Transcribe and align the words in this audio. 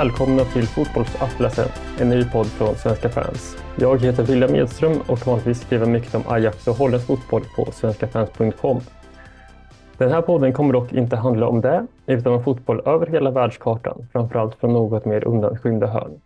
Välkomna 0.00 0.44
till 0.44 0.66
Fotbollsatlasen, 0.66 1.68
en 1.98 2.08
ny 2.08 2.24
podd 2.24 2.46
från 2.46 2.74
Svenska 2.74 3.08
fans. 3.08 3.56
Jag 3.78 4.00
heter 4.00 4.22
William 4.22 4.54
Edström 4.54 5.00
och 5.06 5.26
vanligtvis 5.26 5.60
skriver 5.60 5.86
mycket 5.86 6.14
om 6.14 6.22
Ajax 6.28 6.68
och 6.68 6.74
holländsk 6.74 7.06
fotboll 7.06 7.42
på 7.56 7.72
svenskafans.com. 7.72 8.80
Den 9.98 10.10
här 10.10 10.22
podden 10.22 10.52
kommer 10.52 10.72
dock 10.72 10.92
inte 10.92 11.16
handla 11.16 11.46
om 11.46 11.60
det, 11.60 11.86
utan 12.06 12.32
om 12.32 12.44
fotboll 12.44 12.80
över 12.86 13.06
hela 13.06 13.30
världskartan, 13.30 14.06
framförallt 14.12 14.54
från 14.54 14.72
något 14.72 15.04
mer 15.04 15.28
undanskymda 15.28 15.86
hörn. 15.86 16.20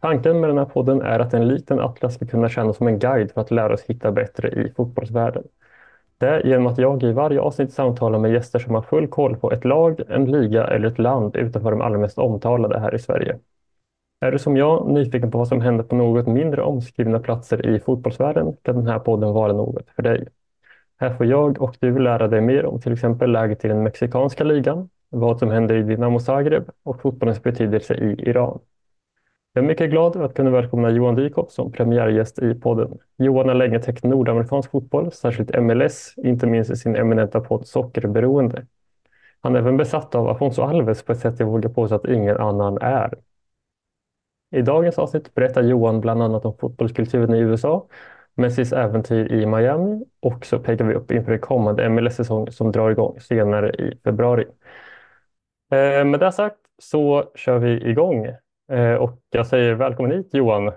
Tanken 0.00 0.40
med 0.40 0.50
den 0.50 0.58
här 0.58 0.64
podden 0.64 1.02
är 1.02 1.20
att 1.20 1.34
en 1.34 1.48
liten 1.48 1.80
atlas 1.80 2.14
ska 2.14 2.26
kunna 2.26 2.48
tjäna 2.48 2.72
som 2.72 2.86
en 2.86 2.98
guide 2.98 3.30
för 3.32 3.40
att 3.40 3.50
lära 3.50 3.74
oss 3.74 3.84
hitta 3.86 4.12
bättre 4.12 4.48
i 4.48 4.72
fotbollsvärlden. 4.76 5.42
Det 6.18 6.42
genom 6.44 6.66
att 6.66 6.78
jag 6.78 7.02
i 7.02 7.12
varje 7.12 7.40
avsnitt 7.40 7.72
samtalar 7.72 8.18
med 8.18 8.32
gäster 8.32 8.58
som 8.58 8.74
har 8.74 8.82
full 8.82 9.08
koll 9.08 9.36
på 9.36 9.52
ett 9.52 9.64
lag, 9.64 10.00
en 10.08 10.24
liga 10.24 10.66
eller 10.66 10.88
ett 10.88 10.98
land 10.98 11.36
utanför 11.36 11.70
de 11.70 11.80
allra 11.80 11.98
mest 11.98 12.18
omtalade 12.18 12.80
här 12.80 12.94
i 12.94 12.98
Sverige. 12.98 13.38
Är 14.20 14.32
du 14.32 14.38
som 14.38 14.56
jag 14.56 14.90
nyfiken 14.90 15.30
på 15.30 15.38
vad 15.38 15.48
som 15.48 15.60
händer 15.60 15.84
på 15.84 15.94
något 15.94 16.26
mindre 16.26 16.62
omskrivna 16.62 17.18
platser 17.18 17.66
i 17.66 17.80
fotbollsvärlden 17.80 18.56
kan 18.62 18.76
den 18.76 18.86
här 18.86 18.98
podden 18.98 19.32
vara 19.32 19.52
något 19.52 19.90
för 19.96 20.02
dig. 20.02 20.28
Här 21.00 21.14
får 21.14 21.26
jag 21.26 21.62
och 21.62 21.76
du 21.80 21.98
lära 21.98 22.28
dig 22.28 22.40
mer 22.40 22.66
om 22.66 22.80
till 22.80 22.92
exempel 22.92 23.32
läget 23.32 23.64
i 23.64 23.68
den 23.68 23.82
mexikanska 23.82 24.44
ligan, 24.44 24.88
vad 25.08 25.38
som 25.38 25.50
händer 25.50 25.76
i 25.76 25.82
Dinamo 25.82 26.20
Zagreb 26.20 26.70
och 26.82 27.00
fotbollens 27.00 27.42
betydelse 27.42 27.94
i 27.94 28.28
Iran. 28.30 28.58
Jag 29.58 29.64
är 29.64 29.68
mycket 29.68 29.90
glad 29.90 30.16
att 30.16 30.34
kunna 30.34 30.50
välkomna 30.50 30.90
Johan 30.90 31.14
Dykhoff 31.14 31.50
som 31.50 31.72
premiärgäst 31.72 32.38
i 32.38 32.54
podden. 32.54 32.98
Johan 33.16 33.48
har 33.48 33.54
länge 33.54 33.80
täckt 33.80 34.04
nordamerikansk 34.04 34.70
fotboll, 34.70 35.12
särskilt 35.12 35.60
MLS, 35.62 36.14
inte 36.16 36.46
minst 36.46 36.70
i 36.70 36.76
sin 36.76 36.96
eminenta 36.96 37.40
podd 37.40 37.66
Sockerberoende. 37.66 38.66
Han 39.40 39.54
är 39.54 39.58
även 39.58 39.76
besatt 39.76 40.14
av 40.14 40.28
Afonso 40.28 40.62
Alves 40.62 41.02
på 41.02 41.12
ett 41.12 41.18
sätt 41.18 41.34
jag 41.38 41.46
vågar 41.46 41.70
påstå 41.70 41.94
att 41.94 42.04
ingen 42.04 42.36
annan 42.36 42.78
är. 42.80 43.14
I 44.50 44.62
dagens 44.62 44.98
avsnitt 44.98 45.34
berättar 45.34 45.62
Johan 45.62 46.00
bland 46.00 46.22
annat 46.22 46.44
om 46.44 46.56
fotbollskulturen 46.58 47.34
i 47.34 47.38
USA, 47.38 47.86
Messis 48.34 48.72
äventyr 48.72 49.32
i 49.32 49.46
Miami 49.46 50.04
och 50.20 50.46
så 50.46 50.58
pekar 50.58 50.84
vi 50.84 50.94
upp 50.94 51.10
inför 51.10 51.30
den 51.30 51.40
kommande 51.40 51.88
MLS-säsong 51.88 52.52
som 52.52 52.72
drar 52.72 52.90
igång 52.90 53.20
senare 53.20 53.70
i 53.70 53.98
februari. 54.04 54.44
Eh, 55.70 56.04
med 56.04 56.20
det 56.20 56.32
sagt 56.32 56.58
så 56.78 57.30
kör 57.34 57.58
vi 57.58 57.90
igång. 57.90 58.26
Eh, 58.72 58.94
och 58.94 59.18
jag 59.30 59.46
säger 59.46 59.74
välkommen 59.74 60.12
hit 60.12 60.30
Johan. 60.32 60.72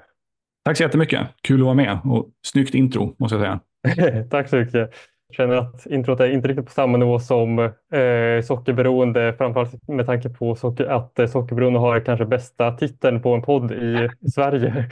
Tack 0.66 0.78
så 0.78 0.84
jättemycket. 0.84 1.28
Kul 1.42 1.59
att 1.59 1.66
vara 1.66 1.75
med 1.75 2.00
och 2.03 2.30
snyggt 2.45 2.75
intro 2.75 3.16
måste 3.20 3.36
jag 3.36 3.44
säga. 3.44 4.23
Tack 4.30 4.50
så 4.50 4.56
mycket. 4.56 4.92
Jag 5.28 5.36
känner 5.36 5.56
att 5.56 5.86
introt 5.86 6.19
är 6.19 6.30
inte 6.30 6.47
riktigt 6.47 6.66
på 6.66 6.72
samma 6.72 6.97
nivå 6.97 7.19
som 7.19 7.59
eh, 7.59 8.42
Sockerberoende, 8.44 9.34
framförallt 9.38 9.88
med 9.88 10.06
tanke 10.06 10.30
på 10.30 10.56
socker, 10.56 10.86
att 10.86 11.19
eh, 11.19 11.28
Sockerberoende 11.28 11.80
har 11.80 12.00
kanske 12.00 12.25
bästa 12.25 12.72
titeln 12.72 13.22
på 13.22 13.34
en 13.34 13.41
podd 13.41 13.72
i 13.72 14.09
Sverige. 14.34 14.90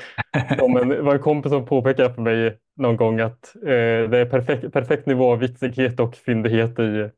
Som 0.59 0.77
en, 0.77 1.05
var 1.05 1.13
en 1.13 1.21
kompis 1.21 1.51
som 1.51 1.65
påpekade 1.65 2.13
för 2.13 2.21
mig 2.21 2.57
någon 2.77 2.97
gång 2.97 3.19
att 3.19 3.55
eh, 3.55 4.09
det 4.09 4.17
är 4.17 4.25
perfekt, 4.25 4.73
perfekt 4.73 5.05
nivå 5.05 5.31
av 5.31 5.39
vitsighet 5.39 5.99
och 5.99 6.15
fyndighet 6.15 6.79
i 6.79 7.09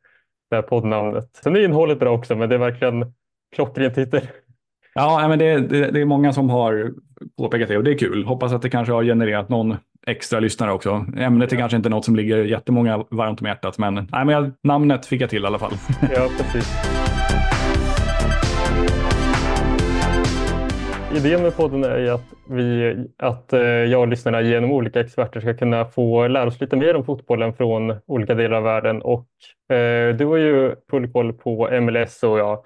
det 0.49 0.55
här 0.55 0.61
poddnamnet. 0.61 1.29
Sen 1.43 1.55
är 1.55 1.59
innehållet 1.59 1.99
bra 1.99 2.11
också, 2.11 2.35
men 2.35 2.49
det 2.49 2.55
är 2.55 2.59
verkligen 2.59 3.13
klockren 3.55 3.93
titel. 3.93 4.21
Ja, 4.93 5.27
men 5.27 5.39
det, 5.39 5.59
det, 5.59 5.91
det, 5.91 6.01
är 6.01 6.05
många 6.05 6.33
som 6.33 6.49
har 6.49 6.91
påpekat 7.37 7.69
det 7.69 7.77
och 7.77 7.83
det 7.83 7.91
är 7.91 7.97
kul. 7.97 8.25
Hoppas 8.25 8.53
att 8.53 8.61
det 8.61 8.69
kanske 8.69 8.93
har 8.93 9.03
genererat 9.03 9.49
någon 9.49 9.75
extra 10.07 10.39
lyssnare 10.39 10.71
också. 10.71 11.05
Ämnet 11.17 11.53
är 11.53 11.57
kanske 11.57 11.77
inte 11.77 11.89
något 11.89 12.05
som 12.05 12.15
ligger 12.15 12.37
jättemånga 12.43 13.05
varmt 13.09 13.41
om 13.41 13.47
hjärtat, 13.47 13.77
men, 13.77 13.93
nej, 13.93 14.25
men 14.25 14.29
jag, 14.29 14.51
namnet 14.63 15.05
fick 15.05 15.21
jag 15.21 15.29
till 15.29 15.43
i 15.43 15.47
alla 15.47 15.59
fall. 15.59 15.71
Ja, 16.15 16.27
precis. 16.37 16.71
Idén 21.15 21.41
med 21.41 21.57
podden 21.57 21.83
är 21.83 22.11
att, 22.11 22.25
vi, 22.49 22.95
att 23.17 23.53
eh, 23.53 23.61
jag 23.61 24.01
och 24.01 24.07
lyssnarna 24.07 24.41
genom 24.41 24.71
olika 24.71 24.99
experter 24.99 25.39
ska 25.39 25.53
kunna 25.53 25.85
få 25.85 26.27
lära 26.27 26.47
oss 26.47 26.61
lite 26.61 26.75
mer 26.75 26.95
om 26.95 27.05
fotbollen 27.05 27.53
från 27.53 27.95
olika 28.05 28.33
delar 28.33 28.57
av 28.57 28.63
världen. 28.63 29.01
Och, 29.01 29.27
eh, 29.75 30.15
du 30.15 30.25
har 30.25 30.37
ju 30.37 30.75
full 30.89 31.11
koll 31.11 31.33
på 31.33 31.81
MLS 31.81 32.23
och 32.23 32.39
jag 32.39 32.63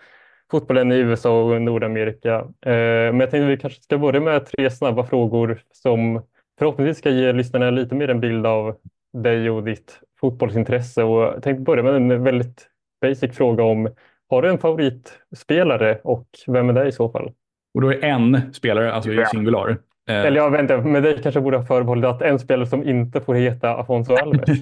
fotbollen 0.59 0.91
i 0.91 0.95
USA 0.95 1.43
och 1.43 1.61
Nordamerika. 1.61 2.35
Eh, 2.39 3.11
men 3.11 3.19
jag 3.19 3.31
tänkte 3.31 3.45
att 3.45 3.51
vi 3.51 3.57
kanske 3.57 3.81
ska 3.81 3.97
börja 3.97 4.19
med 4.19 4.45
tre 4.45 4.71
snabba 4.71 5.03
frågor 5.03 5.61
som 5.71 6.21
förhoppningsvis 6.59 6.97
ska 6.97 7.09
ge 7.09 7.33
lyssnarna 7.33 7.69
lite 7.69 7.95
mer 7.95 8.09
en 8.09 8.19
bild 8.19 8.45
av 8.45 8.75
dig 9.13 9.49
och 9.49 9.63
ditt 9.63 9.99
fotbollsintresse. 10.19 11.03
Och 11.03 11.21
jag 11.21 11.43
tänkte 11.43 11.61
börja 11.61 11.83
med 11.83 11.95
en 11.95 12.23
väldigt 12.23 12.67
basic 13.01 13.37
fråga 13.37 13.63
om 13.63 13.89
har 14.29 14.41
du 14.41 14.49
en 14.49 14.57
favoritspelare 14.57 15.99
och 16.03 16.27
vem 16.47 16.69
är 16.69 16.73
det 16.73 16.87
i 16.87 16.91
så 16.91 17.09
fall? 17.09 17.31
Och 17.73 17.81
då 17.81 17.93
är 17.93 18.03
en 18.03 18.53
spelare, 18.53 18.93
alltså 18.93 19.11
i 19.11 19.25
singular. 19.25 19.77
Eh. 20.09 20.25
Eller 20.25 20.37
jag 20.37 20.51
väntar, 20.51 20.81
med 20.81 21.03
dig 21.03 21.21
kanske 21.23 21.41
borde 21.41 21.57
ha 21.57 21.65
förbehållit 21.65 22.05
att 22.05 22.21
en 22.21 22.39
spelare 22.39 22.67
som 22.67 22.87
inte 22.87 23.21
får 23.21 23.35
heta 23.35 23.75
Afonso 23.75 24.15
Alves. 24.15 24.59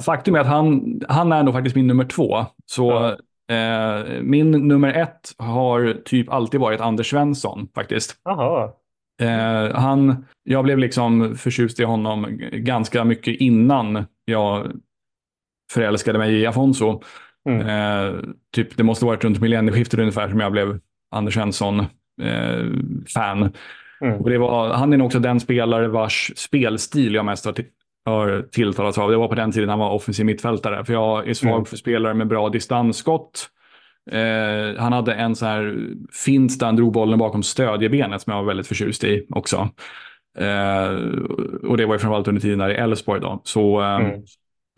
Faktum 0.04 0.34
är 0.34 0.40
att 0.40 0.46
han, 0.46 1.00
han 1.08 1.32
är 1.32 1.42
nog 1.42 1.54
faktiskt 1.54 1.76
min 1.76 1.86
nummer 1.86 2.04
två. 2.04 2.46
Så 2.66 2.90
ja. 2.90 3.16
Eh, 3.50 4.22
min 4.22 4.50
nummer 4.50 4.92
ett 4.92 5.34
har 5.38 6.02
typ 6.04 6.32
alltid 6.32 6.60
varit 6.60 6.80
Anders 6.80 7.10
Svensson 7.10 7.68
faktiskt. 7.74 8.16
Aha. 8.24 8.78
Eh, 9.20 9.74
han, 9.74 10.26
jag 10.42 10.64
blev 10.64 10.78
liksom 10.78 11.36
förtjust 11.36 11.80
i 11.80 11.84
honom 11.84 12.26
ganska 12.52 13.04
mycket 13.04 13.40
innan 13.40 14.06
jag 14.24 14.72
förälskade 15.72 16.18
mig 16.18 16.34
i 16.34 16.46
Afonso. 16.46 17.00
Mm. 17.48 17.66
Eh, 17.66 18.14
typ, 18.54 18.76
det 18.76 18.82
måste 18.82 19.04
varit 19.04 19.24
runt 19.24 19.40
millennieskiftet 19.40 20.00
ungefär 20.00 20.28
som 20.28 20.40
jag 20.40 20.52
blev 20.52 20.80
Anders 21.10 21.34
Svensson-fan. 21.34 23.52
Mm. 24.00 24.42
han 24.72 24.92
är 24.92 24.96
nog 24.96 25.06
också 25.06 25.18
den 25.18 25.40
spelare 25.40 25.88
vars 25.88 26.32
spelstil 26.36 27.14
jag 27.14 27.24
mest 27.24 27.44
har 27.44 27.52
har 28.04 28.48
tilltalats 28.52 28.98
av. 28.98 29.10
Det 29.10 29.16
var 29.16 29.28
på 29.28 29.34
den 29.34 29.52
tiden 29.52 29.68
han 29.68 29.78
var 29.78 29.90
offensiv 29.90 30.26
mittfältare. 30.26 30.84
För 30.84 30.92
jag 30.92 31.28
är 31.28 31.34
svag 31.34 31.52
mm. 31.52 31.64
för 31.64 31.76
spelare 31.76 32.14
med 32.14 32.26
bra 32.26 32.48
distansskott. 32.48 33.48
Eh, 34.10 34.80
han 34.82 34.92
hade 34.92 35.14
en 35.14 35.36
så 35.36 35.46
här 35.46 35.86
finst 36.24 36.60
där 36.60 36.66
han 36.66 36.76
drog 36.76 36.92
bollen 36.92 37.18
bakom 37.18 37.42
stödjebenet 37.42 38.22
som 38.22 38.32
jag 38.32 38.40
var 38.40 38.48
väldigt 38.48 38.66
förtjust 38.66 39.04
i 39.04 39.26
också. 39.30 39.68
Eh, 40.38 40.88
och 41.68 41.76
det 41.76 41.86
var 41.86 41.94
ju 41.94 41.98
framförallt 41.98 42.28
under 42.28 42.40
tiden 42.40 42.58
där 42.58 42.70
i 42.70 42.74
Elfsborg 42.74 43.20
då. 43.20 43.40
Så 43.44 43.80
eh, 43.80 43.94
mm. 43.94 44.22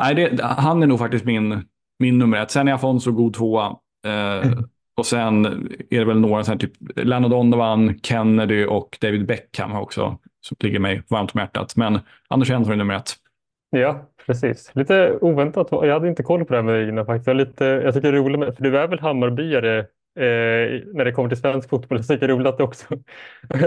nej, 0.02 0.14
det, 0.14 0.44
han 0.44 0.82
är 0.82 0.86
nog 0.86 0.98
faktiskt 0.98 1.24
min, 1.24 1.64
min 1.98 2.18
nummer 2.18 2.42
ett. 2.42 2.50
Sen 2.50 2.68
är 2.68 2.72
Afonso 2.72 3.12
god 3.12 3.34
tvåa. 3.34 3.66
Eh, 4.06 4.46
mm. 4.46 4.64
Och 4.96 5.06
sen 5.06 5.44
är 5.90 5.98
det 5.98 6.04
väl 6.04 6.20
några, 6.20 6.44
så 6.44 6.50
här, 6.50 6.58
typ 6.58 6.72
Lennon 6.96 7.30
Donovan, 7.30 7.98
Kennedy 8.02 8.64
och 8.64 8.98
David 9.00 9.26
Beckham 9.26 9.72
också 9.72 10.18
som 10.44 10.56
ligger 10.60 10.78
mig 10.78 11.02
varmt 11.08 11.34
om 11.34 11.40
hjärtat. 11.40 11.76
Men 11.76 11.98
Anders 12.28 12.48
Svensson 12.48 12.72
är 12.72 12.76
nummer 12.76 12.94
ett. 12.94 13.10
Ja, 13.70 14.10
precis. 14.26 14.70
Lite 14.74 15.18
oväntat. 15.20 15.68
Jag 15.70 15.92
hade 15.92 16.08
inte 16.08 16.22
koll 16.22 16.44
på 16.44 16.52
det 16.52 16.58
här 16.58 16.62
med 16.62 16.74
Regina 16.74 17.04
faktiskt. 17.04 17.26
Jag, 17.26 17.36
lite, 17.36 17.64
jag 17.64 17.94
tycker 17.94 18.12
det 18.12 18.18
är 18.18 18.22
roligt, 18.22 18.38
med, 18.38 18.56
för 18.56 18.62
du 18.62 18.78
är 18.78 18.88
väl 18.88 19.00
Hammarbyare 19.00 19.78
eh, 19.78 19.84
när 20.94 21.04
det 21.04 21.12
kommer 21.12 21.28
till 21.28 21.38
svensk 21.38 21.68
fotboll. 21.68 21.98
Jag 21.98 22.08
tycker 22.08 22.26
det 22.26 22.32
är 22.32 22.36
roligt 22.36 22.46
att 22.46 22.58
du 22.58 22.64
också 22.64 22.86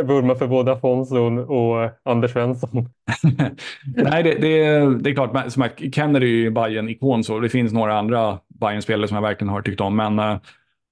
vurmar 0.03 0.35
för 0.35 0.47
både 0.47 0.71
Afonso 0.71 1.17
och 1.41 1.91
Anders 2.03 2.31
Svensson. 2.31 2.89
Nej, 3.95 4.23
det, 4.23 4.33
det, 4.33 4.79
det, 4.99 5.09
är 5.09 5.13
klart. 5.13 5.51
Som 5.51 5.63
att 5.63 5.79
Kennedy 5.93 6.25
är 6.25 6.43
ju 6.43 6.51
bayern 6.51 6.89
ikon 6.89 7.23
så 7.23 7.39
det 7.39 7.49
finns 7.49 7.73
några 7.73 7.99
andra 7.99 8.39
bayern 8.47 8.81
spelare 8.81 9.07
som 9.07 9.15
jag 9.15 9.21
verkligen 9.21 9.49
har 9.49 9.61
tyckt 9.61 9.81
om. 9.81 9.95
Men 9.95 10.19
eh, 10.19 10.37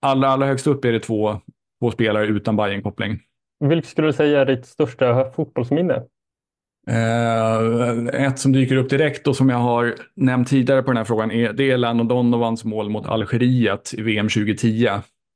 allra, 0.02 0.28
allra 0.28 0.46
högst 0.46 0.68
upp 0.68 0.86
är 0.86 0.92
det 0.92 1.00
två, 1.00 1.42
två 1.82 1.92
spelare 1.92 2.26
utan 2.26 2.56
bayern 2.56 2.82
koppling 2.82 3.20
vilket 3.60 3.90
skulle 3.90 4.08
du 4.08 4.14
säga 4.14 4.42
är 4.42 4.46
ditt 4.46 4.66
största 4.66 5.32
fotbollsminne? 5.32 6.02
Uh, 6.90 8.08
ett 8.08 8.40
som 8.40 8.52
dyker 8.52 8.76
upp 8.76 8.90
direkt 8.90 9.28
och 9.28 9.36
som 9.36 9.50
jag 9.50 9.58
har 9.58 9.96
nämnt 10.16 10.48
tidigare 10.48 10.82
på 10.84 10.92
den 10.92 10.98
här 10.98 11.04
frågan 11.04 11.32
är, 11.32 11.54
det 11.54 11.72
är 11.72 11.78
Lennon 11.78 12.08
Donovans 12.08 12.66
mål 12.66 12.90
mot 12.90 13.06
Algeriet 13.06 13.94
i 13.94 14.02
VM 14.02 14.30
2010 14.30 14.90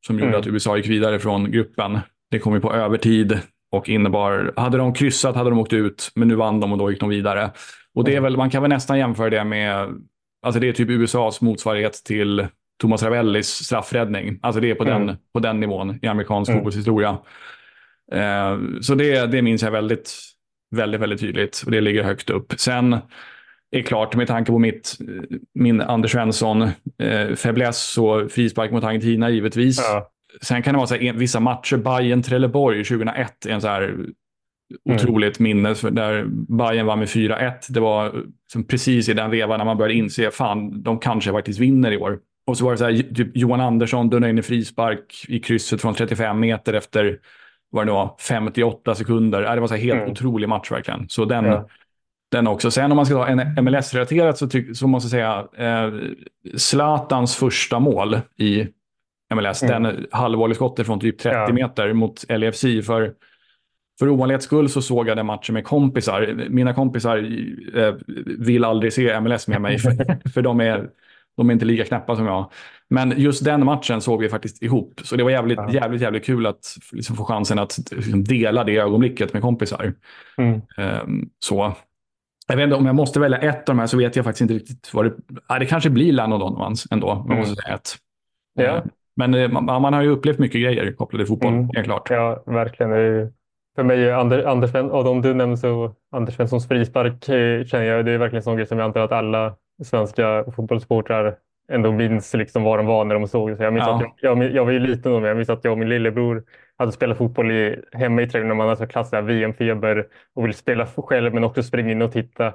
som 0.07 0.16
mm. 0.16 0.25
gjorde 0.25 0.39
att 0.39 0.48
USA 0.48 0.77
gick 0.77 0.88
vidare 0.88 1.19
från 1.19 1.51
gruppen. 1.51 2.00
Det 2.31 2.39
kom 2.39 2.54
ju 2.54 2.60
på 2.60 2.74
övertid 2.74 3.39
och 3.71 3.89
innebar, 3.89 4.54
hade 4.56 4.77
de 4.77 4.94
kryssat 4.94 5.36
hade 5.36 5.50
de 5.50 5.60
åkt 5.60 5.74
ut, 5.74 6.12
men 6.15 6.27
nu 6.27 6.36
vann 6.36 6.60
de 6.60 6.72
och 6.72 6.77
då 6.77 6.92
gick 6.92 7.00
de 7.00 7.10
vidare. 7.10 7.51
Och 7.95 8.04
det 8.04 8.15
är 8.15 8.22
väl, 8.22 8.38
man 8.38 8.50
kan 8.50 8.62
väl 8.62 8.69
nästan 8.69 9.00
jämföra 9.00 9.30
det 9.30 9.44
med, 9.44 9.88
alltså 10.45 10.60
det 10.60 10.69
är 10.69 10.74
typ 10.74 10.89
USAs 10.89 11.42
motsvarighet 11.42 11.94
till 12.06 12.48
Thomas 12.81 13.04
Ravellis 13.04 13.48
straffräddning. 13.48 14.39
Alltså 14.42 14.62
det 14.62 14.72
är 14.72 14.75
på, 14.75 14.83
mm. 14.83 15.07
den, 15.07 15.18
på 15.33 15.39
den 15.39 15.60
nivån 15.60 16.00
i 16.01 16.07
amerikansk 16.07 16.50
mm. 16.50 16.60
fotbollshistoria. 16.60 17.18
Eh, 18.11 18.57
så 18.81 18.95
det, 18.95 19.25
det 19.25 19.41
minns 19.41 19.63
jag 19.63 19.71
väldigt, 19.71 20.13
väldigt, 20.75 21.01
väldigt 21.01 21.19
tydligt 21.19 21.63
och 21.65 21.71
det 21.71 21.81
ligger 21.81 22.03
högt 22.03 22.29
upp. 22.29 22.53
Sen 22.57 22.97
är 23.71 23.81
klart, 23.81 24.15
med 24.15 24.27
tanke 24.27 24.51
på 24.51 24.59
mitt, 24.59 24.97
min 25.53 25.81
Anders 25.81 26.11
Svensson 26.11 26.61
eh, 26.97 27.29
och 27.97 28.31
frispark 28.31 28.71
mot 28.71 28.83
Argentina 28.83 29.29
givetvis. 29.29 29.79
Ja. 29.79 30.11
Sen 30.41 30.63
kan 30.63 30.73
det 30.73 30.77
vara 30.77 30.88
så 30.88 30.95
här, 30.95 31.13
vissa 31.13 31.39
matcher, 31.39 31.77
Bayern 31.77 32.23
Trelleborg 32.23 32.83
2001 32.83 33.45
är 33.45 33.50
en 33.50 33.61
så 33.61 33.67
här 33.67 33.81
mm. 33.81 34.13
otroligt 34.89 35.39
minne 35.39 35.75
där 35.91 36.25
Bayern 36.29 36.85
var 36.85 36.95
med 36.95 37.07
4-1. 37.07 37.53
Det 37.69 37.79
var 37.79 38.23
precis 38.67 39.09
i 39.09 39.13
den 39.13 39.31
vevan 39.31 39.57
när 39.57 39.65
man 39.65 39.77
började 39.77 39.94
inse, 39.94 40.31
fan, 40.31 40.83
de 40.83 41.00
kanske 41.00 41.31
faktiskt 41.31 41.59
vinner 41.59 41.91
i 41.91 41.97
år. 41.97 42.19
Och 42.47 42.57
så 42.57 42.65
var 42.65 42.71
det 42.71 42.77
så 42.77 42.85
här, 42.85 43.13
typ 43.15 43.38
Johan 43.38 43.62
Andersson 43.62 44.09
dunnade 44.09 44.29
in 44.29 44.39
i 44.39 44.41
frispark 44.41 45.25
i 45.27 45.39
krysset 45.39 45.81
från 45.81 45.94
35 45.94 46.39
meter 46.39 46.73
efter 46.73 47.19
vad 47.69 47.88
det 47.88 47.92
var, 47.92 48.16
58 48.19 48.95
sekunder. 48.95 49.56
Det 49.56 49.62
var 49.62 49.68
så 49.68 49.75
här 49.75 49.81
helt 49.81 50.00
mm. 50.00 50.12
otrolig 50.12 50.50
match 50.50 50.71
verkligen. 50.71 51.10
Så 51.10 51.25
den, 51.25 51.45
ja. 51.45 51.68
den 52.31 52.48
också. 52.48 52.71
Sen 52.71 52.92
om 52.92 52.95
man 52.95 53.06
ska 53.06 53.16
ta 53.16 53.27
en 53.27 53.63
MLS-relaterat 53.63 54.38
så, 54.38 54.50
så 54.74 54.88
måste 54.88 55.18
jag 55.18 55.48
säga 55.56 55.68
eh, 55.68 55.94
Zlatans 56.57 57.36
första 57.36 57.80
mål 57.80 58.19
i 58.38 58.68
MLS, 59.36 59.63
mm. 59.63 59.83
den 59.83 60.06
halvvolleyskottet 60.12 60.86
från 60.86 61.00
typ 61.00 61.19
30 61.19 61.38
ja. 61.38 61.54
meter 61.54 61.94
mot 61.94 62.25
LFC. 62.30 62.62
För 62.62 63.13
för 64.00 64.10
ovanlighets 64.10 64.45
skull 64.45 64.69
så 64.69 64.81
såg 64.81 65.07
jag 65.07 65.18
den 65.18 65.25
matchen 65.25 65.54
med 65.54 65.63
kompisar. 65.63 66.45
Mina 66.50 66.74
kompisar 66.74 67.18
eh, 67.75 67.95
vill 68.25 68.63
aldrig 68.63 68.94
se 68.94 69.19
MLS 69.19 69.48
med 69.48 69.62
mig, 69.62 69.80
för, 69.80 70.30
för 70.33 70.42
de, 70.42 70.60
är, 70.60 70.89
de 71.39 71.50
är 71.50 71.53
inte 71.53 71.65
lika 71.65 71.86
knäppa 71.86 72.15
som 72.15 72.25
jag. 72.25 72.51
Men 72.89 73.13
just 73.18 73.45
den 73.45 73.65
matchen 73.65 74.01
såg 74.01 74.21
vi 74.21 74.30
faktiskt 74.30 74.63
ihop. 74.63 75.01
Så 75.03 75.15
det 75.15 75.24
var 75.24 75.31
jävligt, 75.31 75.57
ja. 75.57 75.71
jävligt, 75.71 76.01
jävligt 76.01 76.25
kul 76.25 76.45
att 76.45 76.75
liksom 76.91 77.15
få 77.15 77.25
chansen 77.25 77.59
att 77.59 77.80
liksom, 77.91 78.24
dela 78.24 78.63
det 78.63 78.77
ögonblicket 78.77 79.33
med 79.33 79.41
kompisar. 79.41 79.94
Mm. 80.38 80.62
Um, 81.03 81.30
så. 81.39 81.74
Jag 82.47 82.56
vet 82.56 82.63
inte, 82.63 82.75
om 82.75 82.86
jag 82.86 82.95
måste 82.95 83.19
välja 83.19 83.38
ett 83.38 83.69
av 83.69 83.75
de 83.75 83.80
här 83.80 83.88
så 83.88 83.97
vet 83.97 84.15
jag 84.15 84.25
faktiskt 84.25 84.41
inte 84.41 84.53
riktigt 84.53 84.94
vad 84.94 85.06
det... 85.06 85.13
Ja, 85.47 85.59
det 85.59 85.65
kanske 85.65 85.89
blir 85.89 86.13
Lennon 86.13 86.39
Donovans 86.39 86.88
ändå, 86.91 87.25
man 87.27 87.38
måste 87.38 87.56
säga 87.56 87.75
ett. 87.75 87.95
Ja. 88.53 88.63
Ehm, 88.63 88.89
men 89.15 89.33
eh, 89.33 89.50
man, 89.50 89.81
man, 89.81 89.94
har 89.94 90.01
ju 90.01 90.09
upplevt 90.09 90.39
mycket 90.39 90.62
grejer 90.62 90.91
kopplade 90.91 91.24
till 91.24 91.27
fotboll, 91.27 91.53
mm. 91.53 91.69
helt 91.75 91.86
klart. 91.86 92.09
Ja, 92.09 92.44
verkligen. 92.45 92.91
Är 92.91 93.31
för 93.80 93.83
mig, 93.83 94.12
Ander, 94.12 94.44
Anders, 94.44 94.75
av 94.75 95.03
de 95.03 95.21
du 95.21 95.33
nämner 95.33 95.56
så 95.56 95.95
Anders 96.12 96.36
Svenssons 96.36 96.68
frispark 96.68 97.30
eh, 97.30 97.65
känner 97.65 97.86
jag, 97.86 98.06
det 98.06 98.12
är 98.12 98.18
verkligen 98.18 98.39
en 98.39 98.44
sån 98.44 98.56
grej 98.56 98.68
som 98.68 98.80
jag 98.80 98.86
antar 98.86 99.01
att 99.01 99.12
alla 99.12 99.56
svenska 99.83 100.45
fotbollssportrar 100.55 101.35
ändå 101.71 101.91
minns 101.91 102.33
liksom 102.33 102.63
vad 102.63 102.79
de 102.79 102.85
var 102.85 103.05
när 103.05 103.15
de 103.15 103.27
såg 103.27 103.57
det. 103.57 103.63
Jag, 103.63 103.73
minns 103.73 103.85
ja. 103.87 103.95
att 103.95 104.13
jag, 104.21 104.43
jag, 104.43 104.51
jag 104.51 104.65
var 104.65 104.71
ju 104.71 104.79
liten 104.79 105.11
då, 105.11 105.19
men 105.19 105.27
jag 105.27 105.37
minns 105.37 105.49
att 105.49 105.63
jag 105.63 105.71
och 105.71 105.77
min 105.77 105.89
lillebror 105.89 106.43
hade 106.77 106.91
spelat 106.91 107.17
fotboll 107.17 107.51
i, 107.51 107.81
hemma 107.91 108.21
i 108.21 108.27
trädgården 108.27 108.47
när 108.47 108.55
man 108.65 108.69
hade 108.69 108.87
klass 108.87 109.13
VM-feber 109.13 110.07
och 110.35 110.43
ville 110.43 110.53
spela 110.53 110.85
själv 110.85 111.33
men 111.33 111.43
också 111.43 111.63
springa 111.63 111.91
in 111.91 112.01
och 112.01 112.11
titta 112.11 112.53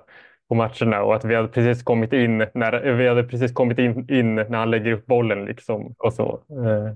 på 0.49 0.55
matcherna 0.55 1.03
och 1.03 1.15
att 1.15 1.25
vi 1.25 1.35
hade 1.35 1.49
precis 1.49 1.83
kommit 1.83 2.13
in 2.13 2.39
när, 2.55 2.93
vi 2.93 3.09
hade 3.09 3.25
precis 3.25 3.53
kommit 3.53 3.79
in, 3.79 4.11
in 4.11 4.35
när 4.35 4.57
han 4.57 4.71
lägger 4.71 4.93
upp 4.93 5.07
bollen 5.07 5.45
liksom 5.45 5.95
och 5.99 6.13
så. 6.13 6.41
Eh, 6.51 6.95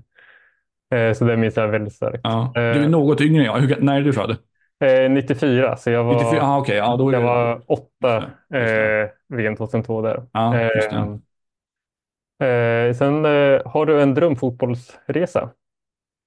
Eh, 0.95 1.13
så 1.13 1.25
det 1.25 1.37
minns 1.37 1.57
jag 1.57 1.67
väldigt 1.67 1.93
starkt. 1.93 2.19
Ja. 2.23 2.51
Du 2.55 2.61
är 2.61 2.81
eh, 2.81 2.89
något 2.89 3.21
yngre 3.21 3.39
än 3.39 3.45
jag. 3.45 3.57
Hur, 3.57 3.77
när 3.79 3.97
är 3.97 4.01
du 4.01 4.13
född? 4.13 4.37
94, 5.09 5.77
så 5.77 5.89
jag 5.89 6.03
var, 6.03 6.13
94, 6.13 6.41
ah, 6.41 6.59
okay. 6.59 6.75
ja, 6.75 6.95
då 6.95 7.13
jag 7.13 7.21
var 7.21 7.61
åtta 7.67 8.17
eh, 8.53 9.09
VM 9.29 9.55
2002 9.55 10.01
där. 10.01 10.23
Just 10.75 10.91
eh, 10.91 12.49
eh, 12.49 12.93
sen 12.93 13.25
eh, 13.25 13.61
har 13.65 13.85
du 13.85 14.01
en 14.01 14.13
drömfotbollsresa? 14.13 15.49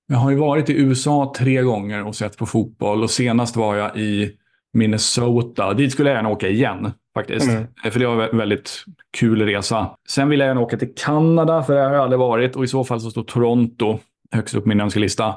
Jag 0.06 0.16
har 0.16 0.30
ju 0.30 0.36
varit 0.36 0.70
i 0.70 0.82
USA 0.82 1.32
tre 1.38 1.62
gånger 1.62 2.06
och 2.06 2.16
sett 2.16 2.38
på 2.38 2.46
fotboll 2.46 3.02
och 3.02 3.10
senast 3.10 3.56
var 3.56 3.76
jag 3.76 3.96
i 3.96 4.36
Minnesota. 4.72 5.74
Dit 5.74 5.92
skulle 5.92 6.10
jag 6.10 6.16
gärna 6.16 6.28
åka 6.28 6.48
igen 6.48 6.92
faktiskt. 7.14 7.50
Mm. 7.50 7.66
För 7.92 8.00
det 8.00 8.06
var 8.06 8.28
en 8.28 8.38
väldigt 8.38 8.84
kul 9.18 9.42
resa. 9.42 9.96
Sen 10.08 10.28
vill 10.28 10.40
jag 10.40 10.46
gärna 10.46 10.60
åka 10.60 10.76
till 10.76 10.92
Kanada, 10.96 11.62
för 11.62 11.74
det 11.74 11.80
har 11.80 11.94
jag 11.94 12.02
aldrig 12.02 12.18
varit. 12.18 12.56
Och 12.56 12.64
i 12.64 12.68
så 12.68 12.84
fall 12.84 13.00
så 13.00 13.10
står 13.10 13.22
Toronto 13.22 13.98
högst 14.30 14.54
upp 14.54 14.66
min 14.66 14.80
önskelista. 14.80 15.34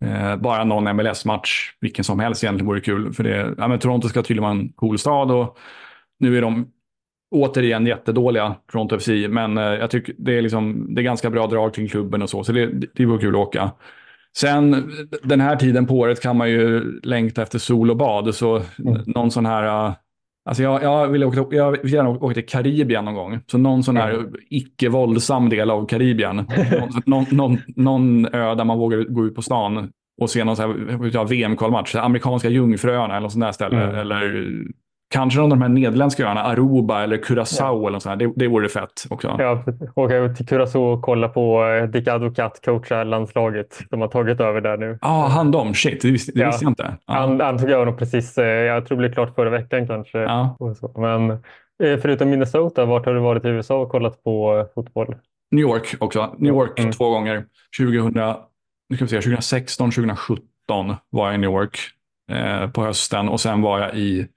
Eh, 0.00 0.36
bara 0.36 0.64
någon 0.64 0.96
MLS-match, 0.96 1.72
vilken 1.80 2.04
som 2.04 2.20
helst 2.20 2.44
egentligen 2.44 2.66
vore 2.66 2.80
kul. 2.80 3.12
För 3.12 3.24
det, 3.24 3.54
ja, 3.58 3.68
men 3.68 3.78
Toronto 3.78 4.08
ska 4.08 4.22
tydligen 4.22 4.42
vara 4.42 4.60
en 4.60 4.68
cool 4.68 4.98
stad 4.98 5.30
och 5.30 5.58
nu 6.18 6.36
är 6.36 6.42
de 6.42 6.72
återigen 7.30 7.86
jättedåliga, 7.86 8.54
Toronto 8.72 8.98
FC. 8.98 9.08
Men 9.28 9.58
eh, 9.58 9.64
jag 9.64 9.90
tycker 9.90 10.14
det 10.18 10.38
är, 10.38 10.42
liksom, 10.42 10.94
det 10.94 11.00
är 11.00 11.04
ganska 11.04 11.30
bra 11.30 11.46
drag 11.46 11.74
till 11.74 11.90
klubben 11.90 12.22
och 12.22 12.30
så, 12.30 12.44
så 12.44 12.52
det, 12.52 12.66
det 12.94 13.06
vore 13.06 13.20
kul 13.20 13.34
att 13.34 13.40
åka. 13.40 13.70
Sen 14.36 14.92
den 15.22 15.40
här 15.40 15.56
tiden 15.56 15.86
på 15.86 15.94
året 15.94 16.22
kan 16.22 16.36
man 16.36 16.50
ju 16.50 16.82
längta 17.02 17.42
efter 17.42 17.58
sol 17.58 17.90
och 17.90 17.96
bad. 17.96 18.34
Så 18.34 18.56
mm. 18.56 19.02
någon 19.06 19.30
sån 19.30 19.46
här 19.46 19.94
Alltså 20.46 20.62
jag, 20.62 20.82
jag, 20.82 21.08
vill 21.08 21.24
åka, 21.24 21.56
jag 21.56 21.82
vill 21.82 21.92
gärna 21.92 22.08
åka 22.08 22.34
till 22.34 22.46
Karibien 22.46 23.04
någon 23.04 23.14
gång. 23.14 23.40
Så 23.46 23.58
någon 23.58 23.82
sån 23.82 23.96
här 23.96 24.10
mm. 24.10 24.34
icke-våldsam 24.50 25.48
del 25.48 25.70
av 25.70 25.86
Karibien. 25.86 26.36
någon, 27.06 27.26
någon, 27.36 27.58
någon, 27.66 28.26
ö 28.26 28.54
där 28.54 28.64
man 28.64 28.78
vågar 28.78 28.98
gå 28.98 29.26
ut 29.26 29.34
på 29.34 29.42
stan 29.42 29.90
och 30.20 30.30
se 30.30 30.44
någon 30.44 31.26
VM-kvalmatch. 31.28 31.94
Amerikanska 31.94 32.48
Jungfruöarna 32.48 33.16
eller 33.16 33.28
sånt 33.28 33.44
där 33.44 33.52
ställe. 33.52 33.82
Mm. 33.82 33.96
Eller 33.96 34.46
Kanske 35.08 35.40
någon 35.40 35.52
av 35.52 35.58
de 35.58 35.62
här 35.62 35.68
nederländska 35.68 36.24
öarna, 36.24 36.42
Aruba 36.42 37.02
eller 37.02 37.16
Curaçao 37.16 37.82
ja. 37.82 37.88
eller 37.88 37.98
sånt 37.98 38.18
det, 38.18 38.32
det 38.36 38.48
vore 38.48 38.68
fett 38.68 39.06
också. 39.10 39.36
Ja, 39.38 39.64
åka 39.94 40.34
till 40.34 40.46
Curaçao 40.46 40.92
och 40.92 41.02
kolla 41.02 41.28
på 41.28 41.64
eh, 41.64 41.88
Dick 41.88 42.08
Advocat 42.08 42.60
coacha 42.64 43.04
landslaget. 43.04 43.78
De 43.90 44.00
har 44.00 44.08
tagit 44.08 44.40
över 44.40 44.60
där 44.60 44.76
nu. 44.76 44.98
Ja, 45.02 45.08
ah, 45.08 45.28
han 45.28 45.50
de. 45.50 45.74
Shit, 45.74 46.02
det 46.02 46.10
visste, 46.10 46.32
det 46.32 46.40
ja. 46.40 46.46
visste 46.46 46.64
jag 46.64 46.70
inte. 46.70 46.96
Ah. 47.04 47.14
Han, 47.14 47.40
han 47.40 47.58
tog 47.58 47.70
över 47.70 47.92
precis, 47.92 48.38
eh, 48.38 48.46
jag 48.46 48.86
tror 48.86 48.96
det 48.96 49.00
blev 49.00 49.12
klart 49.12 49.34
förra 49.34 49.50
veckan 49.50 49.86
kanske. 49.86 50.18
Ja. 50.18 50.56
Men 50.96 51.30
eh, 51.30 52.00
förutom 52.02 52.30
Minnesota, 52.30 52.84
vart 52.84 53.06
har 53.06 53.14
du 53.14 53.20
varit 53.20 53.44
i 53.44 53.48
USA 53.48 53.76
och 53.76 53.90
kollat 53.90 54.24
på 54.24 54.66
fotboll? 54.74 55.16
New 55.50 55.62
York 55.62 55.94
också. 55.98 56.34
New 56.38 56.54
York 56.54 56.78
mm. 56.78 56.92
två 56.92 57.10
gånger. 57.10 57.44
2000, 57.78 58.12
nu 58.88 58.96
ska 58.96 59.04
vi 59.04 59.08
se, 59.08 59.20
2016, 59.20 59.90
2017 59.90 60.94
var 61.10 61.26
jag 61.26 61.34
i 61.34 61.38
New 61.38 61.50
York 61.50 61.78
eh, 62.32 62.70
på 62.70 62.82
hösten 62.82 63.28
och 63.28 63.40
sen 63.40 63.62
var 63.62 63.80
jag 63.80 63.94
i 63.94 64.28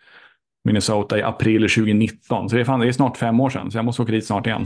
Minnesota 0.66 1.18
i 1.18 1.22
april 1.22 1.62
2019. 1.62 2.50
Så 2.50 2.56
det 2.56 2.62
är, 2.62 2.66
fan, 2.66 2.80
det 2.80 2.88
är 2.88 2.92
snart 2.92 3.18
fem 3.18 3.40
år 3.40 3.50
sedan, 3.50 3.72
så 3.72 3.78
jag 3.78 3.86
måste 3.86 4.02
åka 4.02 4.12
dit 4.12 4.26
snart 4.26 4.48
igen. 4.48 4.66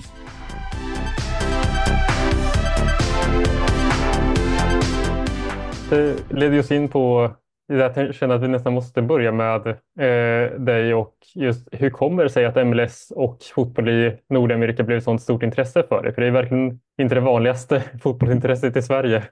Det 5.89 6.15
leder 6.29 6.59
oss 6.59 6.71
in 6.71 6.87
på 6.87 7.31
jag 7.67 8.15
känner 8.15 8.35
att 8.35 8.43
vi 8.43 8.47
nästan 8.47 8.73
måste 8.73 9.01
börja 9.01 9.31
med 9.31 9.67
eh, 9.99 10.59
dig 10.59 10.93
och 10.93 11.13
just 11.35 11.67
hur 11.71 11.89
kommer 11.89 12.23
det 12.23 12.29
sig 12.29 12.45
att 12.45 12.67
MLS 12.67 13.11
och 13.15 13.37
fotboll 13.55 13.89
i 13.89 14.17
Nordamerika 14.29 14.83
blev 14.83 14.97
ett 14.97 15.03
sådant 15.03 15.21
stort 15.21 15.43
intresse 15.43 15.83
för 15.89 16.03
det? 16.03 16.13
För 16.13 16.21
det 16.21 16.27
är 16.27 16.31
verkligen 16.31 16.79
inte 17.01 17.15
det 17.15 17.21
vanligaste 17.21 17.83
fotbollsintresset 18.03 18.77
i 18.77 18.81
Sverige. 18.81 19.23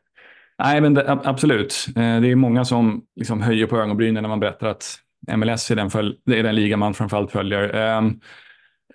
Nej, 0.63 0.81
men 0.81 0.93
det, 0.93 1.19
absolut. 1.23 1.85
Eh, 1.95 2.21
det 2.21 2.31
är 2.31 2.35
många 2.35 2.65
som 2.65 3.01
liksom 3.15 3.41
höjer 3.41 3.67
på 3.67 3.77
ögonbrynen 3.77 4.21
när 4.23 4.29
man 4.29 4.39
berättar 4.39 4.67
att 4.67 4.95
MLS 5.37 5.71
är 5.71 5.75
den, 5.75 5.89
följ, 5.89 6.15
är 6.25 6.43
den 6.43 6.55
liga 6.55 6.77
man 6.77 6.93
framförallt 6.93 7.31
följer. 7.31 7.75
Ehm, 7.75 8.19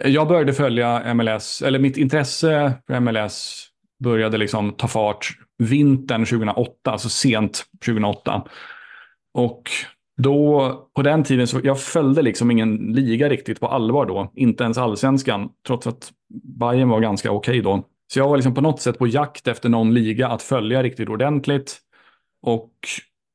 jag 0.05 0.29
började 0.29 0.53
följa 0.53 1.15
MLS, 1.15 1.63
eller 1.63 1.79
mitt 1.79 1.97
intresse 1.97 2.73
för 2.87 3.01
MLS 3.01 3.67
började 4.05 4.39
liksom 4.39 4.73
ta 4.73 4.89
fart 4.89 5.29
vintern 5.59 6.25
2008, 6.25 6.91
alltså 6.91 7.09
sent 7.09 7.65
2008. 7.85 8.45
Och 9.35 9.71
då, 10.17 10.71
på 10.95 11.03
den 11.03 11.25
tiden, 11.25 11.47
så 11.47 11.61
jag 11.65 11.81
följde 11.81 12.23
liksom 12.23 12.51
ingen 12.51 12.77
liga 12.77 13.29
riktigt 13.29 13.61
på 13.61 13.69
allvar 13.69 14.07
då. 14.07 14.33
Inte 14.35 14.65
ens 14.65 14.79
allsvenskan, 14.79 15.49
trots 15.67 15.87
att 15.87 16.13
Bayern 16.59 16.89
var 16.89 17.01
ganska 17.01 17.31
okej 17.31 17.61
okay 17.61 17.63
då. 17.63 17.85
Så 18.13 18.19
jag 18.19 18.29
var 18.29 18.37
liksom 18.37 18.55
på 18.55 18.61
något 18.61 18.81
sätt 18.81 18.99
på 18.99 19.07
jakt 19.07 19.49
efter 19.49 19.69
någon 19.69 19.95
liga 19.95 20.29
att 20.29 20.43
följa 20.43 20.83
riktigt 20.83 21.09
ordentligt. 21.09 21.79
Och 22.43 22.73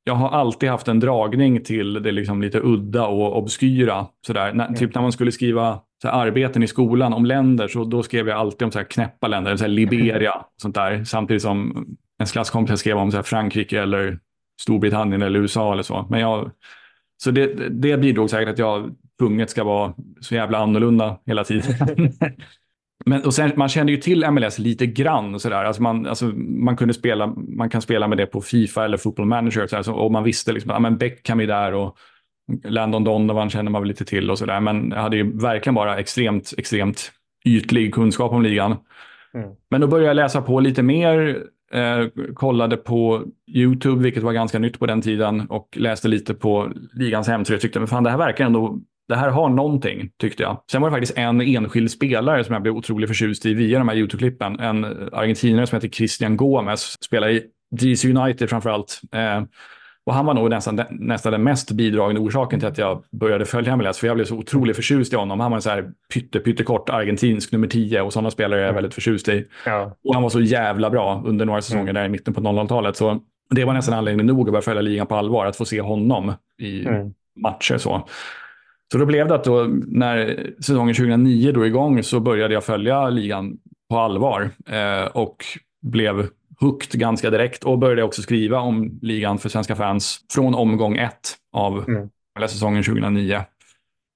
jag 0.04 0.14
har 0.14 0.28
alltid 0.28 0.68
haft 0.68 0.88
en 0.88 1.00
dragning 1.00 1.64
till 1.64 2.02
det 2.02 2.12
liksom 2.12 2.42
lite 2.42 2.60
udda 2.62 3.06
och 3.06 3.38
obskyra. 3.38 4.06
Sådär. 4.26 4.52
När, 4.52 4.64
mm. 4.64 4.78
Typ 4.78 4.94
när 4.94 5.02
man 5.02 5.12
skulle 5.12 5.32
skriva 5.32 5.80
såhär, 6.02 6.26
arbeten 6.26 6.62
i 6.62 6.66
skolan 6.66 7.12
om 7.12 7.24
länder, 7.24 7.68
så 7.68 7.84
då 7.84 8.02
skrev 8.02 8.28
jag 8.28 8.38
alltid 8.38 8.62
om 8.62 8.72
såhär, 8.72 8.86
knäppa 8.86 9.28
länder, 9.28 9.56
såhär, 9.56 9.68
Liberia 9.68 10.32
och 10.54 10.60
sånt 10.62 10.74
där. 10.74 11.04
Samtidigt 11.04 11.42
som 11.42 11.86
en 12.18 12.26
klasskompis 12.26 12.80
skrev 12.80 12.98
om 12.98 13.10
såhär, 13.10 13.22
Frankrike 13.22 13.82
eller 13.82 14.18
Storbritannien 14.60 15.22
eller 15.22 15.40
USA 15.40 15.72
eller 15.72 15.82
så. 15.82 16.06
Men 16.10 16.20
jag, 16.20 16.50
så 17.24 17.30
det, 17.30 17.46
det 17.68 17.98
bidrog 17.98 18.30
säkert 18.30 18.48
att 18.48 18.58
jag 18.58 18.94
tvunget 19.18 19.50
ska 19.50 19.64
vara 19.64 19.94
så 20.20 20.34
jävla 20.34 20.58
annorlunda 20.58 21.18
hela 21.26 21.44
tiden. 21.44 21.74
Men, 23.06 23.24
och 23.24 23.34
sen, 23.34 23.52
man 23.56 23.68
kände 23.68 23.92
ju 23.92 23.98
till 23.98 24.30
MLS 24.30 24.58
lite 24.58 24.86
grann. 24.86 25.40
Sådär. 25.40 25.64
Alltså 25.64 25.82
man, 25.82 26.06
alltså 26.06 26.24
man, 26.36 26.76
kunde 26.76 26.94
spela, 26.94 27.26
man 27.36 27.70
kan 27.70 27.82
spela 27.82 28.08
med 28.08 28.18
det 28.18 28.26
på 28.26 28.40
Fifa 28.40 28.84
eller 28.84 28.96
Football 28.96 29.26
Manager. 29.26 29.82
Så, 29.82 29.94
och 29.94 30.12
man 30.12 30.24
visste 30.24 30.52
liksom, 30.52 30.70
att 30.70 30.82
ja, 30.82 30.90
Beckham 30.90 31.40
är 31.40 31.46
där 31.46 31.74
och 31.74 31.96
Landon 32.64 33.04
Donovan 33.04 33.50
känner 33.50 33.70
man 33.70 33.82
väl 33.82 33.88
lite 33.88 34.04
till 34.04 34.30
och 34.30 34.38
sådär. 34.38 34.60
Men 34.60 34.90
jag 34.90 35.02
hade 35.02 35.16
ju 35.16 35.38
verkligen 35.38 35.74
bara 35.74 35.98
extremt, 35.98 36.54
extremt 36.58 37.12
ytlig 37.44 37.94
kunskap 37.94 38.32
om 38.32 38.42
ligan. 38.42 38.76
Mm. 39.34 39.50
Men 39.70 39.80
då 39.80 39.86
började 39.86 40.08
jag 40.08 40.16
läsa 40.16 40.42
på 40.42 40.60
lite 40.60 40.82
mer. 40.82 41.42
Eh, 41.72 42.06
kollade 42.34 42.76
på 42.76 43.24
YouTube, 43.46 44.02
vilket 44.02 44.22
var 44.22 44.32
ganska 44.32 44.58
nytt 44.58 44.78
på 44.78 44.86
den 44.86 45.02
tiden, 45.02 45.40
och 45.40 45.68
läste 45.76 46.08
lite 46.08 46.34
på 46.34 46.72
ligans 46.92 47.28
hemsida. 47.28 47.54
Jag 47.54 47.60
tyckte 47.60 47.82
att 47.82 48.04
det 48.04 48.10
här 48.10 48.18
verkar 48.18 48.44
ändå 48.44 48.78
det 49.08 49.16
här 49.16 49.28
har 49.28 49.48
någonting, 49.48 50.10
tyckte 50.20 50.42
jag. 50.42 50.62
Sen 50.72 50.82
var 50.82 50.90
det 50.90 50.94
faktiskt 50.94 51.18
en 51.18 51.40
enskild 51.40 51.90
spelare 51.90 52.44
som 52.44 52.52
jag 52.52 52.62
blev 52.62 52.76
otroligt 52.76 53.08
förtjust 53.10 53.46
i 53.46 53.54
via 53.54 53.78
de 53.78 53.88
här 53.88 53.96
YouTube-klippen. 53.96 54.60
En 54.60 54.84
argentinare 55.12 55.66
som 55.66 55.76
heter 55.76 55.88
Christian 55.88 56.36
Gomez, 56.36 57.02
spelar 57.04 57.28
i 57.28 57.42
DC 57.70 58.08
United 58.08 58.50
framför 58.50 58.70
allt. 58.70 59.00
Eh, 59.12 59.42
Och 60.04 60.14
han 60.14 60.26
var 60.26 60.34
nog 60.34 60.50
nästan, 60.50 60.80
nästan 60.90 61.32
den 61.32 61.42
mest 61.42 61.70
bidragande 61.72 62.20
orsaken 62.20 62.60
till 62.60 62.68
att 62.68 62.78
jag 62.78 63.04
började 63.12 63.44
följa 63.44 63.76
MLS. 63.76 63.98
För 63.98 64.06
jag 64.06 64.16
blev 64.16 64.24
så 64.24 64.36
otroligt 64.36 64.76
förtjust 64.76 65.12
i 65.12 65.16
honom. 65.16 65.40
Han 65.40 65.50
var 65.50 65.56
en 65.58 65.62
så 65.62 65.70
här 65.70 65.90
pytte, 66.14 66.38
pyttekort 66.40 66.88
argentinsk 66.90 67.52
nummer 67.52 67.66
10 67.68 68.00
och 68.02 68.12
sådana 68.12 68.30
spelare 68.30 68.60
är 68.60 68.66
jag 68.66 68.72
väldigt 68.72 68.94
förtjust 68.94 69.28
i. 69.28 69.46
Ja. 69.66 69.96
Och 70.04 70.14
han 70.14 70.22
var 70.22 70.30
så 70.30 70.40
jävla 70.40 70.90
bra 70.90 71.22
under 71.26 71.44
några 71.44 71.62
säsonger 71.62 71.82
mm. 71.82 71.94
där 71.94 72.04
i 72.04 72.08
mitten 72.08 72.34
på 72.34 72.40
00-talet. 72.40 72.96
Så 72.96 73.20
det 73.50 73.64
var 73.64 73.74
nästan 73.74 73.94
anledning 73.94 74.26
nog 74.26 74.48
att 74.48 74.52
börja 74.52 74.62
följa 74.62 74.82
ligan 74.82 75.06
på 75.06 75.14
allvar, 75.16 75.46
att 75.46 75.56
få 75.56 75.64
se 75.64 75.80
honom 75.80 76.32
i 76.58 76.86
mm. 76.86 77.14
matcher. 77.36 77.78
Så. 77.78 78.08
Så 78.92 78.98
då 78.98 79.06
blev 79.06 79.28
det 79.28 79.34
att 79.34 79.44
då, 79.44 79.66
när 79.86 80.46
säsongen 80.60 80.94
2009 80.94 81.52
drog 81.52 81.66
igång 81.66 82.02
så 82.02 82.20
började 82.20 82.54
jag 82.54 82.64
följa 82.64 83.08
ligan 83.08 83.58
på 83.90 83.98
allvar 83.98 84.50
eh, 84.66 85.04
och 85.04 85.44
blev 85.82 86.28
hooked 86.60 87.00
ganska 87.00 87.30
direkt 87.30 87.64
och 87.64 87.78
började 87.78 88.02
också 88.02 88.22
skriva 88.22 88.60
om 88.60 88.98
ligan 89.02 89.38
för 89.38 89.48
svenska 89.48 89.76
fans 89.76 90.20
från 90.34 90.54
omgång 90.54 90.96
ett 90.96 91.34
av 91.52 91.84
mm. 91.88 92.08
säsongen 92.48 92.82
2009. 92.82 93.40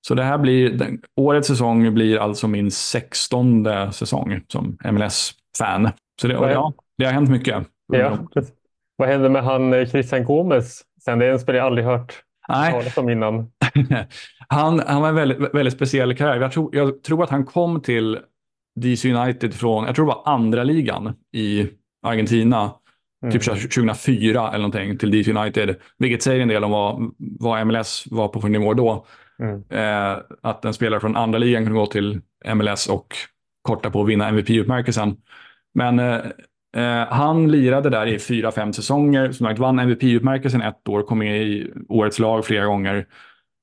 Så 0.07 0.15
det 0.15 0.23
här 0.23 0.39
blir, 0.39 0.71
den, 0.71 1.03
årets 1.17 1.49
säsong 1.49 1.95
blir 1.95 2.19
alltså 2.19 2.49
min 2.49 2.71
sextonde 2.71 3.93
säsong 3.93 4.41
som 4.49 4.79
MLS-fan. 4.85 5.91
Så 6.21 6.29
det, 6.29 6.35
ja, 6.35 6.73
det 6.99 7.05
har 7.05 7.13
hänt 7.13 7.31
mycket. 7.31 7.67
Ja. 7.93 8.19
Vad 8.97 9.09
hände 9.09 9.29
med 9.29 9.45
han 9.45 9.73
eh, 9.73 9.87
Christian 9.87 10.25
Gomes? 10.25 10.83
Sen 11.05 11.19
det 11.19 11.27
är 11.27 11.31
en 11.31 11.39
spelare 11.39 11.59
jag 11.59 11.67
aldrig 11.67 11.87
hört 11.87 12.23
talas 12.47 12.97
om 12.97 13.11
innan. 13.11 13.51
han, 14.49 14.83
han 14.87 15.03
var 15.03 15.09
en 15.09 15.15
väldigt, 15.15 15.55
väldigt 15.55 15.75
speciell 15.75 16.17
karriär. 16.17 16.41
Jag 16.41 16.53
tror, 16.53 16.77
jag 16.77 17.03
tror 17.03 17.25
att 17.25 17.31
han 17.31 17.45
kom 17.45 17.81
till 17.81 18.19
DC 18.81 19.15
United 19.15 19.55
från, 19.55 19.85
jag 19.85 19.95
tror 19.95 20.07
det 20.07 20.15
var 20.15 20.23
andra 20.33 20.65
ligan 20.65 21.15
i 21.33 21.69
Argentina. 22.03 22.73
Mm. 23.23 23.33
Typ 23.33 23.45
2004 23.45 24.49
eller 24.49 24.59
någonting 24.59 24.99
till 24.99 25.11
DC 25.11 25.33
United. 25.33 25.77
Vilket 25.99 26.23
säger 26.23 26.43
en 26.43 26.49
del 26.49 26.65
om 26.65 26.71
vad, 26.71 27.11
vad 27.19 27.67
MLS 27.67 28.05
var 28.11 28.29
på 28.29 28.41
för 28.41 28.49
nivå 28.49 28.75
då. 28.75 29.07
Mm. 29.39 29.65
Eh, 29.71 30.19
att 30.43 30.65
en 30.65 30.75
spelare 30.75 31.01
från 31.01 31.17
andra 31.17 31.39
ligan 31.39 31.65
kunde 31.65 31.81
gå 31.81 31.87
till 31.87 32.21
MLS 32.55 32.87
och 32.87 33.15
korta 33.63 33.91
på 33.91 34.03
att 34.03 34.09
vinna 34.09 34.29
MVP-utmärkelsen. 34.29 35.17
Men 35.75 35.99
eh, 35.99 36.21
Eh, 36.77 37.07
han 37.09 37.51
lirade 37.51 37.91
där 37.91 38.07
i 38.07 38.19
fyra, 38.19 38.53
fem 38.53 38.73
säsonger. 38.73 39.33
Som 39.33 39.47
sagt 39.47 39.59
vann 39.59 39.79
MVP-utmärkelsen 39.79 40.63
ett 40.63 40.89
år, 40.89 41.03
kom 41.03 41.19
med 41.19 41.43
i 41.43 41.73
årets 41.89 42.19
lag 42.19 42.45
flera 42.45 42.67
gånger. 42.67 43.07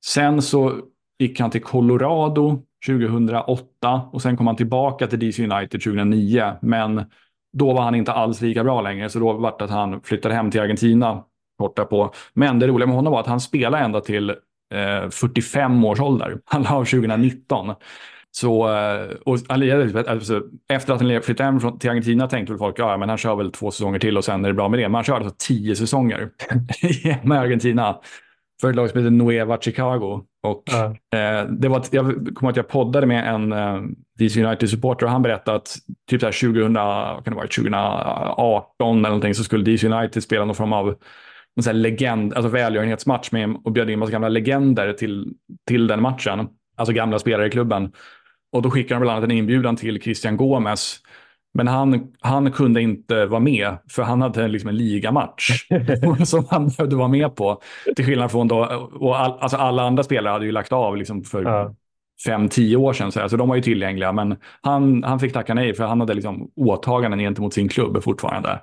Sen 0.04 0.42
så 0.42 0.72
gick 1.18 1.40
han 1.40 1.50
till 1.50 1.62
Colorado 1.62 2.62
2008 2.86 4.00
och 4.12 4.22
sen 4.22 4.36
kom 4.36 4.46
han 4.46 4.56
tillbaka 4.56 5.06
till 5.06 5.18
DC 5.18 5.42
United 5.42 5.82
2009. 5.82 6.52
Men 6.62 7.04
då 7.52 7.72
var 7.72 7.82
han 7.82 7.94
inte 7.94 8.12
alls 8.12 8.40
lika 8.40 8.64
bra 8.64 8.80
längre, 8.80 9.08
så 9.08 9.18
då 9.18 9.32
var 9.32 9.54
det 9.58 9.64
att 9.64 9.70
han 9.70 10.00
flyttade 10.02 10.34
hem 10.34 10.50
till 10.50 10.60
Argentina 10.60 11.24
kort 11.58 11.88
på. 11.90 12.12
Men 12.32 12.58
det 12.58 12.66
roliga 12.66 12.86
med 12.86 12.96
honom 12.96 13.12
var 13.12 13.20
att 13.20 13.26
han 13.26 13.40
spelade 13.40 13.84
ända 13.84 14.00
till 14.00 14.30
eh, 14.74 15.10
45 15.10 15.84
års 15.84 16.00
ålder. 16.00 16.40
Han 16.44 16.62
la 16.62 16.74
av 16.74 16.84
2019. 16.84 17.74
Så, 18.36 18.76
eh, 18.76 19.06
och 19.24 19.38
alltså, 20.06 20.42
efter 20.68 20.92
att 20.92 21.00
han 21.00 21.22
flyttade 21.22 21.50
hem 21.50 21.78
till 21.78 21.90
Argentina 21.90 22.28
tänkte 22.28 22.52
väl 22.52 22.58
folk 22.58 22.78
ja, 22.78 22.96
men 22.96 23.08
han 23.08 23.18
kör 23.18 23.36
väl 23.36 23.52
två 23.52 23.70
säsonger 23.70 23.98
till 23.98 24.16
och 24.16 24.24
sen 24.24 24.44
är 24.44 24.48
det 24.48 24.54
bra 24.54 24.68
med 24.68 24.78
det. 24.78 24.88
Men 24.88 24.94
han 24.94 25.04
körde 25.04 25.24
alltså 25.24 25.36
tio 25.38 25.76
säsonger 25.76 26.30
med 27.26 27.40
Argentina 27.40 27.96
för 28.60 28.70
ett 28.70 28.76
lag 28.76 28.90
som 28.90 29.00
heter 29.00 29.10
Nueva 29.10 29.58
Chicago. 29.60 30.22
Och, 30.42 30.62
ja. 30.64 30.84
eh, 31.18 31.46
det 31.48 31.68
var, 31.68 31.84
jag 31.90 32.28
kommer 32.34 32.50
att 32.50 32.56
jag 32.56 32.68
poddade 32.68 33.06
med 33.06 33.34
en 33.34 33.52
eh, 33.52 33.82
DC 34.18 34.44
United-supporter 34.44 35.06
och 35.06 35.12
han 35.12 35.22
berättade 35.22 35.56
att 35.56 35.76
typ 36.10 36.22
här 36.22 36.32
2000, 36.32 36.74
kan 36.74 37.22
det 37.24 37.34
vara, 37.34 37.46
2018 37.46 38.98
eller 38.98 39.08
någonting 39.08 39.34
så 39.34 39.44
skulle 39.44 39.64
DC 39.64 39.88
United 39.88 40.22
spela 40.22 40.44
någon 40.44 40.54
form 40.54 40.72
av 40.72 40.94
en 41.56 41.62
så 41.62 41.72
legend, 41.72 42.34
alltså 42.34 42.48
välgörenhetsmatch 42.48 43.32
med, 43.32 43.56
och 43.64 43.72
bjöd 43.72 43.90
in 43.90 43.98
massa 43.98 44.12
gamla 44.12 44.28
legender 44.28 44.92
till, 44.92 45.34
till 45.68 45.86
den 45.86 46.02
matchen. 46.02 46.48
Alltså 46.76 46.92
gamla 46.92 47.18
spelare 47.18 47.46
i 47.46 47.50
klubben. 47.50 47.92
Och 48.54 48.62
då 48.62 48.70
skickade 48.70 48.94
de 48.94 49.00
bland 49.00 49.16
annat 49.16 49.30
en 49.30 49.36
inbjudan 49.36 49.76
till 49.76 50.00
Christian 50.00 50.36
Gomes 50.36 51.00
men 51.54 51.68
han, 51.68 52.12
han 52.20 52.52
kunde 52.52 52.82
inte 52.82 53.26
vara 53.26 53.40
med 53.40 53.76
för 53.90 54.02
han 54.02 54.22
hade 54.22 54.48
liksom 54.48 54.68
en 54.68 54.76
ligamatch 54.76 55.66
som 56.24 56.46
han 56.50 56.68
behövde 56.68 56.96
vara 56.96 57.08
med 57.08 57.36
på. 57.36 57.60
Till 57.96 58.04
skillnad 58.04 58.30
från 58.30 58.48
då, 58.48 58.88
och 59.00 59.20
all, 59.20 59.38
alltså 59.40 59.56
alla 59.56 59.82
andra 59.82 60.02
spelare 60.02 60.32
hade 60.32 60.44
ju 60.44 60.52
lagt 60.52 60.72
av 60.72 60.96
liksom 60.96 61.24
för 61.24 61.42
ja. 61.42 61.74
fem, 62.26 62.48
tio 62.48 62.76
år 62.76 62.92
sedan. 62.92 63.12
Så, 63.12 63.20
här, 63.20 63.28
så 63.28 63.36
de 63.36 63.48
var 63.48 63.56
ju 63.56 63.62
tillgängliga. 63.62 64.12
Men 64.12 64.36
han, 64.60 65.04
han 65.04 65.20
fick 65.20 65.32
tacka 65.32 65.54
nej 65.54 65.74
för 65.74 65.84
han 65.84 66.00
hade 66.00 66.14
liksom 66.14 66.50
åtaganden 66.56 67.20
gentemot 67.20 67.54
sin 67.54 67.68
klubb 67.68 68.02
fortfarande. 68.02 68.60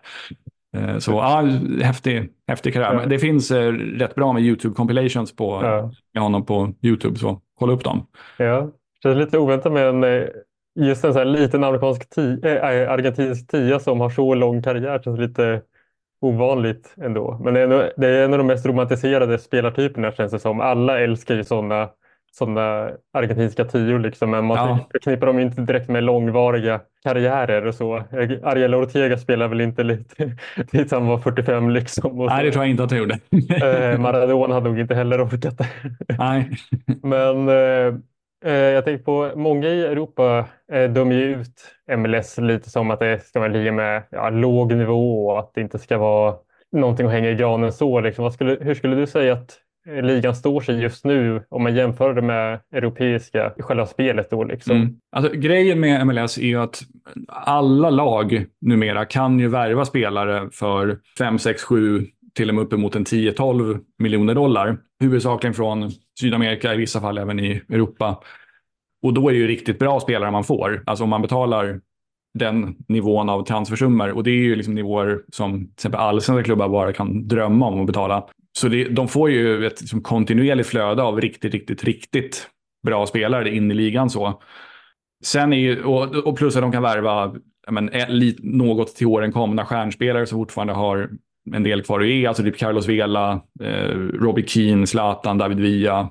Eh, 0.77 0.97
så 0.97 1.11
ja, 1.11 1.41
häftig, 1.83 2.29
häftig 2.47 2.73
karriär. 2.73 2.93
Ja. 2.93 3.05
Det 3.05 3.19
finns 3.19 3.51
eh, 3.51 3.71
rätt 3.73 4.15
bra 4.15 4.33
med 4.33 4.43
YouTube 4.43 4.75
compilations 4.75 5.35
på 5.35 5.59
ja. 5.63 5.91
med 6.13 6.23
honom 6.23 6.45
på 6.45 6.73
YouTube, 6.81 7.19
så 7.19 7.41
kolla 7.59 7.73
upp 7.73 7.83
dem. 7.83 8.07
Ja, 8.37 8.71
det 9.09 9.09
är 9.09 9.15
lite 9.15 9.37
oväntat 9.37 9.71
med 9.71 9.87
en 9.87 10.03
eh, 10.03 10.27
just 10.75 11.03
en 11.03 11.13
sån 11.13 11.19
här 11.19 11.25
liten 11.25 11.63
amerikansk 11.63 12.09
tia, 12.09 12.83
äh, 12.83 12.91
argentinsk 12.91 13.47
tia 13.47 13.79
som 13.79 13.99
har 13.99 14.09
så 14.09 14.35
lång 14.35 14.61
karriär 14.61 15.01
känns 15.03 15.19
lite 15.19 15.61
ovanligt 16.21 16.95
ändå. 17.01 17.39
Men 17.43 17.53
det 17.53 17.59
är, 17.59 17.63
en, 17.63 17.91
det 17.97 18.07
är 18.07 18.25
en 18.25 18.31
av 18.33 18.37
de 18.37 18.47
mest 18.47 18.65
romantiserade 18.65 19.39
spelartyperna 19.39 20.11
känns 20.11 20.31
det 20.31 20.39
som. 20.39 20.61
Alla 20.61 20.99
älskar 20.99 21.35
ju 21.35 21.43
sådana 21.43 21.89
sådana 22.33 22.91
argentinska 23.13 23.65
tior 23.65 23.99
liksom, 23.99 24.31
men 24.31 24.45
man 24.45 24.57
ja. 24.57 24.79
förknippar 24.91 25.27
dem 25.27 25.39
inte 25.39 25.61
direkt 25.61 25.89
med 25.89 26.03
långvariga 26.03 26.81
karriärer 27.03 27.65
och 27.65 27.75
så. 27.75 28.03
Ariel 28.43 28.75
Ortega 28.75 29.17
spelar 29.17 29.47
väl 29.47 29.61
inte 29.61 29.83
lite 29.83 30.37
tills 30.71 30.91
han 30.91 31.07
var 31.07 31.17
45 31.17 31.69
liksom. 31.69 32.17
Nej, 32.17 32.45
det 32.45 32.51
tror 32.51 32.63
jag 32.63 32.71
inte 32.71 32.83
att 32.83 32.91
han 32.91 32.99
gjorde. 32.99 33.19
Eh, 33.63 33.99
Maradona 33.99 34.53
hade 34.53 34.69
nog 34.69 34.79
inte 34.79 34.95
heller 34.95 35.25
orkat 35.25 35.57
det. 35.57 35.67
Nej. 36.17 36.49
men 37.03 37.49
eh, 37.49 37.93
Eh, 37.93 37.93
Eh, 38.45 38.53
jag 38.53 38.85
tänker 38.85 39.03
på 39.03 39.31
många 39.35 39.67
i 39.67 39.85
Europa 39.85 40.45
eh, 40.71 40.89
dömer 40.91 41.15
ju 41.15 41.41
ut 41.41 41.75
MLS 41.97 42.37
lite 42.37 42.69
som 42.69 42.91
att 42.91 42.99
det 42.99 43.25
ska 43.25 43.39
vara 43.39 43.49
en 43.49 43.53
liga 43.53 43.71
med 43.71 44.03
ja, 44.11 44.29
låg 44.29 44.73
nivå 44.73 45.27
och 45.27 45.39
att 45.39 45.51
det 45.53 45.61
inte 45.61 45.79
ska 45.79 45.97
vara 45.97 46.35
någonting 46.71 47.05
att 47.05 47.11
hänga 47.11 47.29
i 47.29 47.35
granen 47.35 47.73
så. 47.73 47.99
Liksom. 47.99 48.31
Skulle, 48.31 48.57
hur 48.61 48.75
skulle 48.75 48.95
du 48.95 49.07
säga 49.07 49.33
att 49.33 49.57
eh, 49.87 50.03
ligan 50.03 50.35
står 50.35 50.61
sig 50.61 50.81
just 50.81 51.05
nu 51.05 51.43
om 51.49 51.63
man 51.63 51.75
jämför 51.75 52.13
det 52.13 52.21
med 52.21 52.59
europeiska 52.71 53.53
i 53.57 53.61
själva 53.61 53.85
spelet 53.85 54.29
då? 54.29 54.43
Liksom? 54.43 54.75
Mm. 54.75 54.95
Alltså, 55.11 55.31
grejen 55.33 55.79
med 55.79 56.07
MLS 56.07 56.37
är 56.37 56.45
ju 56.45 56.61
att 56.61 56.81
alla 57.27 57.89
lag 57.89 58.45
numera 58.61 59.05
kan 59.05 59.39
ju 59.39 59.47
värva 59.47 59.85
spelare 59.85 60.49
för 60.51 60.97
5, 61.17 61.39
6, 61.39 61.63
7 61.63 62.07
till 62.33 62.49
och 62.49 62.55
med 62.55 62.63
uppemot 62.63 62.95
en 62.95 63.05
10-12 63.05 63.79
miljoner 63.99 64.35
dollar. 64.35 64.77
Huvudsakligen 64.99 65.53
från 65.53 65.91
Sydamerika, 66.21 66.73
i 66.73 66.77
vissa 66.77 67.01
fall 67.01 67.17
även 67.17 67.39
i 67.39 67.61
Europa. 67.69 68.23
Och 69.03 69.13
då 69.13 69.29
är 69.29 69.33
det 69.33 69.39
ju 69.39 69.47
riktigt 69.47 69.79
bra 69.79 69.99
spelare 69.99 70.31
man 70.31 70.43
får. 70.43 70.83
Alltså 70.85 71.03
om 71.03 71.09
man 71.09 71.21
betalar 71.21 71.81
den 72.33 72.75
nivån 72.87 73.29
av 73.29 73.45
transfersummor. 73.45 74.09
Och 74.09 74.23
det 74.23 74.31
är 74.31 74.35
ju 74.35 74.55
liksom 74.55 74.75
nivåer 74.75 75.21
som 75.31 75.59
till 75.59 75.73
exempel 75.73 75.99
allsvenska 75.99 76.43
klubbar 76.43 76.69
bara 76.69 76.93
kan 76.93 77.27
drömma 77.27 77.67
om 77.67 77.81
att 77.81 77.87
betala. 77.87 78.27
Så 78.57 78.67
det, 78.67 78.83
de 78.83 79.07
får 79.07 79.29
ju 79.29 79.65
ett 79.65 79.81
liksom, 79.81 80.01
kontinuerligt 80.01 80.69
flöde 80.69 81.03
av 81.03 81.21
riktigt, 81.21 81.53
riktigt, 81.53 81.83
riktigt 81.83 82.47
bra 82.83 83.05
spelare 83.05 83.55
in 83.55 83.71
i 83.71 83.73
ligan. 83.73 84.09
så. 84.09 84.41
Sen 85.23 85.53
är 85.53 85.57
ju, 85.57 85.83
och, 85.83 86.15
och 86.15 86.37
plus 86.37 86.55
att 86.55 86.61
de 86.61 86.71
kan 86.71 86.83
värva 86.83 87.35
men, 87.71 87.89
eh, 87.89 88.07
något 88.39 88.95
till 88.95 89.07
åren 89.07 89.31
komna 89.31 89.65
stjärnspelare 89.65 90.25
som 90.25 90.37
fortfarande 90.39 90.73
har 90.73 91.09
en 91.53 91.63
del 91.63 91.83
kvar 91.83 91.99
att 91.99 92.07
ge. 92.07 92.25
Alltså 92.25 92.43
typ 92.43 92.57
Carlos 92.57 92.87
Vela, 92.87 93.41
eh, 93.63 93.95
Robbie 93.97 94.47
Keane, 94.47 94.87
Zlatan, 94.87 95.37
David 95.37 95.59
Villa. 95.59 96.09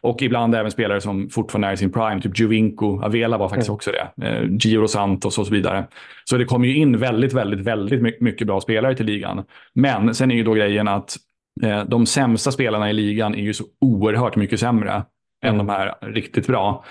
Och 0.00 0.22
ibland 0.22 0.54
även 0.54 0.70
spelare 0.70 1.00
som 1.00 1.28
fortfarande 1.28 1.68
är 1.68 1.72
i 1.72 1.76
sin 1.76 1.92
prime, 1.92 2.20
typ 2.20 2.38
Jovinko, 2.38 3.02
Avela 3.02 3.38
var 3.38 3.48
faktiskt 3.48 3.68
mm. 3.68 3.74
också 3.74 3.90
det. 3.90 4.26
Eh, 4.26 4.48
Giro 4.60 4.88
Santos 4.88 5.38
och 5.38 5.46
så 5.46 5.52
vidare. 5.52 5.86
Så 6.24 6.36
det 6.36 6.44
kommer 6.44 6.66
ju 6.66 6.76
in 6.76 6.98
väldigt, 6.98 7.32
väldigt, 7.32 7.60
väldigt 7.60 8.20
mycket 8.20 8.46
bra 8.46 8.60
spelare 8.60 8.94
till 8.94 9.06
ligan. 9.06 9.44
Men 9.74 10.14
sen 10.14 10.30
är 10.30 10.34
ju 10.34 10.44
då 10.44 10.54
grejen 10.54 10.88
att 10.88 11.16
eh, 11.62 11.84
de 11.84 12.06
sämsta 12.06 12.52
spelarna 12.52 12.90
i 12.90 12.92
ligan 12.92 13.34
är 13.34 13.42
ju 13.42 13.54
så 13.54 13.64
oerhört 13.80 14.36
mycket 14.36 14.60
sämre 14.60 14.90
mm. 14.90 15.04
än 15.42 15.58
de 15.58 15.68
här 15.68 15.94
riktigt 16.00 16.46
bra. 16.46 16.84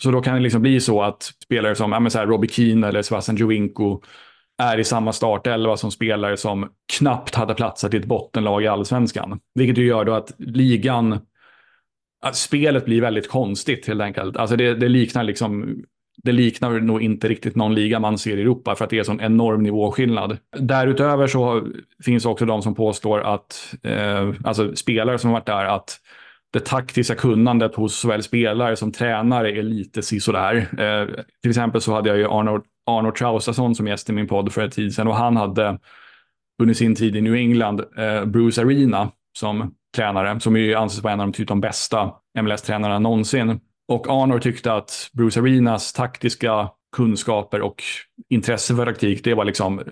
Så 0.00 0.10
då 0.10 0.20
kan 0.20 0.34
det 0.34 0.40
liksom 0.40 0.62
bli 0.62 0.80
så 0.80 1.02
att 1.02 1.22
spelare 1.22 1.74
som 1.74 1.92
ja, 1.92 2.00
men 2.00 2.10
så 2.10 2.18
här 2.18 2.26
Robbie 2.26 2.48
Keane 2.48 2.88
eller 2.88 3.02
Sebastian 3.02 3.36
Jovinko 3.36 4.02
är 4.58 4.78
i 4.78 4.84
samma 4.84 5.12
startelva 5.12 5.76
som 5.76 5.90
spelare 5.90 6.36
som 6.36 6.68
knappt 6.98 7.34
hade 7.34 7.54
platsat 7.54 7.94
i 7.94 7.96
ett 7.96 8.04
bottenlag 8.04 8.62
i 8.62 8.66
allsvenskan. 8.66 9.40
Vilket 9.54 9.78
ju 9.78 9.86
gör 9.86 10.04
då 10.04 10.14
att 10.14 10.32
ligan, 10.38 11.20
att 12.22 12.36
spelet 12.36 12.84
blir 12.84 13.00
väldigt 13.00 13.28
konstigt 13.28 13.86
helt 13.86 14.02
enkelt. 14.02 14.36
Alltså 14.36 14.56
det, 14.56 14.74
det, 14.74 14.88
liknar 14.88 15.22
liksom 15.22 15.82
det 16.22 16.32
liknar 16.32 16.80
nog 16.80 17.02
inte 17.02 17.28
riktigt 17.28 17.56
någon 17.56 17.74
liga 17.74 18.00
man 18.00 18.18
ser 18.18 18.36
i 18.36 18.40
Europa 18.40 18.74
för 18.74 18.84
att 18.84 18.90
det 18.90 18.98
är 18.98 19.02
sån 19.02 19.20
enorm 19.20 19.62
nivåskillnad. 19.62 20.38
Därutöver 20.58 21.26
så 21.26 21.68
finns 22.04 22.26
också 22.26 22.44
de 22.44 22.62
som 22.62 22.74
påstår 22.74 23.20
att, 23.20 23.74
eh, 23.82 24.32
alltså 24.44 24.76
spelare 24.76 25.18
som 25.18 25.30
varit 25.30 25.46
där, 25.46 25.64
att 25.64 26.00
det 26.52 26.60
taktiska 26.60 27.14
kunnandet 27.14 27.74
hos 27.74 27.98
såväl 27.98 28.22
spelare 28.22 28.76
som 28.76 28.92
tränare 28.92 29.58
är 29.58 29.62
lite 29.62 30.02
sisådär. 30.02 30.56
Eh, 30.56 31.24
till 31.42 31.50
exempel 31.50 31.80
så 31.80 31.94
hade 31.94 32.08
jag 32.08 32.18
ju 32.18 32.26
Arnold 32.26 32.64
Arnold 32.86 33.14
Traustason 33.14 33.74
som 33.74 33.86
gäst 33.86 34.10
i 34.10 34.12
min 34.12 34.26
podd 34.26 34.52
för 34.52 34.62
ett 34.62 34.72
tid 34.72 34.94
sedan 34.94 35.08
och 35.08 35.16
han 35.16 35.36
hade 35.36 35.78
under 36.62 36.74
sin 36.74 36.94
tid 36.94 37.16
i 37.16 37.20
New 37.20 37.34
England, 37.34 37.80
eh, 37.96 38.24
Bruce 38.24 38.62
Arena 38.62 39.10
som 39.38 39.74
tränare, 39.96 40.40
som 40.40 40.56
ju 40.56 40.74
anses 40.74 41.02
vara 41.02 41.12
en 41.12 41.20
av 41.20 41.26
de, 41.26 41.32
typ 41.32 41.48
de 41.48 41.60
bästa 41.60 42.12
MLS-tränarna 42.40 42.98
någonsin. 42.98 43.60
Och 43.88 44.08
Arnor 44.08 44.38
tyckte 44.38 44.72
att 44.72 45.10
Bruce 45.12 45.40
Arenas 45.40 45.92
taktiska 45.92 46.70
kunskaper 46.96 47.60
och 47.60 47.82
intresse 48.28 48.76
för 48.76 48.86
taktik, 48.86 49.24
det 49.24 49.34
var 49.34 49.44
liksom 49.44 49.82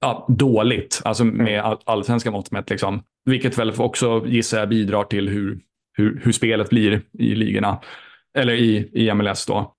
ja, 0.00 0.26
dåligt, 0.28 1.00
alltså 1.04 1.24
med 1.24 1.60
all, 1.60 1.78
allsvenska 1.84 2.30
mått 2.30 2.50
mätt. 2.50 2.70
Liksom. 2.70 3.02
Vilket 3.24 3.58
väl 3.58 3.72
också 3.78 4.26
gissar 4.26 4.58
jag 4.58 4.68
bidrar 4.68 5.04
till 5.04 5.28
hur, 5.28 5.60
hur, 5.94 6.20
hur 6.24 6.32
spelet 6.32 6.70
blir 6.70 7.02
i 7.18 7.34
ligorna, 7.34 7.80
eller 8.38 8.52
i, 8.52 8.90
i 8.92 9.14
MLS 9.14 9.46
då. 9.46 9.74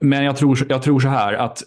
Men 0.00 0.24
jag 0.24 0.36
tror, 0.36 0.58
jag 0.68 0.82
tror 0.82 1.00
så 1.00 1.08
här 1.08 1.32
att 1.32 1.62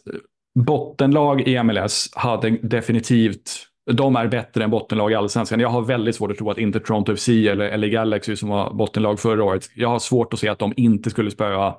bottenlag 0.59 1.47
i 1.47 1.63
MLS 1.63 2.09
hade 2.15 2.49
definitivt 2.49 3.67
de 3.91 4.15
är 4.15 4.27
bättre 4.27 4.63
än 4.63 4.69
bottenlag 4.69 5.11
i 5.11 5.15
allsvenskan. 5.15 5.59
Jag 5.59 5.69
har 5.69 5.81
väldigt 5.81 6.15
svårt 6.15 6.31
att 6.31 6.37
tro 6.37 6.49
att 6.49 6.57
inte 6.57 6.79
Toronto 6.79 7.15
FC 7.15 7.29
eller 7.29 7.77
LA 7.77 7.87
Galaxy 7.87 8.35
som 8.35 8.49
var 8.49 8.73
bottenlag 8.73 9.19
förra 9.19 9.43
året. 9.43 9.69
Jag 9.75 9.89
har 9.89 9.99
svårt 9.99 10.33
att 10.33 10.39
se 10.39 10.49
att 10.49 10.59
de 10.59 10.73
inte 10.77 11.09
skulle 11.09 11.31
spöa 11.31 11.75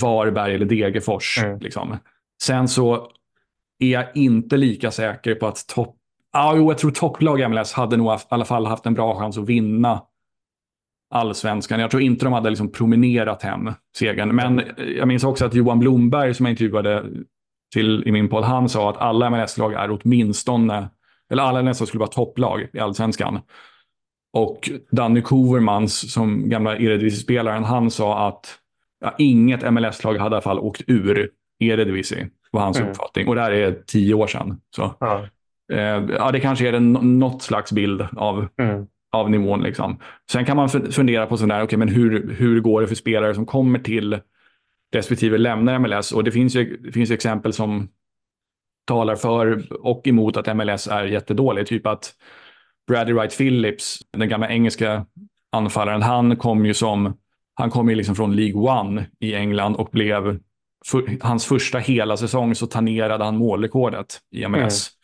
Varberg 0.00 0.54
eller 0.54 0.66
Degerfors. 0.66 1.38
Mm. 1.38 1.58
Liksom. 1.58 1.98
Sen 2.42 2.68
så 2.68 3.10
är 3.78 3.90
jag 3.90 4.06
inte 4.14 4.56
lika 4.56 4.90
säker 4.90 5.34
på 5.34 5.46
att 5.46 5.66
topp... 5.66 5.96
Ah, 6.32 6.54
jo, 6.56 6.70
jag 6.70 6.78
tror 6.78 6.90
topplag 6.90 7.40
i 7.40 7.48
MLS 7.48 7.72
hade 7.72 7.96
nog 7.96 8.14
i 8.14 8.18
alla 8.28 8.44
fall 8.44 8.66
haft 8.66 8.86
en 8.86 8.94
bra 8.94 9.18
chans 9.18 9.38
att 9.38 9.48
vinna 9.48 10.02
allsvenskan. 11.10 11.80
Jag 11.80 11.90
tror 11.90 12.02
inte 12.02 12.24
de 12.24 12.32
hade 12.32 12.50
liksom 12.50 12.72
promenerat 12.72 13.42
hem 13.42 13.72
segern. 13.96 14.36
Men 14.36 14.62
jag 14.96 15.08
minns 15.08 15.24
också 15.24 15.44
att 15.44 15.54
Johan 15.54 15.78
Blomberg 15.78 16.34
som 16.34 16.46
jag 16.46 16.50
intervjuade 16.50 17.04
till, 17.72 18.02
i 18.06 18.12
min 18.12 18.28
podd, 18.28 18.44
han 18.44 18.68
sa 18.68 18.90
att 18.90 18.96
alla 18.96 19.30
MLS-lag 19.30 19.72
är 19.72 19.90
åtminstone, 19.90 20.88
eller 21.30 21.42
alla 21.42 21.62
MLS-lag 21.62 21.88
skulle 21.88 22.00
vara 22.00 22.10
topplag 22.10 22.68
i 22.72 22.78
allsvenskan. 22.78 23.40
Och 24.32 24.70
Danny 24.90 25.22
Kovermans, 25.22 26.12
som 26.12 26.48
gamla 26.48 26.76
Eredivisie-spelaren, 26.76 27.64
han 27.64 27.90
sa 27.90 28.28
att 28.28 28.58
ja, 29.00 29.14
inget 29.18 29.72
MLS-lag 29.72 30.14
hade 30.16 30.34
i 30.34 30.36
alla 30.36 30.40
fall 30.40 30.58
åkt 30.58 30.82
ur 30.86 31.30
Eredivisie, 31.58 32.28
var 32.50 32.60
hans 32.60 32.78
mm. 32.78 32.90
uppfattning. 32.90 33.28
Och 33.28 33.34
det 33.34 33.40
här 33.40 33.52
är 33.52 33.82
tio 33.86 34.14
år 34.14 34.26
sedan. 34.26 34.60
Så. 34.76 34.94
Ja. 35.00 35.26
Eh, 35.72 36.04
ja, 36.18 36.30
det 36.32 36.40
kanske 36.40 36.68
är 36.68 36.72
en, 36.72 36.92
något 36.92 37.42
slags 37.42 37.72
bild 37.72 38.06
av, 38.16 38.48
mm 38.58 38.86
av 39.16 39.30
nivån. 39.30 39.62
Liksom. 39.62 39.98
Sen 40.30 40.44
kan 40.44 40.56
man 40.56 40.68
fundera 40.68 41.26
på 41.26 41.36
sådär, 41.36 41.62
okay, 41.62 41.78
men 41.78 41.88
hur, 41.88 42.34
hur 42.38 42.60
går 42.60 42.80
det 42.80 42.86
för 42.86 42.94
spelare 42.94 43.34
som 43.34 43.46
kommer 43.46 43.78
till 43.78 44.18
respektive 44.94 45.38
lämnar 45.38 45.78
MLS? 45.78 46.12
Och 46.12 46.24
det 46.24 46.32
finns 46.32 46.54
ju, 46.54 46.76
det 46.76 46.92
finns 46.92 47.10
exempel 47.10 47.52
som 47.52 47.88
talar 48.86 49.16
för 49.16 49.72
och 49.86 50.06
emot 50.06 50.36
att 50.36 50.56
MLS 50.56 50.86
är 50.88 51.04
jättedålig. 51.04 51.66
Typ 51.66 51.86
att 51.86 52.14
Bradley 52.88 53.14
Wright 53.14 53.38
Phillips, 53.38 53.98
den 54.12 54.28
gamla 54.28 54.48
engelska 54.48 55.06
anfallaren, 55.52 56.02
han 56.02 56.36
kom 56.36 56.66
ju 56.66 56.74
som 56.74 57.14
han 57.54 57.70
kom 57.70 57.88
ju 57.88 57.94
liksom 57.94 58.14
från 58.14 58.36
League 58.36 58.80
One 58.80 59.06
i 59.20 59.34
England 59.34 59.76
och 59.76 59.88
blev 59.92 60.38
för, 60.86 61.18
hans 61.20 61.46
första 61.46 61.78
hela 61.78 62.16
säsong 62.16 62.54
så 62.54 62.66
tangerade 62.66 63.24
han 63.24 63.36
målrekordet 63.36 64.20
i 64.30 64.48
MLS. 64.48 64.90
Mm. 64.90 64.95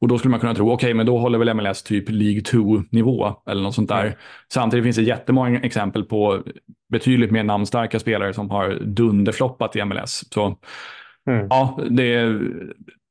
Och 0.00 0.08
då 0.08 0.18
skulle 0.18 0.30
man 0.30 0.40
kunna 0.40 0.54
tro, 0.54 0.66
okej, 0.66 0.74
okay, 0.74 0.94
men 0.94 1.06
då 1.06 1.18
håller 1.18 1.38
väl 1.38 1.54
MLS 1.54 1.82
typ 1.82 2.10
League 2.10 2.40
2-nivå 2.40 3.34
eller 3.50 3.62
något 3.62 3.74
sånt 3.74 3.88
där. 3.88 4.02
Mm. 4.02 4.14
Samtidigt 4.52 4.84
finns 4.84 4.96
det 4.96 5.02
jättemånga 5.02 5.60
exempel 5.60 6.04
på 6.04 6.42
betydligt 6.92 7.30
mer 7.30 7.44
namnstarka 7.44 7.98
spelare 7.98 8.34
som 8.34 8.50
har 8.50 8.78
dunderfloppat 8.84 9.76
i 9.76 9.84
MLS. 9.84 10.24
Så 10.30 10.56
mm. 11.30 11.46
ja, 11.50 11.78
det, 11.90 12.40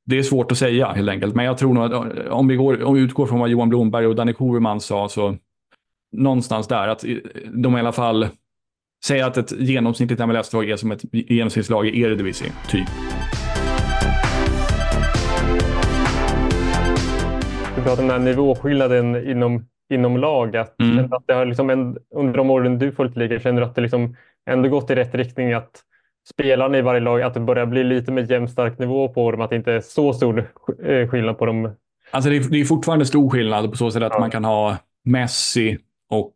det 0.06 0.18
är 0.18 0.24
svårt 0.24 0.52
att 0.52 0.58
säga 0.58 0.88
helt 0.88 1.10
enkelt. 1.10 1.36
Men 1.36 1.46
jag 1.46 1.58
tror 1.58 1.74
nog 1.74 1.84
att 1.84 2.28
om 2.28 2.48
vi, 2.48 2.56
går, 2.56 2.84
om 2.84 2.94
vi 2.94 3.02
utgår 3.02 3.26
från 3.26 3.40
vad 3.40 3.50
Johan 3.50 3.70
Blomberg 3.70 4.08
och 4.08 4.16
Danny 4.16 4.34
Koverman 4.34 4.82
sa, 4.82 5.10
så 5.10 5.38
någonstans 6.12 6.68
där, 6.68 6.88
att 6.88 7.06
de 7.54 7.78
i 7.78 7.80
alla 7.80 7.92
fall 7.92 8.28
säger 9.06 9.26
att 9.26 9.38
ett 9.38 9.52
genomsnittligt 9.52 10.28
MLS-lag 10.28 10.70
är 10.70 10.76
som 10.76 10.92
ett 10.92 11.02
genomsnittslag 11.12 11.88
i 11.88 12.02
Eredivisie, 12.02 12.52
typ. 12.70 12.88
Du 17.88 17.92
om 17.92 17.98
den 17.98 18.10
här 18.10 18.20
nivåskillnaden 18.20 19.30
inom, 19.30 19.66
inom 19.90 20.18
lag. 20.18 20.58
Att, 20.58 20.82
mm. 20.82 21.14
att 21.14 21.24
det 21.28 21.34
har 21.34 21.46
liksom 21.46 21.70
en, 21.70 21.98
under 22.16 22.38
de 22.38 22.50
åren 22.50 22.80
du 22.80 22.92
följt 22.92 23.18
ligan, 23.18 23.40
känner 23.40 23.62
du 23.62 23.68
att 23.68 23.76
det 23.76 23.82
liksom 23.82 24.16
ändå 24.50 24.70
gått 24.70 24.90
i 24.90 24.96
rätt 24.96 25.16
riktning? 25.16 25.54
Att 25.54 25.82
spelarna 26.34 26.78
i 26.78 26.82
varje 26.82 27.00
lag, 27.00 27.22
att 27.22 27.34
det 27.34 27.40
börjar 27.40 27.66
bli 27.66 27.84
lite 27.84 28.12
mer 28.12 28.32
jämnstark 28.32 28.80
nivå 28.80 29.10
på 29.10 29.32
dem? 29.32 29.42
Att 29.42 29.50
det 29.50 29.56
inte 29.56 29.74
är 29.74 29.82
så 29.82 30.14
stor 30.14 30.46
eh, 30.84 31.10
skillnad 31.10 31.38
på 31.38 31.46
dem? 31.46 31.72
Alltså 32.12 32.30
det 32.30 32.36
är, 32.36 32.50
det 32.50 32.62
är 32.62 32.66
fortfarande 32.66 33.06
stor 33.06 33.30
skillnad 33.30 33.72
på 33.72 33.78
så 33.78 33.92
sätt 33.92 34.04
att 34.04 34.14
ja. 34.14 34.20
man 34.20 34.32
kan 34.32 34.46
ha 34.46 34.78
Messi 35.06 35.78
och 36.10 36.36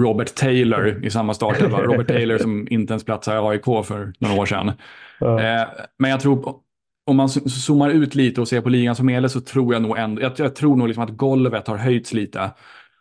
Robert 0.00 0.34
Taylor 0.34 1.04
i 1.04 1.10
samma 1.10 1.34
startelva. 1.34 1.78
Robert 1.82 2.08
Taylor 2.08 2.38
som 2.38 2.68
inte 2.70 2.92
ens 2.92 3.04
platsade 3.04 3.36
i 3.36 3.40
AIK 3.40 3.86
för 3.86 4.12
några 4.18 4.40
år 4.40 4.46
sedan. 4.46 4.72
Ja. 5.20 5.40
Eh, 5.40 5.66
men 5.98 6.10
jag 6.10 6.20
tror, 6.20 6.60
om 7.06 7.16
man 7.16 7.28
zoomar 7.28 7.90
ut 7.90 8.14
lite 8.14 8.40
och 8.40 8.48
ser 8.48 8.60
på 8.60 8.68
ligan 8.68 8.96
som 8.96 9.08
helhet 9.08 9.32
så 9.32 9.40
tror 9.40 9.72
jag 9.72 9.82
nog 9.82 9.98
ändå, 9.98 10.22
jag, 10.22 10.32
jag 10.36 10.54
tror 10.54 10.76
nog 10.76 10.86
liksom 10.88 11.04
att 11.04 11.10
golvet 11.10 11.68
har 11.68 11.76
höjts 11.76 12.12
lite. 12.12 12.50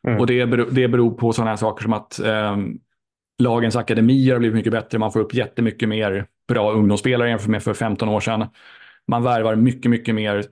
Mm. 0.08 0.20
Och 0.20 0.28
det 0.28 0.46
beror, 0.46 0.68
det 0.72 0.88
beror 0.88 1.12
på 1.12 1.34
sådana 1.34 1.52
här 1.52 1.58
saker 1.58 1.84
som 1.84 1.94
att 1.94 2.20
eh, 2.20 2.58
lagens 3.44 3.76
akademier 3.76 4.34
har 4.34 4.39
blivit 4.39 4.56
mycket 4.56 4.72
bättre. 4.72 5.00
Man 5.00 5.12
får 5.12 5.20
upp 5.20 5.34
jättemycket 5.34 5.89
mer 5.89 6.26
bra 6.48 6.72
ungdomsspelare 6.72 7.30
jämfört 7.30 7.50
med 7.50 7.63
för 7.63 7.74
15 7.74 8.10
år 8.10 8.20
sedan. 8.20 8.48
Man 9.08 9.24
värvar 9.24 9.56
mycket, 9.56 9.91
mycket 9.91 10.15
mer 10.15 10.46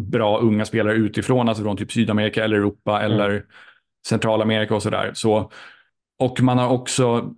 bra 0.00 0.38
unga 0.38 0.64
spelare 0.64 0.94
utifrån, 0.94 1.48
alltså 1.48 1.64
från 1.64 1.76
typ 1.76 1.92
Sydamerika 1.92 2.44
eller 2.44 2.56
Europa 2.56 3.00
mm. 3.00 3.12
eller 3.12 3.44
Centralamerika 4.06 4.74
och 4.74 4.82
sådär. 4.82 5.10
Så 5.14 5.50
och 6.18 6.40
man 6.40 6.58
har 6.58 6.68
också, 6.68 7.34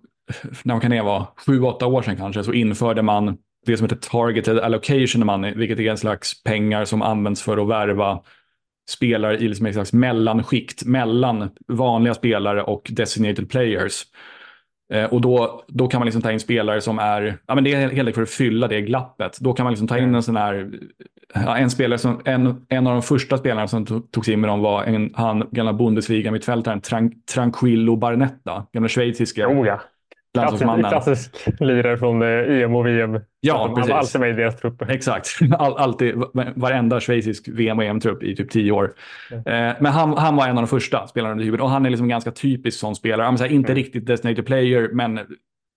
när 0.63 0.81
kan 0.81 0.91
det 0.91 1.03
vara, 1.03 1.27
sju, 1.47 1.63
åtta 1.63 1.87
år 1.87 2.03
sedan 2.03 2.17
kanske, 2.17 2.45
så 2.45 2.53
införde 2.53 3.03
man 3.03 3.39
det 3.67 3.77
som 3.77 3.85
heter 3.85 4.11
targeted 4.11 4.59
allocation 4.59 5.27
money, 5.27 5.55
vilket 5.55 5.79
är 5.79 5.91
en 5.91 5.99
slags 5.99 6.43
pengar 6.43 6.85
som 6.85 7.03
används 7.03 7.43
för 7.43 7.59
att 7.59 7.69
värva 7.69 8.21
spelare 8.91 9.39
i 9.39 9.49
liksom 9.49 9.67
ett 9.67 9.75
slags 9.75 9.93
mellanskikt 9.93 10.85
mellan 10.85 11.51
vanliga 11.69 12.15
spelare 12.15 12.63
och 12.63 12.91
designated 12.93 13.51
players. 13.51 14.05
Eh, 14.93 15.05
och 15.05 15.21
då, 15.21 15.65
då 15.69 15.89
kan 15.89 16.01
man 16.01 16.07
liksom 16.07 16.23
ta 16.23 16.33
in 16.33 16.41
spelare 16.41 16.81
som 16.81 16.99
är, 16.99 17.39
ja 17.47 17.55
men 17.55 17.65
det 17.65 17.73
är 17.73 17.81
helt 17.81 17.93
enkelt 17.93 18.15
för 18.15 18.23
att 18.23 18.31
fylla 18.31 18.69
det 18.69 18.81
glappet. 18.81 19.39
Då 19.41 19.53
kan 19.53 19.65
man 19.65 19.73
liksom 19.73 19.89
ta 19.89 19.99
in 19.99 20.15
en 20.15 20.23
sån 20.23 20.37
här, 20.37 20.71
ja, 21.35 21.57
en 21.57 21.71
spelare 21.71 21.99
som, 21.99 22.21
en, 22.25 22.67
en 22.69 22.87
av 22.87 22.93
de 22.93 23.03
första 23.03 23.39
spelarna 23.39 23.69
som 23.69 23.87
togs 23.87 24.29
in 24.29 24.41
med 24.41 24.51
dem 24.51 24.61
var 24.61 24.85
en, 24.85 25.13
han 25.15 25.49
gamla 25.51 25.73
Bundesliga-mittfältaren 25.73 26.81
Tran, 26.81 27.13
Tranquillo 27.35 27.97
Barnetta, 27.97 28.67
gamla 28.73 28.89
schweiziska. 28.89 29.49
Oh 29.49 29.67
ja. 29.67 29.81
Klassisk, 30.35 30.89
klassisk 30.89 31.61
lirare 31.61 31.97
från 31.97 32.23
EM 32.23 32.75
och 32.75 32.87
VM. 32.87 33.21
Ja, 33.41 33.73
precis. 33.75 33.81
Han 33.81 33.89
var 33.89 33.99
alltid 33.99 34.21
med 34.21 34.31
i 34.31 34.33
deras 34.33 34.57
trupp. 34.57 34.83
Exakt. 34.83 35.29
All, 35.59 35.77
alltid, 35.77 36.15
varenda 36.55 37.01
schweizisk 37.01 37.49
VM 37.49 37.79
och 37.79 37.85
EM-trupp 37.85 38.23
i 38.23 38.37
typ 38.37 38.51
tio 38.51 38.73
år. 38.73 38.93
Mm. 39.31 39.77
men 39.81 39.93
han, 39.93 40.17
han 40.17 40.37
var 40.37 40.49
en 40.49 40.59
av 40.59 40.63
de 40.63 40.69
första 40.69 41.07
spelarna 41.07 41.33
under 41.33 41.61
och 41.61 41.71
han 41.71 41.87
är 41.87 41.91
liksom 41.91 42.09
ganska 42.09 42.31
typisk 42.31 42.79
sån 42.79 42.95
spelare. 42.95 43.39
Säga, 43.39 43.51
inte 43.51 43.73
mm. 43.73 43.83
riktigt 43.83 44.07
designated 44.07 44.47
player, 44.47 44.91
men 44.93 45.21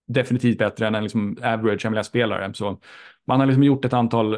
definitivt 0.07 0.57
bättre 0.57 0.87
än 0.87 0.95
en 0.95 1.03
liksom 1.03 1.37
average 1.43 1.85
MLS-spelare. 1.85 2.53
Så 2.53 2.79
man 3.27 3.39
har 3.39 3.47
liksom 3.47 3.63
gjort 3.63 3.85
ett 3.85 3.93
antal, 3.93 4.37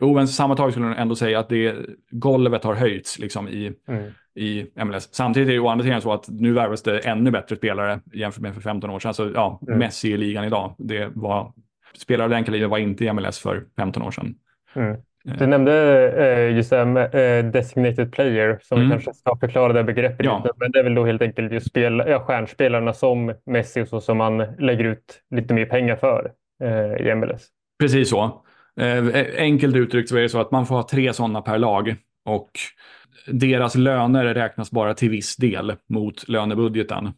oh, 0.00 0.24
sammantaget 0.24 0.74
skulle 0.74 0.86
jag 0.86 0.98
ändå 0.98 1.16
säga 1.16 1.38
att 1.38 1.48
det, 1.48 1.76
golvet 2.10 2.64
har 2.64 2.74
höjts 2.74 3.18
liksom 3.18 3.48
i, 3.48 3.72
mm. 3.88 4.12
I 4.38 4.70
MLS. 4.84 5.14
Samtidigt 5.14 5.48
är 5.48 5.52
det 5.52 5.58
å 5.58 5.68
andra 5.68 5.84
sidan 5.84 6.02
så 6.02 6.12
att 6.12 6.28
nu 6.28 6.52
värvas 6.52 6.82
det 6.82 6.98
ännu 6.98 7.30
bättre 7.30 7.56
spelare 7.56 8.00
jämfört 8.12 8.42
med 8.42 8.54
för 8.54 8.60
15 8.60 8.90
år 8.90 8.98
sedan. 8.98 9.14
Så 9.14 9.30
ja, 9.34 9.60
mm. 9.68 9.78
Messi 9.78 10.12
i 10.12 10.16
ligan 10.16 10.44
idag, 10.44 10.74
det 10.78 11.08
var, 11.14 11.52
spelare 11.96 12.24
av 12.24 12.30
den 12.30 12.44
kalibern 12.44 12.70
var 12.70 12.78
inte 12.78 13.04
i 13.04 13.12
MLS 13.12 13.38
för 13.38 13.64
15 13.76 14.02
år 14.02 14.10
sedan. 14.10 14.34
Mm. 14.74 14.96
Du 15.38 15.46
nämnde 15.46 15.72
eh, 16.12 16.56
just 16.56 16.72
eh, 16.72 16.86
designated 17.52 18.12
player 18.12 18.58
som 18.62 18.78
mm. 18.78 18.88
vi 18.88 18.94
kanske 18.94 19.14
ska 19.14 19.36
förklara 19.36 19.72
det 19.72 19.84
begreppet 19.84 20.26
ja. 20.26 20.42
lite. 20.44 20.54
Men 20.56 20.72
det 20.72 20.78
är 20.78 20.84
väl 20.84 20.94
då 20.94 21.04
helt 21.04 21.22
enkelt 21.22 21.52
just 21.52 21.66
spel, 21.66 22.02
ja, 22.06 22.20
stjärnspelarna 22.20 22.92
som 22.92 23.34
Messi 23.46 23.82
och 23.82 23.88
så 23.88 24.00
som 24.00 24.18
man 24.18 24.38
lägger 24.58 24.84
ut 24.84 25.22
lite 25.30 25.54
mer 25.54 25.66
pengar 25.66 25.96
för 25.96 26.32
eh, 26.64 27.06
i 27.06 27.14
MLS. 27.14 27.46
Precis 27.80 28.10
så. 28.10 28.44
Eh, 28.80 29.04
enkelt 29.36 29.76
uttryckt 29.76 30.08
så 30.08 30.16
är 30.16 30.22
det 30.22 30.28
så 30.28 30.40
att 30.40 30.50
man 30.50 30.66
får 30.66 30.74
ha 30.74 30.88
tre 30.88 31.12
sådana 31.12 31.42
per 31.42 31.58
lag 31.58 31.96
och 32.24 32.50
deras 33.32 33.74
löner 33.74 34.34
räknas 34.34 34.70
bara 34.70 34.94
till 34.94 35.10
viss 35.10 35.36
del 35.36 35.76
mot 35.88 36.28
lönebudgeten. 36.28 37.12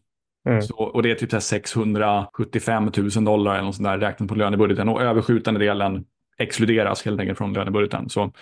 Mm. 0.48 0.62
Så, 0.62 0.74
och 0.74 1.02
det 1.02 1.10
är 1.10 1.14
typ 1.14 1.42
675 1.42 2.90
000 2.96 3.24
dollar 3.24 3.54
eller 3.54 3.64
något 3.64 3.76
sånt 3.76 3.88
där 3.88 3.98
räknat 3.98 4.28
på 4.28 4.34
lönebudgeten 4.34 4.88
och 4.88 5.02
överskjutande 5.02 5.60
delen 5.60 6.04
exkluderas 6.38 7.04
helt 7.04 7.20
enkelt 7.20 7.38
från 7.38 7.52
lönebudgeten. 7.52 8.08
Så, 8.08 8.32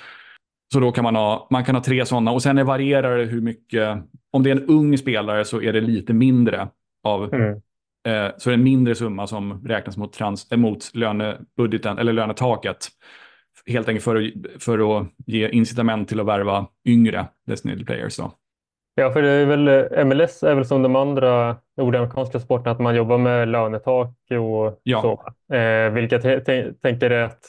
så 0.73 0.81
då 0.81 0.93
kan 0.93 1.05
man 1.05 1.17
ha, 1.17 1.49
man 1.51 1.65
kan 1.65 1.75
ha 1.75 1.83
tre 1.83 2.07
sådana 2.07 2.33
och 2.33 2.43
sen 2.43 2.67
varierar 2.67 3.19
det 3.19 3.25
hur 3.25 3.41
mycket, 3.41 3.99
om 4.31 4.43
det 4.43 4.51
är 4.51 4.57
en 4.57 4.69
ung 4.69 4.99
spelare 4.99 5.45
så 5.45 5.63
är 5.63 5.73
det 5.73 5.81
lite 5.81 6.13
mindre 6.13 6.69
av 7.05 7.35
mm. 7.35 7.61
Eh, 8.07 8.31
så 8.39 8.51
det 8.51 8.53
är 8.53 8.59
en 8.59 8.65
mindre 8.65 8.95
summa 8.95 9.27
som 9.27 9.67
räknas 9.67 9.97
mot, 9.97 10.13
trans, 10.13 10.53
eh, 10.53 10.59
mot 10.59 10.95
lönebudgeten 10.95 11.99
eller 11.99 12.13
lönetaket 12.13 12.89
helt 13.67 13.89
enkelt 13.89 14.05
för 14.05 14.17
att, 14.17 14.63
för 14.63 15.01
att 15.01 15.07
ge 15.27 15.49
incitament 15.49 16.09
till 16.09 16.21
att 16.21 16.27
värva 16.27 16.67
yngre 16.85 17.27
Designated 17.47 17.87
Players. 17.87 18.17
Då. 18.17 18.33
Ja, 18.95 19.13
för 19.13 19.23
det 19.23 19.31
är 19.31 19.47
väl, 19.47 20.07
MLS 20.07 20.43
är 20.43 20.55
väl 20.55 20.65
som 20.65 20.83
de 20.83 20.97
andra 20.97 21.57
nordamerikanska 21.77 22.41
sporterna 22.41 22.71
att 22.71 22.81
man 22.81 22.97
jobbar 22.97 23.19
med 23.19 23.49
lönetak 23.49 24.15
och 24.31 24.81
ja. 24.83 25.03
så. 25.03 25.23
Eh, 25.57 25.91
vilket 25.91 26.25
jag 26.25 26.45
tänker 26.83 27.11
är 27.11 27.23
att 27.23 27.41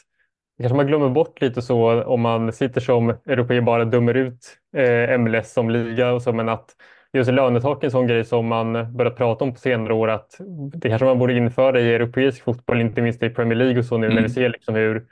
kanske 0.61 0.75
man 0.75 0.87
glömmer 0.87 1.09
bort 1.09 1.41
lite 1.41 1.61
så 1.61 2.03
om 2.03 2.21
man 2.21 2.53
sitter 2.53 2.81
som 2.81 3.09
europé 3.09 3.61
bara 3.61 3.85
dömer 3.85 4.13
ut 4.13 4.57
eh, 4.77 5.17
MLS 5.17 5.53
som 5.53 5.69
liga 5.69 6.11
och 6.11 6.21
så, 6.21 6.33
men 6.33 6.49
att 6.49 6.75
just 7.13 7.31
lönetak 7.31 7.83
är 7.83 7.87
en 7.87 7.91
sån 7.91 8.07
grej 8.07 8.25
som 8.25 8.47
man 8.47 8.97
börjat 8.97 9.17
prata 9.17 9.43
om 9.45 9.53
på 9.53 9.59
senare 9.59 9.93
år 9.93 10.07
att 10.07 10.37
det 10.73 10.89
kanske 10.89 11.05
man 11.05 11.19
borde 11.19 11.33
införa 11.33 11.79
i 11.79 11.93
europeisk 11.93 12.43
fotboll, 12.43 12.81
inte 12.81 13.01
minst 13.01 13.23
i 13.23 13.29
Premier 13.29 13.55
League 13.55 13.79
och 13.79 13.85
så 13.85 13.97
nu 13.97 14.05
mm. 14.05 14.15
när 14.15 14.23
vi 14.23 14.29
ser 14.29 14.49
liksom 14.49 14.75
hur 14.75 15.05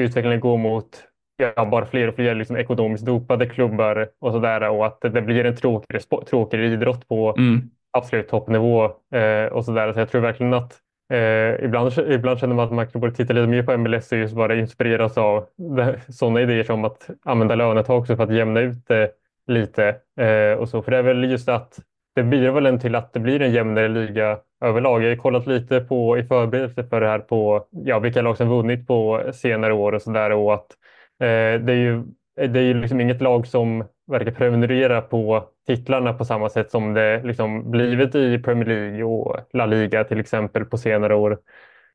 utvecklingen 0.00 0.40
går 0.40 0.58
mot 0.58 0.88
ja, 1.36 1.66
bara 1.66 1.86
fler 1.86 2.08
och 2.08 2.14
fler 2.14 2.34
liksom 2.34 2.56
ekonomiskt 2.56 3.06
dopade 3.06 3.46
klubbar 3.46 4.08
och 4.20 4.32
sådär 4.32 4.68
och 4.68 4.86
att 4.86 5.00
det 5.00 5.22
blir 5.22 5.46
en 5.46 5.56
tråkigare, 5.56 6.24
tråkigare 6.24 6.66
idrott 6.66 7.08
på 7.08 7.34
mm. 7.38 7.70
absolut 7.90 8.28
toppnivå 8.28 8.84
eh, 9.14 9.52
och 9.52 9.64
sådär. 9.64 9.92
Så 9.92 9.98
jag 9.98 10.10
tror 10.10 10.20
verkligen 10.20 10.54
att 10.54 10.78
eh, 11.12 11.64
ibland, 11.64 11.92
ibland 11.98 12.38
känner 12.38 12.54
man 12.54 12.64
att 12.64 12.72
man 12.72 13.00
borde 13.00 13.14
titta 13.14 13.32
lite 13.32 13.46
mer 13.46 13.62
på 13.62 13.78
MLS 13.78 14.12
och 14.12 14.18
just 14.18 14.34
bara 14.34 14.54
inspireras 14.54 15.18
av 15.18 15.46
sådana 16.08 16.40
idéer 16.40 16.64
som 16.64 16.84
att 16.84 17.10
använda 17.24 17.54
lönetak 17.54 17.90
också 17.90 18.16
för 18.16 18.24
att 18.24 18.34
jämna 18.34 18.60
ut 18.60 18.86
det 18.86 19.10
lite 19.46 19.96
eh, 20.20 20.58
och 20.58 20.68
så. 20.68 20.82
För 20.82 20.90
det 20.90 20.98
är 20.98 21.02
väl 21.02 21.30
just 21.30 21.48
att 21.48 21.78
det 22.16 22.22
bidrar 22.22 22.52
väl 22.52 22.66
en 22.66 22.80
till 22.80 22.94
att 22.94 23.12
det 23.12 23.20
blir 23.20 23.42
en 23.42 23.52
jämnare 23.52 23.88
liga 23.88 24.38
överlag. 24.60 25.02
Jag 25.02 25.08
har 25.08 25.16
kollat 25.16 25.46
lite 25.46 25.80
på 25.80 26.18
i 26.18 26.24
förberedelse 26.24 26.84
för 26.84 27.00
det 27.00 27.08
här 27.08 27.18
på 27.18 27.66
ja, 27.70 27.98
vilka 27.98 28.22
lag 28.22 28.36
som 28.36 28.48
vunnit 28.48 28.86
på 28.86 29.30
senare 29.34 29.72
år 29.72 29.92
och 29.92 30.02
så 30.02 30.10
där 30.10 30.30
och 30.32 30.54
att 30.54 30.66
Eh, 31.20 31.60
det 31.60 31.72
är 31.72 31.76
ju, 31.76 32.04
det 32.34 32.60
är 32.60 32.62
ju 32.62 32.74
liksom 32.74 33.00
inget 33.00 33.22
lag 33.22 33.46
som 33.46 33.84
verkar 34.06 34.30
prenumerera 34.30 35.00
på 35.00 35.48
titlarna 35.66 36.12
på 36.12 36.24
samma 36.24 36.48
sätt 36.50 36.70
som 36.70 36.94
det 36.94 37.22
liksom 37.22 37.70
blivit 37.70 38.14
i 38.14 38.38
Premier 38.38 38.66
League 38.66 39.04
och 39.04 39.36
La 39.52 39.66
Liga 39.66 40.04
till 40.04 40.20
exempel 40.20 40.64
på 40.64 40.78
senare 40.78 41.14
år. 41.14 41.38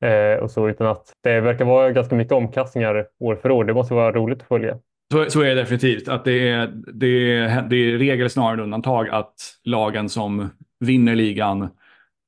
Eh, 0.01 0.43
och 0.43 0.51
så, 0.51 0.69
utan 0.69 0.87
att 0.87 1.13
det 1.23 1.41
verkar 1.41 1.65
vara 1.65 1.91
ganska 1.91 2.15
mycket 2.15 2.33
omkastningar 2.33 3.07
år 3.19 3.35
för 3.35 3.51
år. 3.51 3.63
Det 3.65 3.73
måste 3.73 3.93
vara 3.93 4.11
roligt 4.11 4.41
att 4.41 4.47
följa. 4.47 4.79
Så, 5.11 5.25
så 5.29 5.41
är 5.41 5.45
det 5.45 5.55
definitivt. 5.55 6.07
Att 6.07 6.25
det, 6.25 6.49
är, 6.49 6.67
det, 6.93 7.07
är, 7.07 7.61
det 7.69 7.75
är 7.75 7.97
regel 7.97 8.29
snarare 8.29 8.53
än 8.53 8.59
undantag 8.59 9.09
att 9.09 9.33
lagen 9.63 10.09
som 10.09 10.49
vinner 10.79 11.15
ligan 11.15 11.69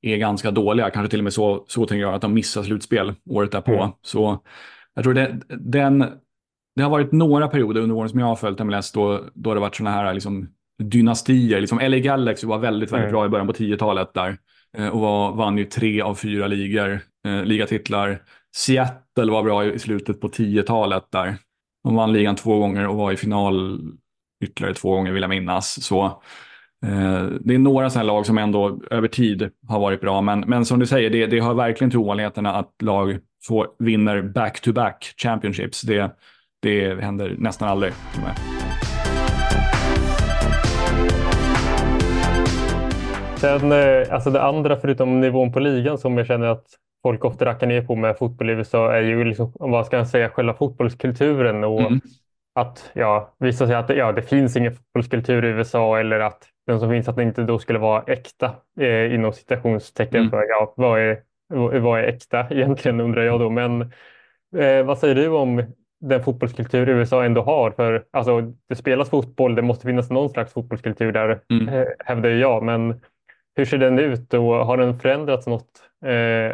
är 0.02 0.16
ganska 0.16 0.50
dåliga. 0.50 0.90
Kanske 0.90 1.10
till 1.10 1.20
och 1.20 1.24
med 1.24 1.32
så, 1.32 1.64
så 1.68 1.86
tänker 1.86 2.02
jag 2.02 2.14
att 2.14 2.22
de 2.22 2.34
missar 2.34 2.62
slutspel 2.62 3.14
året 3.30 3.52
därpå. 3.52 3.74
Mm. 3.74 3.90
Så 4.02 4.38
jag 4.94 5.04
tror 5.04 5.14
det, 5.14 5.40
den 5.48 6.04
det 6.76 6.82
har 6.82 6.90
varit 6.90 7.12
några 7.12 7.48
perioder 7.48 7.80
under 7.80 7.96
åren 7.96 8.08
som 8.08 8.20
jag 8.20 8.26
har 8.26 8.36
följt 8.36 8.58
MLS 8.58 8.92
då, 8.92 9.24
då 9.34 9.54
det 9.54 9.60
varit 9.60 9.76
sådana 9.76 9.96
här 9.96 10.14
liksom, 10.14 10.48
dynastier. 10.82 11.60
Liksom 11.60 11.78
LA 11.78 11.98
Galaxy 11.98 12.46
var 12.46 12.58
väldigt, 12.58 12.92
väldigt 12.92 13.08
mm. 13.08 13.12
bra 13.12 13.26
i 13.26 13.28
början 13.28 13.46
på 13.46 13.52
10-talet 13.52 14.14
där 14.14 14.38
eh, 14.78 14.88
och 14.88 15.00
var, 15.00 15.32
vann 15.32 15.58
ju 15.58 15.64
tre 15.64 16.00
av 16.00 16.14
fyra 16.14 16.46
ligor, 16.46 17.00
eh, 17.26 17.44
ligatitlar. 17.44 18.22
Seattle 18.56 19.32
var 19.32 19.42
bra 19.42 19.64
i 19.64 19.78
slutet 19.78 20.20
på 20.20 20.28
10-talet 20.28 21.04
där. 21.10 21.36
De 21.84 21.94
vann 21.94 22.12
ligan 22.12 22.36
två 22.36 22.58
gånger 22.58 22.86
och 22.86 22.96
var 22.96 23.12
i 23.12 23.16
final 23.16 23.80
ytterligare 24.44 24.74
två 24.74 24.90
gånger 24.90 25.12
vill 25.12 25.22
jag 25.22 25.28
minnas. 25.28 25.84
Så 25.84 26.04
eh, 26.86 27.24
det 27.40 27.54
är 27.54 27.58
några 27.58 27.90
sådana 27.90 28.12
lag 28.12 28.26
som 28.26 28.38
ändå 28.38 28.80
över 28.90 29.08
tid 29.08 29.50
har 29.68 29.80
varit 29.80 30.00
bra. 30.00 30.20
Men, 30.20 30.40
men 30.40 30.64
som 30.64 30.78
du 30.78 30.86
säger, 30.86 31.10
det, 31.10 31.26
det 31.26 31.38
har 31.38 31.54
verkligen 31.54 31.90
till 31.90 31.98
ovanligheterna 31.98 32.54
att 32.54 32.82
lag 32.82 33.18
får, 33.46 33.68
vinner 33.78 34.22
back-to-back 34.22 35.14
championships. 35.16 35.80
Det, 35.82 36.16
det 36.62 37.02
händer 37.02 37.36
nästan 37.38 37.68
aldrig. 37.68 37.92
Sen, 43.36 43.72
eh, 43.72 44.14
alltså 44.14 44.30
det 44.30 44.42
andra 44.42 44.76
förutom 44.76 45.20
nivån 45.20 45.52
på 45.52 45.60
ligan 45.60 45.98
som 45.98 46.18
jag 46.18 46.26
känner 46.26 46.46
att 46.46 46.66
folk 47.04 47.24
ofta 47.24 47.44
rackar 47.44 47.66
ner 47.66 47.82
på 47.82 47.96
med 47.96 48.18
fotboll 48.18 48.50
i 48.50 48.52
USA 48.52 48.92
är 48.92 49.00
ju 49.02 49.24
liksom, 49.24 49.52
vad 49.54 49.86
ska 49.86 49.96
jag 49.96 50.08
säga, 50.08 50.28
själva 50.28 50.54
fotbollskulturen 50.54 51.64
och 51.64 51.80
mm. 51.80 52.00
att 52.54 52.90
ja, 52.94 53.34
vissa 53.38 53.66
säger 53.66 53.78
att 53.78 53.96
ja, 53.96 54.12
det 54.12 54.22
finns 54.22 54.56
ingen 54.56 54.72
fotbollskultur 54.72 55.44
i 55.44 55.48
USA 55.48 56.00
eller 56.00 56.20
att 56.20 56.48
den 56.66 56.80
som 56.80 56.90
finns 56.90 57.08
att 57.08 57.16
den 57.16 57.28
inte 57.28 57.42
då 57.42 57.58
skulle 57.58 57.78
vara 57.78 58.02
äkta 58.02 58.54
eh, 58.80 59.14
inom 59.14 59.32
citationstecken. 59.32 60.20
Mm. 60.20 60.30
För, 60.30 60.44
ja, 60.48 60.74
vad, 60.76 61.00
är, 61.00 61.22
vad 61.80 62.00
är 62.00 62.04
äkta 62.04 62.46
egentligen 62.50 63.00
undrar 63.00 63.22
jag 63.22 63.40
då. 63.40 63.50
Men 63.50 63.80
eh, 64.56 64.84
vad 64.84 64.98
säger 64.98 65.14
du 65.14 65.28
om 65.28 65.64
den 66.00 66.24
fotbollskultur 66.24 66.88
USA 66.88 67.24
ändå 67.24 67.42
har. 67.42 67.70
För 67.70 68.04
alltså, 68.10 68.52
det 68.68 68.74
spelas 68.74 69.10
fotboll, 69.10 69.54
det 69.54 69.62
måste 69.62 69.86
finnas 69.86 70.10
någon 70.10 70.30
slags 70.30 70.52
fotbollskultur 70.52 71.12
där, 71.12 71.40
mm. 71.50 71.68
Eh, 71.68 71.86
hävdar 71.98 72.30
jag. 72.30 72.62
Men 72.62 73.00
hur 73.54 73.64
ser 73.64 73.78
den 73.78 73.98
ut 73.98 74.34
och 74.34 74.42
har 74.42 74.76
den 74.76 74.98
förändrats 74.98 75.46
något 75.46 75.82
eh, 76.04 76.10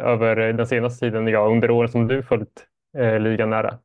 över 0.06 0.52
den 0.52 0.66
senaste 0.66 1.06
tiden, 1.06 1.26
ja, 1.26 1.46
under 1.46 1.70
åren 1.70 1.88
som 1.88 2.08
du 2.08 2.22
följt 2.22 2.66
eh, 2.98 3.20
ligan 3.20 3.50
nära? 3.50 3.78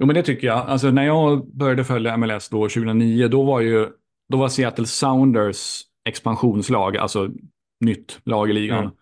Jo, 0.00 0.06
men 0.06 0.14
det 0.14 0.22
tycker 0.22 0.46
jag. 0.46 0.58
Alltså, 0.58 0.90
när 0.90 1.06
jag 1.06 1.46
började 1.46 1.84
följa 1.84 2.16
MLS 2.16 2.48
då, 2.48 2.56
2009, 2.56 3.28
då 3.28 3.42
var, 3.42 3.60
ju, 3.60 3.88
då 4.28 4.38
var 4.38 4.48
Seattle 4.48 4.86
Sounders 4.86 5.82
expansionslag, 6.04 6.96
alltså 6.96 7.28
nytt 7.80 8.20
lag 8.24 8.50
i 8.50 8.52
ligan. 8.52 8.78
Mm. 8.78 8.92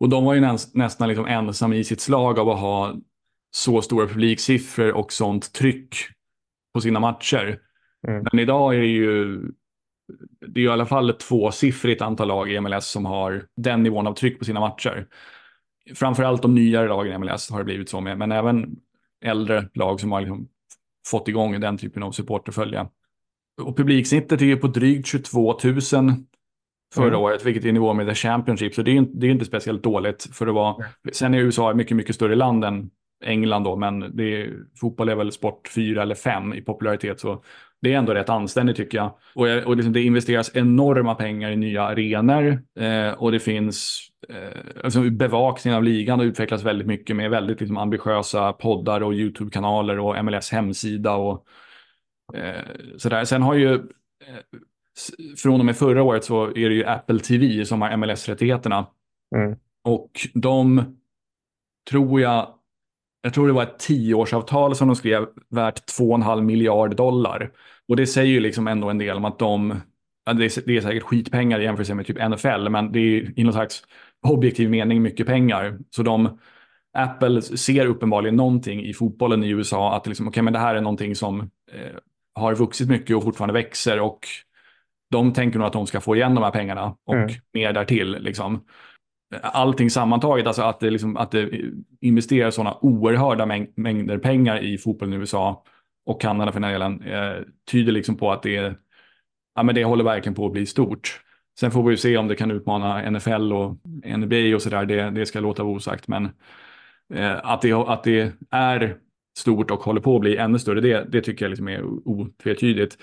Och 0.00 0.08
de 0.08 0.24
var 0.24 0.34
ju 0.34 0.40
näst, 0.40 0.74
nästan 0.74 1.08
liksom 1.08 1.26
ensam 1.26 1.72
i 1.72 1.84
sitt 1.84 2.00
slag 2.00 2.38
av 2.38 2.48
att 2.48 2.60
ha 2.60 2.94
så 3.50 3.82
stora 3.82 4.06
publiksiffror 4.06 4.92
och 4.92 5.12
sånt 5.12 5.52
tryck 5.52 5.94
på 6.74 6.80
sina 6.80 7.00
matcher. 7.00 7.58
Mm. 8.08 8.24
Men 8.32 8.40
idag 8.40 8.74
är 8.74 8.80
det 8.80 8.86
ju 8.86 9.42
det 10.46 10.60
är 10.60 10.64
i 10.64 10.68
alla 10.68 10.86
fall 10.86 11.10
ett 11.10 11.20
tvåsiffrigt 11.20 12.02
antal 12.02 12.28
lag 12.28 12.52
i 12.52 12.60
MLS 12.60 12.86
som 12.86 13.04
har 13.04 13.46
den 13.56 13.82
nivån 13.82 14.06
av 14.06 14.14
tryck 14.14 14.38
på 14.38 14.44
sina 14.44 14.60
matcher. 14.60 15.06
Framförallt 15.94 16.42
de 16.42 16.54
nyare 16.54 16.88
lagen 16.88 17.12
i 17.12 17.18
MLS 17.18 17.50
har 17.50 17.58
det 17.58 17.64
blivit 17.64 17.88
så 17.88 18.00
med, 18.00 18.18
men 18.18 18.32
även 18.32 18.76
äldre 19.24 19.68
lag 19.74 20.00
som 20.00 20.12
har 20.12 20.20
liksom 20.20 20.48
fått 21.06 21.28
igång 21.28 21.60
den 21.60 21.78
typen 21.78 22.02
av 22.02 22.12
supporterfölja. 22.12 22.88
Och 23.62 23.76
publiksnittet 23.76 24.42
är 24.42 24.46
ju 24.46 24.56
på 24.56 24.66
drygt 24.66 25.06
22 25.06 25.58
000 25.64 25.80
förra 26.94 27.06
mm. 27.06 27.20
året, 27.20 27.46
vilket 27.46 27.64
är 27.64 27.68
i 27.68 27.72
nivå 27.72 27.94
med 27.94 28.06
The 28.06 28.14
Championship, 28.14 28.74
så 28.74 28.82
det 28.82 28.96
är, 28.96 29.06
det 29.12 29.26
är 29.26 29.30
inte 29.30 29.44
speciellt 29.44 29.82
dåligt 29.82 30.28
för 30.32 30.46
att 30.46 30.54
vara. 30.54 30.74
Mm. 30.74 30.88
Sen 31.12 31.34
är 31.34 31.38
USA 31.38 31.70
ett 31.70 31.76
mycket, 31.76 31.96
mycket 31.96 32.14
större 32.14 32.34
land 32.34 32.64
än 32.64 32.90
England 33.24 33.64
då, 33.64 33.76
men 33.76 34.16
det 34.16 34.42
är, 34.42 34.58
fotboll 34.80 35.08
är 35.08 35.14
väl 35.14 35.32
sport 35.32 35.68
fyra 35.74 36.02
eller 36.02 36.14
fem 36.14 36.54
i 36.54 36.62
popularitet. 36.62 37.20
Så 37.20 37.42
det 37.82 37.92
är 37.92 37.98
ändå 37.98 38.14
rätt 38.14 38.28
anständigt 38.28 38.76
tycker 38.76 38.98
jag. 38.98 39.12
Och, 39.34 39.66
och 39.66 39.76
liksom 39.76 39.92
det 39.92 40.02
investeras 40.02 40.50
enorma 40.54 41.14
pengar 41.14 41.50
i 41.50 41.56
nya 41.56 41.82
arenor 41.82 42.62
eh, 42.80 43.12
och 43.12 43.32
det 43.32 43.40
finns 43.40 44.00
eh, 44.28 44.84
alltså 44.84 45.10
bevakningen 45.10 45.76
av 45.76 45.82
ligan 45.82 46.18
har 46.18 46.26
utvecklats 46.26 46.64
väldigt 46.64 46.86
mycket 46.86 47.16
med 47.16 47.30
väldigt 47.30 47.60
liksom, 47.60 47.76
ambitiösa 47.76 48.52
poddar 48.52 49.02
och 49.02 49.12
YouTube-kanaler 49.12 49.98
och 49.98 50.24
MLS 50.24 50.50
hemsida 50.50 51.14
och 51.14 51.46
eh, 52.34 52.64
sådär. 52.96 53.24
Sen 53.24 53.42
har 53.42 53.54
ju 53.54 53.74
eh, 53.74 53.80
från 55.36 55.60
och 55.60 55.66
med 55.66 55.76
förra 55.76 56.02
året 56.02 56.24
så 56.24 56.44
är 56.44 56.68
det 56.68 56.74
ju 56.74 56.84
Apple 56.84 57.18
TV 57.18 57.64
som 57.64 57.82
har 57.82 57.96
MLS-rättigheterna. 57.96 58.86
Mm. 59.36 59.56
Och 59.84 60.10
de 60.34 60.84
tror 61.90 62.20
jag 62.20 62.54
jag 63.22 63.34
tror 63.34 63.46
det 63.46 63.52
var 63.52 63.62
ett 63.62 63.78
tioårsavtal 63.78 64.76
som 64.76 64.88
de 64.88 64.96
skrev 64.96 65.26
värt 65.48 65.98
2,5 65.98 66.40
miljard 66.40 66.96
dollar. 66.96 67.50
Och 67.88 67.96
det 67.96 68.06
säger 68.06 68.32
ju 68.32 68.40
liksom 68.40 68.68
ändå 68.68 68.90
en 68.90 68.98
del 68.98 69.16
om 69.16 69.24
att 69.24 69.38
de, 69.38 69.80
det, 70.24 70.44
är, 70.44 70.66
det 70.66 70.76
är 70.76 70.80
säkert 70.80 71.02
skitpengar 71.02 71.60
i 71.60 71.64
jämförelse 71.64 71.94
med 71.94 72.06
typ 72.06 72.28
NFL, 72.30 72.68
men 72.68 72.92
det 72.92 72.98
är 72.98 73.38
i 73.38 73.44
någon 73.44 73.52
slags 73.52 73.82
objektiv 74.26 74.70
mening 74.70 75.02
mycket 75.02 75.26
pengar. 75.26 75.78
Så 75.90 76.02
de, 76.02 76.38
Apple 76.98 77.42
ser 77.42 77.86
uppenbarligen 77.86 78.36
någonting 78.36 78.84
i 78.84 78.94
fotbollen 78.94 79.44
i 79.44 79.48
USA 79.48 79.96
att 79.96 80.06
liksom, 80.06 80.28
okay, 80.28 80.42
men 80.42 80.52
det 80.52 80.58
här 80.58 80.74
är 80.74 80.80
någonting 80.80 81.16
som 81.16 81.40
eh, 81.40 81.96
har 82.34 82.54
vuxit 82.54 82.88
mycket 82.88 83.16
och 83.16 83.22
fortfarande 83.22 83.54
växer 83.54 84.00
och 84.00 84.18
de 85.10 85.32
tänker 85.32 85.58
nog 85.58 85.66
att 85.66 85.72
de 85.72 85.86
ska 85.86 86.00
få 86.00 86.16
igen 86.16 86.34
de 86.34 86.44
här 86.44 86.50
pengarna 86.50 86.96
och 87.06 87.14
mm. 87.14 87.30
mer 87.52 87.72
därtill. 87.72 88.16
Liksom 88.20 88.64
allting 89.42 89.90
sammantaget, 89.90 90.46
alltså 90.46 90.62
att 90.62 90.80
det, 90.80 90.90
liksom, 90.90 91.16
att 91.16 91.30
det 91.30 91.50
investerar 92.00 92.50
sådana 92.50 92.78
oerhörda 92.80 93.46
mäng 93.46 93.72
mängder 93.76 94.18
pengar 94.18 94.64
i 94.64 94.78
fotbollen 94.78 95.14
i 95.14 95.16
USA 95.16 95.64
och 96.06 96.20
Kanada 96.20 96.52
för 96.52 96.60
den 96.60 96.72
delen, 96.72 97.02
eh, 97.02 97.42
tyder 97.70 97.92
liksom 97.92 98.16
på 98.16 98.32
att 98.32 98.42
det, 98.42 98.74
ja, 99.54 99.62
men 99.62 99.74
det 99.74 99.84
håller 99.84 100.04
verkligen 100.04 100.34
på 100.34 100.46
att 100.46 100.52
bli 100.52 100.66
stort. 100.66 101.20
Sen 101.60 101.70
får 101.70 101.82
vi 101.82 101.90
ju 101.90 101.96
se 101.96 102.16
om 102.16 102.28
det 102.28 102.36
kan 102.36 102.50
utmana 102.50 103.10
NFL 103.10 103.52
och 103.52 103.76
NBA 104.18 104.54
och 104.54 104.62
sådär, 104.62 104.84
det, 104.84 105.10
det 105.10 105.26
ska 105.26 105.40
låta 105.40 105.62
vara 105.62 105.74
osagt. 105.74 106.08
Men 106.08 106.24
eh, 107.14 107.36
att, 107.42 107.62
det, 107.62 107.72
att 107.72 108.04
det 108.04 108.32
är 108.50 108.96
stort 109.38 109.70
och 109.70 109.80
håller 109.80 110.00
på 110.00 110.14
att 110.14 110.20
bli 110.20 110.36
ännu 110.36 110.58
större, 110.58 110.80
det, 110.80 111.06
det 111.12 111.20
tycker 111.20 111.44
jag 111.44 111.50
liksom 111.50 111.68
är 111.68 111.84
otvetydigt. 111.84 112.98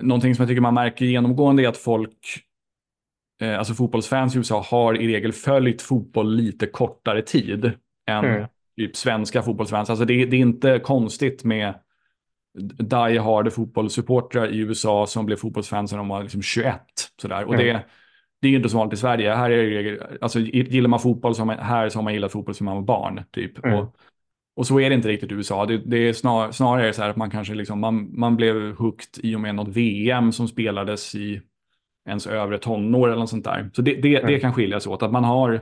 Någonting 0.00 0.34
som 0.34 0.42
jag 0.42 0.48
tycker 0.48 0.60
man 0.60 0.74
märker 0.74 1.04
genomgående 1.04 1.62
är 1.62 1.68
att 1.68 1.76
folk 1.76 2.47
eh, 3.40 3.58
alltså 3.58 3.74
fotbollsfans 3.74 4.34
i 4.34 4.38
USA 4.38 4.64
har 4.70 5.00
i 5.00 5.08
regel 5.08 5.32
följt 5.32 5.82
fotboll 5.82 6.34
lite 6.34 6.66
kortare 6.66 7.22
tid 7.22 7.72
än, 8.06 8.24
mm. 8.24 8.46
typ 8.76 8.96
svenska 8.96 9.42
fotbollsfans. 9.42 9.90
Alltså 9.90 10.04
det, 10.04 10.24
det 10.24 10.36
är 10.36 10.40
inte 10.40 10.78
konstigt 10.78 11.44
med 11.44 11.74
die 12.78 13.18
hard 13.18 13.52
fotbollssupportrar 13.52 14.54
i 14.54 14.58
USA 14.58 15.06
som 15.06 15.26
blev 15.26 15.36
fotbollsfans 15.36 15.92
när 15.92 15.98
de 15.98 16.08
var 16.08 16.22
liksom 16.22 16.42
21. 16.42 16.80
Sådär. 17.20 17.44
Och 17.44 17.54
mm. 17.54 17.66
det, 17.66 17.84
det 18.40 18.48
är 18.48 18.52
inte 18.52 18.68
så 18.68 18.76
vanligt 18.76 18.94
i 18.94 19.00
Sverige. 19.00 19.34
Här 19.34 19.50
är 19.50 19.82
det, 19.82 20.18
alltså, 20.20 20.40
gillar 20.40 20.88
man 20.88 21.00
fotboll 21.00 21.34
som 21.34 21.48
här 21.48 21.88
så 21.88 21.98
har 21.98 22.02
man 22.02 22.12
gillat 22.12 22.32
fotboll 22.32 22.54
som 22.54 22.64
man 22.64 22.74
var 22.74 22.82
barn. 22.82 23.24
Typ. 23.30 23.64
Mm. 23.64 23.78
Och, 23.78 23.96
och 24.56 24.66
så 24.66 24.80
är 24.80 24.88
det 24.90 24.94
inte 24.94 25.08
riktigt 25.08 25.32
i 25.32 25.34
USA. 25.34 25.66
Det, 25.66 25.78
det 25.78 25.96
är 25.96 26.12
snar, 26.12 26.50
snarare 26.50 26.92
så 26.92 27.02
här 27.02 27.10
att 27.10 27.16
man 27.16 27.30
kanske 27.30 27.54
liksom, 27.54 27.80
man, 27.80 28.18
man 28.18 28.36
blev 28.36 28.74
hooked 28.76 29.24
i 29.24 29.36
och 29.36 29.40
med 29.40 29.54
något 29.54 29.68
VM 29.68 30.32
som 30.32 30.48
spelades 30.48 31.14
i 31.14 31.40
ens 32.08 32.26
övre 32.26 32.58
tonår 32.58 33.08
eller 33.08 33.18
något 33.18 33.30
sånt 33.30 33.44
där. 33.44 33.70
Så 33.72 33.82
det, 33.82 33.94
det, 33.94 34.16
mm. 34.16 34.26
det 34.26 34.40
kan 34.40 34.54
skilja 34.54 34.80
sig 34.80 34.92
åt. 34.92 35.02
Att 35.02 35.12
man, 35.12 35.24
har, 35.24 35.60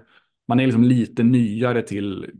man 0.49 0.61
är 0.61 0.65
liksom 0.65 0.85
lite 0.85 1.23
nyare 1.23 1.83
till, 1.83 2.31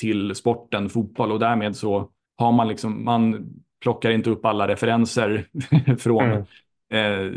till 0.00 0.34
sporten 0.34 0.88
fotboll 0.88 1.32
och 1.32 1.38
därmed 1.38 1.76
så 1.76 2.10
har 2.38 2.52
man 2.52 2.68
liksom, 2.68 3.04
man 3.04 3.50
plockar 3.82 4.10
inte 4.10 4.30
upp 4.30 4.44
alla 4.44 4.68
referenser 4.68 5.46
från, 5.98 6.24
mm. 6.24 6.44
eh, 6.92 7.32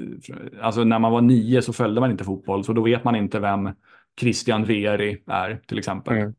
alltså 0.61 0.83
när 0.83 0.99
man 0.99 1.11
var 1.11 1.21
nio 1.21 1.61
så 1.61 1.73
följde 1.73 2.01
man 2.01 2.11
inte 2.11 2.23
fotboll, 2.23 2.63
så 2.63 2.73
då 2.73 2.81
vet 2.81 3.03
man 3.03 3.15
inte 3.15 3.39
vem 3.39 3.69
Christian 4.19 4.63
Vieri 4.63 5.21
är 5.27 5.61
till 5.67 5.79
exempel. 5.79 6.17
Mm. 6.17 6.33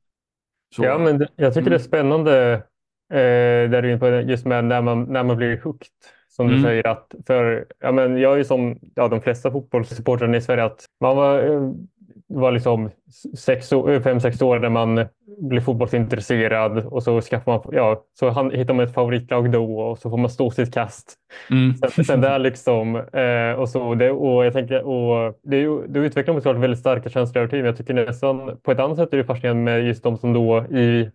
Ja, 0.79 0.99
men 0.99 1.27
jag 1.37 1.55
tycker 1.55 1.71
det 1.71 1.77
är 1.77 1.79
mm. 1.79 1.89
spännande 1.89 2.53
eh, 3.13 3.71
där 3.71 3.83
du 3.83 3.93
är 3.93 3.99
på 3.99 4.31
just 4.31 4.47
med 4.47 4.65
när 4.65 4.83
man, 4.83 5.05
när 5.05 5.25
man 5.25 5.37
blir 5.37 5.61
hooked. 5.61 5.89
Som 6.31 6.47
mm. 6.47 6.57
du 6.57 6.63
säger 6.63 6.87
att 6.87 7.15
för, 7.27 7.67
ja, 7.81 7.93
men 7.93 8.17
jag 8.17 8.33
är 8.33 8.37
ju 8.37 8.45
som 8.45 8.79
ja, 8.95 9.09
de 9.09 9.21
flesta 9.21 9.51
fotbollssupportrarna 9.51 10.37
i 10.37 10.41
Sverige 10.41 10.65
att 10.65 10.85
man 11.01 11.17
var, 11.17 11.43
eh, 11.43 11.73
var 12.29 12.53
liksom 12.53 12.91
sex, 13.39 13.71
fem, 14.05 14.21
sex 14.21 14.43
år 14.43 14.59
när 14.59 14.69
man 14.69 15.05
blir 15.39 15.61
fotbollsintresserad 15.61 16.87
och 16.87 17.03
så 17.03 17.21
skaffar 17.21 17.53
man, 17.53 17.63
ja, 17.73 18.05
så 18.19 18.51
hittar 18.51 18.75
man 18.75 18.85
ett 18.85 18.95
favoritlag 18.95 19.53
då 19.53 19.81
och 19.81 19.99
så 19.99 20.11
får 20.11 20.17
man 20.17 20.31
stå 20.31 20.51
sitt 20.51 20.75
kast. 20.75 21.15
Mm. 21.51 21.75
Sen, 21.75 22.05
sen 22.05 22.21
där 22.21 22.39
liksom, 22.39 22.97
eh, 22.97 23.61
och 23.61 23.69
så 23.69 23.95
det, 23.95 24.11
och 24.11 24.47
jag 24.47 24.53
tänker, 24.53 24.83
och 24.83 25.35
det, 25.43 25.87
det 25.89 25.99
utvecklar 25.99 26.35
man 26.35 26.43
såklart 26.43 26.63
väldigt 26.63 26.81
starka 26.81 27.09
känslor 27.09 27.43
över 27.43 27.51
tid, 27.51 27.59
men 27.59 27.67
jag 27.67 27.77
tycker 27.77 27.95
nästan 27.95 28.57
på 28.63 28.73
ett 28.73 28.81
annat 28.81 28.97
sätt 28.97 29.13
är 29.13 29.17
det 29.17 29.25
fascinerande 29.25 29.63
med 29.63 29.87
just 29.87 30.03
de 30.03 30.17
som 30.17 30.33
då 30.33 30.65
i 30.71 31.11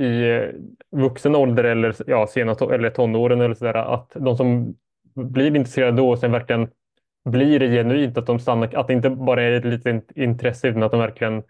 i 0.00 0.30
eh, 0.30 0.48
vuxen 0.90 1.34
ålder 1.34 1.64
eller 1.64 1.96
ja, 2.06 2.26
senast, 2.26 2.62
eller 2.62 2.90
tonåren 2.90 3.40
eller 3.40 3.54
sådär, 3.54 3.74
att 3.74 4.12
de 4.14 4.36
som 4.36 4.74
blir 5.14 5.56
intresserade 5.56 5.96
då 5.96 6.10
och 6.10 6.18
sen 6.18 6.32
verkligen 6.32 6.68
blir 7.24 7.58
det 7.58 7.68
genuint, 7.68 8.18
att 8.18 8.26
de 8.26 8.38
stannar, 8.38 8.74
att 8.74 8.86
det 8.86 8.92
inte 8.92 9.10
bara 9.10 9.42
är 9.42 9.52
ett 9.52 9.64
litet 9.64 10.10
intresse 10.16 10.68
utan 10.68 10.82
att 10.82 10.90
de 10.90 11.00
verkligen 11.00 11.42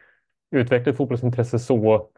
utvecklar 0.50 0.92
ett 0.92 0.96
fotbollsintresse 0.96 1.58
så 1.58 2.08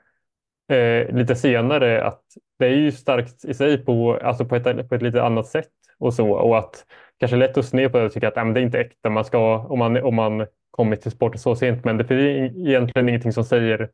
eh, 0.68 1.14
lite 1.14 1.36
senare 1.36 2.04
att 2.04 2.22
det 2.58 2.66
är 2.66 2.76
ju 2.76 2.92
starkt 2.92 3.44
i 3.44 3.54
sig 3.54 3.84
på, 3.84 4.18
alltså 4.22 4.44
på, 4.44 4.56
ett, 4.56 4.88
på 4.88 4.94
ett 4.94 5.02
lite 5.02 5.22
annat 5.22 5.46
sätt 5.46 5.70
och 5.98 6.14
så 6.14 6.30
och 6.30 6.58
att 6.58 6.86
kanske 7.20 7.36
lätt 7.36 7.56
att 7.56 7.66
sned 7.66 7.92
på 7.92 7.98
det 7.98 8.04
och 8.04 8.12
tycka 8.12 8.28
att 8.28 8.36
äh, 8.36 8.46
det 8.46 8.60
är 8.60 8.64
inte 8.64 8.80
äkta 8.80 9.10
man 9.10 9.24
ska, 9.24 9.58
om 9.58 9.78
man, 9.78 9.96
om 9.96 10.14
man 10.14 10.46
kommit 10.70 11.00
till 11.00 11.10
sporten 11.10 11.38
så 11.38 11.56
sent. 11.56 11.84
Men 11.84 11.96
det 11.98 12.04
finns 12.04 12.20
egentligen 12.56 13.08
ingenting 13.08 13.32
som 13.32 13.44
säger 13.44 13.90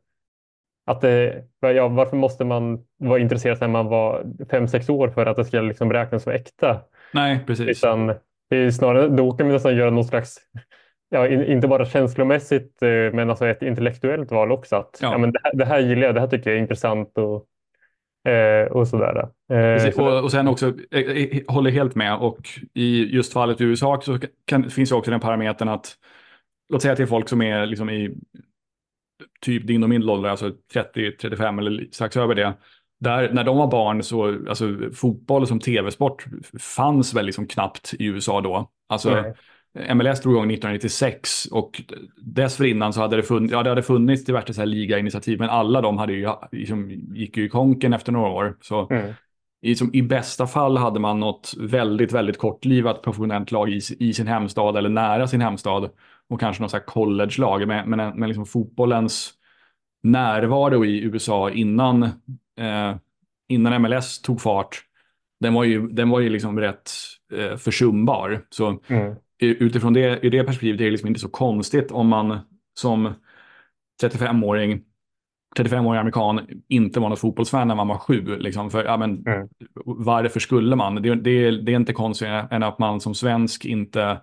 att 0.89 1.01
det, 1.01 1.43
ja, 1.59 1.87
varför 1.87 2.17
måste 2.17 2.45
man 2.45 2.79
vara 2.97 3.19
intresserad 3.19 3.61
när 3.61 3.67
man 3.67 3.85
var 3.85 4.25
fem 4.51 4.67
sex 4.67 4.89
år 4.89 5.07
för 5.07 5.25
att 5.25 5.37
det 5.37 5.45
ska 5.45 5.61
liksom 5.61 5.93
räknas 5.93 6.23
som 6.23 6.31
äkta? 6.31 6.81
Nej, 7.13 7.39
precis. 7.47 7.67
Utan 7.67 8.07
det 8.49 8.57
är 8.57 8.71
snarare, 8.71 9.07
då 9.07 9.31
kan 9.31 9.47
vi 9.47 9.53
nästan 9.53 9.75
göra 9.75 9.89
någon 9.89 10.05
slags, 10.05 10.37
ja, 11.09 11.27
in, 11.27 11.45
inte 11.45 11.67
bara 11.67 11.85
känslomässigt, 11.85 12.81
eh, 12.81 12.89
men 12.89 13.29
alltså 13.29 13.47
ett 13.47 13.61
intellektuellt 13.61 14.31
val 14.31 14.51
också. 14.51 14.75
Att, 14.75 14.99
ja. 15.01 15.11
ja 15.11 15.17
men 15.17 15.31
det, 15.31 15.39
här, 15.43 15.53
det 15.53 15.65
här 15.65 15.79
gillar 15.79 16.01
jag, 16.01 16.15
det 16.15 16.21
här 16.21 16.27
tycker 16.27 16.49
jag 16.49 16.57
är 16.57 16.61
intressant 16.61 17.17
och, 17.17 18.31
eh, 18.31 18.67
och 18.67 18.87
sådär. 18.87 19.29
Eh, 19.51 19.99
och, 19.99 20.23
och 20.23 20.31
sen 20.31 20.47
också, 20.47 20.73
jag 20.89 21.43
håller 21.47 21.71
helt 21.71 21.95
med, 21.95 22.17
och 22.17 22.49
i 22.73 23.15
just 23.15 23.33
fallet 23.33 23.61
i 23.61 23.63
USA 23.63 24.01
så 24.01 24.19
kan, 24.45 24.69
finns 24.69 24.91
ju 24.91 24.95
också 24.95 25.11
den 25.11 25.19
parametern 25.19 25.69
att, 25.69 25.95
låt 26.69 26.81
säga 26.81 26.95
till 26.95 27.07
folk 27.07 27.29
som 27.29 27.41
är 27.41 27.65
liksom 27.65 27.89
i 27.89 28.15
typ 29.41 29.67
din 29.67 29.83
och 29.83 29.89
min 29.89 30.09
ålder, 30.09 30.29
alltså 30.29 30.51
30, 30.73 31.11
35 31.11 31.59
eller 31.59 31.87
strax 31.91 32.17
över 32.17 32.35
det. 32.35 32.53
Där, 32.99 33.33
när 33.33 33.43
de 33.43 33.57
var 33.57 33.67
barn 33.67 34.03
så, 34.03 34.49
alltså 34.49 34.77
fotboll 34.93 35.47
som 35.47 35.59
tv-sport 35.59 36.25
fanns 36.59 37.13
väl 37.13 37.25
liksom 37.25 37.47
knappt 37.47 37.93
i 37.99 38.05
USA 38.05 38.41
då. 38.41 38.69
Alltså, 38.89 39.09
Nej. 39.11 39.33
MLS 39.95 40.21
drog 40.21 40.33
igång 40.33 40.51
1996 40.51 41.45
och 41.45 41.81
dessförinnan 42.21 42.93
så 42.93 43.01
hade 43.01 43.15
det 43.15 43.23
funnits, 43.23 43.51
ja, 43.51 43.63
det 43.63 43.69
hade 43.69 43.83
funnits 43.83 44.25
diverse 44.25 44.53
så 44.53 44.61
här 44.61 44.65
ligainitiativ, 44.65 45.39
men 45.39 45.49
alla 45.49 45.81
de 45.81 45.97
hade 45.97 46.13
ju, 46.13 46.29
liksom, 46.51 46.89
gick 46.91 47.37
ju 47.37 47.45
i 47.45 47.49
konken 47.49 47.93
efter 47.93 48.11
några 48.11 48.29
år. 48.29 48.57
Så 48.61 48.87
mm. 48.89 49.13
i, 49.61 49.75
som, 49.75 49.93
i 49.93 50.01
bästa 50.01 50.47
fall 50.47 50.77
hade 50.77 50.99
man 50.99 51.19
något 51.19 51.53
väldigt, 51.59 52.11
väldigt 52.11 52.37
kortlivat 52.37 53.01
professionellt 53.01 53.51
lag 53.51 53.69
i, 53.69 53.79
i 53.99 54.13
sin 54.13 54.27
hemstad 54.27 54.77
eller 54.77 54.89
nära 54.89 55.27
sin 55.27 55.41
hemstad 55.41 55.89
och 56.29 56.39
kanske 56.39 56.63
något 56.63 56.85
college-lag. 56.85 57.67
Men, 57.67 57.89
men, 57.89 58.19
men 58.19 58.29
liksom 58.29 58.45
fotbollens 58.45 59.33
närvaro 60.03 60.85
i 60.85 61.01
USA 61.01 61.49
innan, 61.49 62.03
eh, 62.59 62.95
innan 63.47 63.81
MLS 63.81 64.21
tog 64.21 64.41
fart, 64.41 64.83
den 65.39 65.53
var 65.53 65.63
ju, 65.63 65.87
den 65.87 66.09
var 66.09 66.19
ju 66.19 66.29
liksom 66.29 66.59
rätt 66.59 66.91
eh, 67.33 67.57
försumbar. 67.57 68.45
Så 68.49 68.79
mm. 68.87 69.15
utifrån 69.39 69.93
det, 69.93 70.25
i 70.25 70.29
det 70.29 70.43
perspektivet 70.43 70.81
är 70.81 70.85
det 70.85 70.91
liksom 70.91 71.07
inte 71.07 71.19
så 71.19 71.29
konstigt 71.29 71.91
om 71.91 72.07
man 72.07 72.39
som 72.79 73.13
35-åring 74.03 74.83
35-årig 75.57 75.99
amerikan 75.99 76.47
inte 76.67 76.99
var 76.99 77.09
något 77.09 77.19
fotbollsfan 77.19 77.67
när 77.67 77.75
man 77.75 77.87
var 77.87 77.97
sju. 77.97 78.37
Liksom, 78.37 78.71
för, 78.71 78.83
ja, 78.83 78.97
men, 78.97 79.27
mm. 79.27 79.47
Varför 79.85 80.39
skulle 80.39 80.75
man? 80.75 80.95
Det, 80.95 81.15
det, 81.15 81.51
det 81.51 81.71
är 81.71 81.75
inte 81.75 81.93
konstigt 81.93 82.27
än 82.51 82.63
att 82.63 82.79
man 82.79 83.01
som 83.01 83.15
svensk 83.15 83.65
inte 83.65 84.21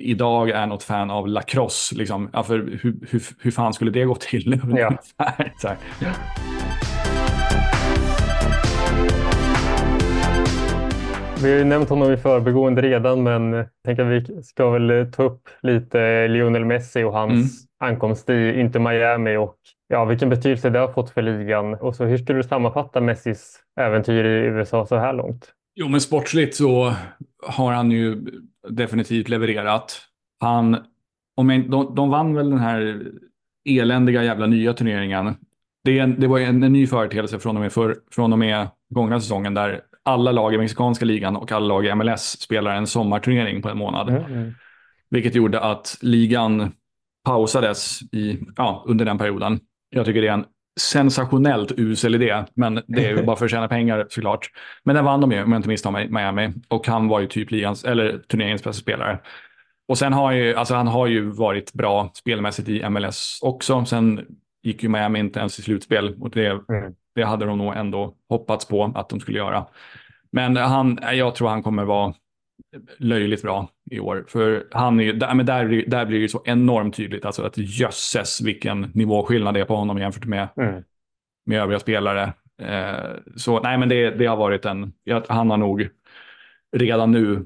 idag 0.00 0.50
är 0.50 0.66
något 0.66 0.82
fan 0.82 1.10
av 1.10 1.28
lacrosse. 1.28 1.94
Liksom. 1.94 2.30
Ja, 2.32 2.42
för 2.42 2.58
hur, 2.58 2.98
hur, 3.10 3.22
hur 3.38 3.50
fan 3.50 3.72
skulle 3.72 3.90
det 3.90 4.04
gå 4.04 4.14
till? 4.14 4.60
Ja. 4.70 4.96
Vi 11.42 11.50
har 11.50 11.58
ju 11.58 11.64
nämnt 11.64 11.88
honom 11.88 12.12
i 12.12 12.16
förbigående 12.16 12.82
redan, 12.82 13.22
men 13.22 13.52
jag 13.52 13.66
tänker 13.84 14.02
att 14.02 14.28
vi 14.28 14.42
ska 14.42 14.70
väl 14.70 15.12
ta 15.12 15.22
upp 15.22 15.48
lite 15.62 16.28
Lionel 16.28 16.64
Messi 16.64 17.02
och 17.02 17.12
hans 17.12 17.32
mm. 17.32 17.92
ankomst 17.92 18.30
i 18.30 18.60
Inter 18.60 18.80
Miami 18.80 19.36
och 19.36 19.56
ja, 19.88 20.04
vilken 20.04 20.28
betydelse 20.28 20.70
det 20.70 20.78
har 20.78 20.92
fått 20.92 21.10
för 21.10 21.22
ligan. 21.22 21.74
Och 21.74 21.96
så 21.96 22.04
hur 22.04 22.18
skulle 22.18 22.38
du 22.38 22.42
sammanfatta 22.42 23.00
Messis 23.00 23.60
äventyr 23.80 24.24
i 24.24 24.46
USA 24.46 24.86
så 24.86 24.96
här 24.96 25.12
långt? 25.12 25.52
Jo, 25.74 25.88
men 25.88 26.00
sportsligt 26.00 26.56
så 26.56 26.94
har 27.46 27.72
han 27.72 27.90
ju 27.90 28.24
definitivt 28.68 29.28
levererat. 29.28 30.00
Han, 30.40 30.76
om 31.36 31.50
jag, 31.50 31.70
de, 31.70 31.94
de 31.94 32.10
vann 32.10 32.34
väl 32.34 32.50
den 32.50 32.58
här 32.58 33.02
eländiga 33.64 34.24
jävla 34.24 34.46
nya 34.46 34.72
turneringen. 34.72 35.36
Det, 35.84 36.06
det 36.06 36.26
var 36.26 36.38
en, 36.38 36.62
en 36.62 36.72
ny 36.72 36.86
företeelse 36.86 37.38
från 37.38 37.56
och, 37.56 37.62
med 37.62 37.72
för, 37.72 37.96
från 38.10 38.32
och 38.32 38.38
med 38.38 38.68
gångna 38.88 39.20
säsongen 39.20 39.54
där 39.54 39.80
alla 40.02 40.32
lag 40.32 40.54
i 40.54 40.58
mexikanska 40.58 41.04
ligan 41.04 41.36
och 41.36 41.52
alla 41.52 41.66
lag 41.66 41.86
i 41.86 41.94
MLS 41.94 42.40
spelar 42.40 42.76
en 42.76 42.86
sommarturnering 42.86 43.62
på 43.62 43.68
en 43.68 43.78
månad. 43.78 44.08
Mm, 44.08 44.24
mm. 44.24 44.54
Vilket 45.10 45.34
gjorde 45.34 45.60
att 45.60 45.98
ligan 46.02 46.72
pausades 47.24 48.02
i, 48.12 48.38
ja, 48.56 48.84
under 48.86 49.04
den 49.04 49.18
perioden. 49.18 49.60
Jag 49.90 50.06
tycker 50.06 50.22
det 50.22 50.28
är 50.28 50.32
en 50.32 50.44
sensationellt 50.80 51.72
usel 51.76 52.14
idé, 52.14 52.44
men 52.54 52.82
det 52.86 53.06
är 53.06 53.16
ju 53.16 53.22
bara 53.26 53.36
för 53.36 53.44
att 53.44 53.50
tjäna 53.50 53.68
pengar 53.68 54.06
såklart. 54.10 54.50
Men 54.84 54.94
den 54.94 55.04
vann 55.04 55.20
de 55.20 55.32
ju, 55.32 55.42
om 55.42 55.52
jag 55.52 55.58
inte 55.58 55.68
misstar 55.68 55.90
mig, 55.90 56.08
Miami. 56.08 56.52
Och 56.68 56.86
han 56.86 57.08
var 57.08 57.20
ju 57.20 57.26
typ 57.26 57.50
ligans, 57.50 57.84
eller 57.84 58.18
turneringens 58.18 58.64
bästa 58.64 58.82
spelare. 58.82 59.18
Och 59.88 59.98
sen 59.98 60.12
har 60.12 60.32
ju, 60.32 60.54
alltså 60.54 60.74
han 60.74 60.86
har 60.86 61.06
ju 61.06 61.30
varit 61.30 61.72
bra 61.72 62.10
spelmässigt 62.14 62.68
i 62.68 62.88
MLS 62.90 63.38
också. 63.42 63.84
Sen 63.84 64.26
gick 64.62 64.82
ju 64.82 64.88
Miami 64.88 65.18
inte 65.18 65.38
ens 65.38 65.58
i 65.58 65.62
slutspel 65.62 66.14
och 66.20 66.30
det, 66.30 66.46
mm. 66.46 66.94
det 67.14 67.24
hade 67.24 67.46
de 67.46 67.58
nog 67.58 67.76
ändå 67.76 68.14
hoppats 68.28 68.68
på 68.68 68.92
att 68.94 69.08
de 69.08 69.20
skulle 69.20 69.38
göra. 69.38 69.66
Men 70.32 70.56
han, 70.56 70.98
jag 71.12 71.34
tror 71.34 71.48
han 71.48 71.62
kommer 71.62 71.84
vara 71.84 72.14
löjligt 72.98 73.42
bra 73.42 73.68
i 73.90 74.00
år. 74.00 74.24
För 74.28 74.66
han 74.70 75.00
är, 75.00 75.12
där, 75.12 75.34
men 75.34 75.46
där, 75.46 75.84
där 75.86 76.06
blir 76.06 76.20
det 76.20 76.28
så 76.28 76.42
enormt 76.44 76.96
tydligt 76.96 77.24
alltså 77.24 77.42
att 77.42 77.58
jösses 77.58 78.40
vilken 78.40 78.90
nivåskillnad 78.94 79.54
det 79.54 79.60
är 79.60 79.64
på 79.64 79.76
honom 79.76 79.98
jämfört 79.98 80.26
med, 80.26 80.48
mm. 80.56 80.82
med 81.46 81.60
övriga 81.60 81.78
spelare. 81.78 82.32
Eh, 82.62 83.10
så 83.36 83.60
nej, 83.60 83.78
men 83.78 83.88
det, 83.88 84.10
det 84.10 84.26
har 84.26 84.36
varit 84.36 84.64
en, 84.64 84.92
han 85.28 85.50
har 85.50 85.56
nog 85.56 85.88
redan 86.76 87.12
nu 87.12 87.44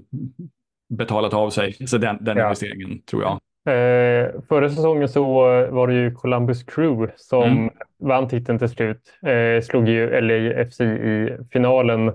betalat 0.89 1.35
av 1.35 1.51
sig, 1.51 1.73
så 1.87 1.99
den, 1.99 2.19
den 2.21 2.37
ja. 2.37 2.45
investeringen 2.45 3.03
tror 3.03 3.23
jag. 3.23 3.41
Eh, 3.67 4.31
förra 4.49 4.69
säsongen 4.69 5.09
så 5.09 5.25
var 5.71 5.87
det 5.87 5.95
ju 5.95 6.15
Columbus 6.15 6.63
Crew 6.63 7.13
som 7.17 7.43
mm. 7.43 7.71
vann 7.99 8.29
titeln 8.29 8.59
till 8.59 8.69
slut. 8.69 9.19
Eh, 9.23 9.63
slog 9.63 9.89
ju 9.89 10.21
LAFC 10.21 10.81
i 10.81 11.37
finalen 11.53 12.13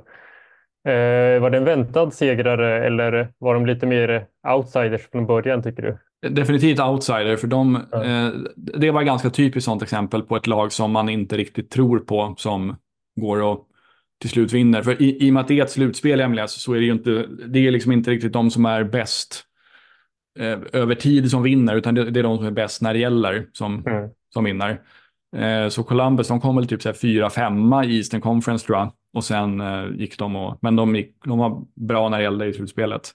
Eh, 0.88 1.42
var 1.42 1.50
det 1.50 1.58
en 1.58 1.66
väntad 1.66 2.12
segrare 2.12 2.86
eller 2.86 3.30
var 3.38 3.54
de 3.54 3.66
lite 3.66 3.86
mer 3.86 4.26
outsiders 4.56 5.02
från 5.12 5.26
början 5.26 5.64
tycker 5.64 5.82
du? 5.84 5.98
definitivt 6.30 6.80
outsider, 6.80 7.36
för 7.38 7.48
de, 7.48 7.80
Ja. 7.92 8.04
eh, 8.06 8.30
det 8.56 8.92
var 8.92 9.04
ganska 9.04 9.30
typiskt 9.30 9.66
sånt 9.66 9.84
exempel 9.84 10.22
på 10.22 10.36
ett 10.36 10.48
lag 10.48 10.72
som 10.72 10.92
man 10.92 11.10
inte 11.10 11.38
riktigt 11.38 11.70
tror 11.70 12.00
på 12.00 12.36
som 12.38 12.76
går 13.22 13.42
och 13.42 13.66
till 14.22 14.30
slut 14.30 14.54
vinner. 14.54 14.82
För 14.82 15.02
i, 15.02 15.18
i 15.28 15.30
och 15.30 15.34
med 15.34 15.42
att 15.42 15.48
det 15.48 15.60
är 15.60 15.64
ett 15.64 15.70
slutspel 15.72 16.22
i 16.22 16.28
MLS 16.28 16.52
så 16.62 16.74
är 16.74 16.80
det 16.80 16.86
ju 16.86 16.92
inte, 16.92 17.26
det 17.48 17.68
är 17.68 17.72
liksom 17.72 17.92
inte 17.92 18.12
riktigt 18.12 18.34
de 18.34 18.52
som 18.52 18.66
är 18.66 18.84
bäst 18.84 19.44
eh, 20.40 20.60
över 20.74 20.96
tid 20.96 21.32
som 21.32 21.44
vinner, 21.44 21.76
utan 21.76 21.96
det, 21.96 22.10
det 22.10 22.20
är 22.20 22.24
de 22.24 22.38
som 22.38 22.46
är 22.46 22.52
bäst 22.52 22.82
när 22.82 22.94
det 22.94 23.00
gäller 23.00 23.46
som, 23.54 23.84
Mm. 23.88 24.10
som 24.34 24.44
vinner. 24.44 24.82
Eh, 25.38 25.68
så 25.70 25.84
Columbus, 25.84 26.28
de 26.28 26.42
kom 26.42 26.56
väl 26.56 26.68
typ 26.68 26.82
så 26.82 26.90
här 26.90 26.94
fyra, 26.94 27.30
femma 27.30 27.86
i 27.86 27.98
Eastern 27.98 28.22
Conference 28.22 28.66
tror 28.66 28.78
jag. 28.78 28.92
Och 29.14 29.24
sen 29.24 29.62
eh, 29.62 29.88
gick 29.96 30.18
de 30.18 30.36
och, 30.36 30.58
men 30.62 30.76
de, 30.76 30.96
gick, 30.96 31.16
de 31.26 31.40
var 31.40 31.66
bra 31.76 32.10
när 32.10 32.18
det 32.18 32.24
gällde 32.24 32.46
i 32.46 32.54
slutspelet. 32.54 33.10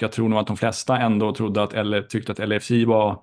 Jag 0.00 0.12
tror 0.12 0.28
nog 0.28 0.38
att 0.38 0.46
de 0.46 0.56
flesta 0.56 0.98
ändå 0.98 1.34
trodde 1.34 1.62
att, 1.62 1.74
eller 1.74 2.02
tyckte 2.02 2.32
att 2.32 2.48
LFC 2.48 2.70
var 2.86 3.22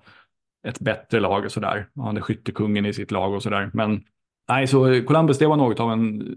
ett 0.68 0.80
bättre 0.80 1.20
lag 1.20 1.44
och 1.44 1.52
sådär. 1.52 1.88
Man 1.94 2.06
hade 2.06 2.20
skyttekungen 2.20 2.86
i 2.86 2.92
sitt 2.92 3.10
lag 3.10 3.34
och 3.34 3.42
sådär. 3.42 3.70
Men 3.72 4.02
nej, 4.48 4.66
så 4.66 5.02
Columbus, 5.06 5.38
det 5.38 5.46
var 5.46 5.56
något 5.56 5.80
av 5.80 5.92
en, 5.92 6.36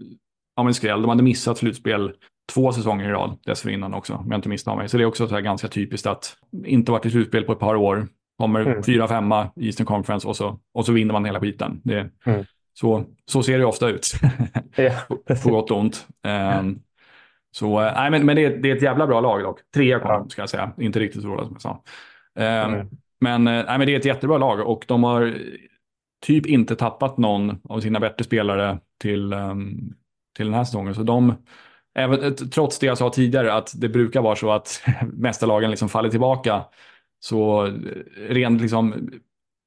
av 0.56 0.66
en 0.66 0.74
skräll. 0.74 1.02
De 1.02 1.08
hade 1.08 1.22
missat 1.22 1.58
slutspel 1.58 2.12
två 2.52 2.72
säsonger 2.72 3.08
i 3.08 3.12
rad 3.12 3.38
dessförinnan 3.46 3.94
också, 3.94 4.14
om 4.14 4.30
jag 4.30 4.38
inte 4.38 4.48
misstar 4.48 4.76
mig. 4.76 4.88
Så 4.88 4.96
det 4.96 5.02
är 5.02 5.06
också 5.06 5.28
så 5.28 5.40
ganska 5.40 5.68
typiskt 5.68 6.06
att 6.06 6.36
inte 6.66 6.92
varit 6.92 7.06
i 7.06 7.10
slutspel 7.10 7.44
på 7.44 7.52
ett 7.52 7.58
par 7.58 7.74
år. 7.74 8.06
Kommer 8.38 8.60
Mm. 8.60 8.82
fyra, 8.82 9.08
femma 9.08 9.50
i 9.56 9.66
Eastern 9.66 9.86
Conference 9.86 10.28
och 10.28 10.36
så, 10.36 10.58
och 10.74 10.86
så 10.86 10.92
vinner 10.92 11.12
man 11.12 11.24
hela 11.24 11.40
skiten. 11.40 11.80
Det, 11.84 12.10
Mm. 12.24 12.44
Så, 12.74 13.04
så 13.26 13.42
ser 13.42 13.58
det 13.58 13.64
ofta 13.64 13.88
ut, 13.88 14.06
Ja, 14.76 14.92
på 15.42 15.50
gott 15.50 15.70
och 15.70 15.78
ont. 15.78 16.06
Ehm, 16.24 16.78
så, 17.50 17.80
eh, 17.82 17.92
nej, 17.94 18.10
men, 18.10 18.26
men 18.26 18.36
det, 18.36 18.44
är, 18.44 18.56
det 18.56 18.70
är 18.70 18.76
ett 18.76 18.82
jävla 18.82 19.06
bra 19.06 19.20
lag 19.20 19.42
dock. 19.42 19.58
Trea 19.74 19.98
kom 19.98 20.10
Ja. 20.10 20.26
ska 20.28 20.42
jag 20.42 20.50
säga. 20.50 20.72
Inte 20.78 21.00
riktigt 21.00 21.22
så 21.22 21.28
bra 21.28 21.44
som 21.44 21.52
jag 21.52 21.62
sa. 21.62 21.82
Ehm, 22.38 22.74
Mm. 22.74 22.86
men, 23.20 23.46
eh, 23.48 23.64
nej, 23.66 23.78
men 23.78 23.86
det 23.86 23.94
är 23.94 23.98
ett 23.98 24.04
jättebra 24.04 24.38
lag 24.38 24.60
och 24.60 24.84
de 24.88 25.04
har 25.04 25.34
typ 26.26 26.46
inte 26.46 26.76
tappat 26.76 27.18
någon 27.18 27.60
av 27.64 27.80
sina 27.80 28.00
bättre 28.00 28.24
spelare 28.24 28.78
till, 29.00 29.32
ehm, 29.32 29.94
till 30.36 30.46
den 30.46 30.54
här 30.54 30.64
säsongen. 30.64 30.94
Så 30.94 31.02
de, 31.02 31.34
även, 31.94 32.22
eh, 32.22 32.30
trots 32.32 32.78
det 32.78 32.86
jag 32.86 32.98
sa 32.98 33.10
tidigare, 33.10 33.54
att 33.54 33.72
det 33.80 33.88
brukar 33.88 34.22
vara 34.22 34.36
så 34.36 34.50
att 34.52 34.82
mästarlagen 35.12 35.70
liksom 35.70 35.88
faller 35.88 36.08
tillbaka, 36.10 36.64
så 37.20 37.66
eh, 37.66 37.72
rent, 38.28 38.60
liksom, 38.62 39.10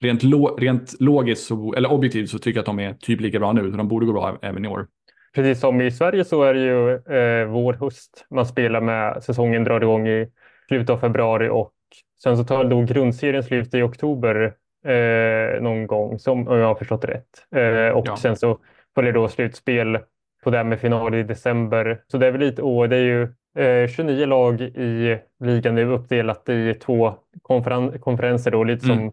rent, 0.03 0.23
lo, 0.23 0.55
rent 0.57 0.93
logiskt, 0.99 1.43
så, 1.47 1.73
eller 1.73 1.91
objektivt, 1.91 2.29
så 2.29 2.39
tycker 2.39 2.57
jag 2.57 2.61
att 2.61 2.65
de 2.65 2.79
är 2.79 2.93
typ 2.93 3.21
lika 3.21 3.39
bra 3.39 3.51
nu. 3.53 3.71
Så 3.71 3.77
de 3.77 3.87
borde 3.87 4.05
gå 4.05 4.13
bra 4.13 4.37
även 4.41 4.65
i 4.65 4.67
år. 4.67 4.87
Precis 5.35 5.59
som 5.59 5.81
i 5.81 5.91
Sverige 5.91 6.25
så 6.25 6.43
är 6.43 6.53
det 6.53 6.59
ju 6.59 6.91
eh, 7.17 7.47
vår, 7.47 7.73
höst 7.73 8.25
man 8.29 8.45
spelar 8.45 8.81
med. 8.81 9.23
Säsongen 9.23 9.63
drar 9.63 9.81
igång 9.81 10.07
i 10.07 10.27
slutet 10.67 10.89
av 10.89 10.97
februari 10.97 11.49
och 11.49 11.73
sen 12.23 12.37
så 12.37 12.43
tar 12.43 12.63
då 12.63 12.81
grundserien 12.81 13.43
slut 13.43 13.73
i 13.73 13.81
oktober 13.81 14.53
eh, 14.85 15.61
någon 15.61 15.87
gång, 15.87 16.19
som 16.19 16.47
om 16.47 16.57
jag 16.57 16.67
har 16.67 16.75
förstått 16.75 17.05
rätt. 17.05 17.45
Eh, 17.55 17.89
och 17.97 18.07
Ja. 18.07 18.17
sen 18.17 18.35
så 18.35 18.57
följer 18.95 19.13
då 19.13 19.27
slutspel 19.27 19.99
på 20.43 20.49
det 20.49 20.63
med 20.63 20.79
final 20.79 21.15
i 21.15 21.23
december. 21.23 22.01
Så 22.07 22.17
det 22.17 22.27
är 22.27 22.31
väl 22.31 22.41
lite, 22.41 22.61
och 22.61 22.89
det 22.89 22.95
är 22.95 22.99
ju 23.01 23.27
eh, 23.83 23.87
29 23.87 24.25
lag 24.25 24.61
i 24.61 25.17
ligan 25.43 25.75
nu 25.75 25.85
uppdelat 25.85 26.49
i 26.49 26.73
två 26.73 27.13
konferen- 27.41 27.99
konferenser 27.99 28.51
då, 28.51 28.63
lite 28.63 28.85
Mm. 28.85 28.97
som 28.97 29.11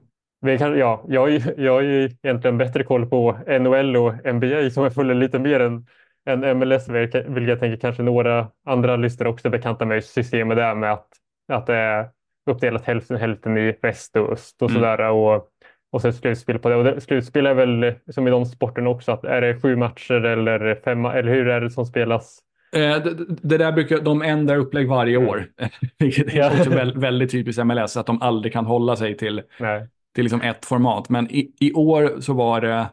kan, 0.58 0.78
ja, 0.78 1.04
jag, 1.08 1.20
har 1.20 1.54
jag 1.56 1.72
har 1.72 1.80
ju 1.80 2.10
egentligen 2.22 2.58
bättre 2.58 2.84
koll 2.84 3.06
på 3.06 3.38
NHL 3.60 3.96
och 3.96 4.14
NBA 4.34 4.70
som 4.70 4.82
jag 4.84 4.94
följer 4.94 5.14
lite 5.14 5.38
mer 5.38 5.60
än, 5.60 5.86
än 6.26 6.58
MLS, 6.58 6.88
vilket 6.88 7.48
jag 7.48 7.60
tänker 7.60 7.76
kanske 7.76 8.02
några 8.02 8.48
andra 8.66 8.96
lyssnare 8.96 9.28
också 9.28 9.50
bekanta 9.50 9.84
med 9.84 10.04
systemet 10.04 10.56
där 10.56 10.74
med 10.74 10.92
att, 10.92 11.06
att 11.52 11.66
det 11.66 11.74
är 11.76 12.08
uppdelat 12.50 12.84
hälften 12.84 13.16
hälften 13.16 13.58
i 13.58 13.74
väst 13.82 14.16
och 14.16 14.32
öst 14.32 14.62
och 14.62 14.70
Mm. 14.70 14.82
sådär. 14.82 15.10
Och, 15.10 15.48
och 15.92 16.04
ett 16.04 16.16
slutspel 16.16 16.58
på 16.58 16.68
det. 16.68 16.76
Och 16.76 16.84
det, 16.84 17.00
slutspel 17.00 17.46
är 17.46 17.54
väl 17.54 17.94
som 18.10 18.28
i 18.28 18.30
de 18.30 18.46
sporterna 18.46 18.90
också, 18.90 19.12
att 19.12 19.24
är 19.24 19.40
det 19.40 19.60
sju 19.60 19.76
matcher 19.76 20.24
eller 20.24 20.74
fem, 20.84 21.04
eller 21.04 21.32
hur 21.32 21.48
är 21.48 21.60
det 21.60 21.70
som 21.70 21.86
spelas? 21.86 22.38
Eh, 22.76 23.02
det, 23.02 23.14
det 23.42 23.58
där 23.58 23.72
brukar, 23.72 23.98
de 24.00 24.22
ändrar 24.22 24.56
upplägg 24.56 24.88
varje 24.88 25.16
år, 25.16 25.44
vilket 25.98 26.34
är 26.34 26.36
Ja. 26.38 26.50
också 26.58 26.70
väl, 26.70 26.98
väldigt 26.98 27.30
typiskt 27.30 27.64
MLS, 27.66 27.96
att 27.96 28.06
de 28.06 28.22
aldrig 28.22 28.52
kan 28.52 28.66
hålla 28.66 28.96
sig 28.96 29.16
till, 29.16 29.42
Nej. 29.58 29.88
Till 30.14 30.24
liksom 30.24 30.40
ett 30.40 30.64
format. 30.66 31.08
Men 31.08 31.30
i, 31.30 31.54
i 31.60 31.72
år 31.72 32.20
så 32.20 32.32
var 32.32 32.60
det, 32.60 32.86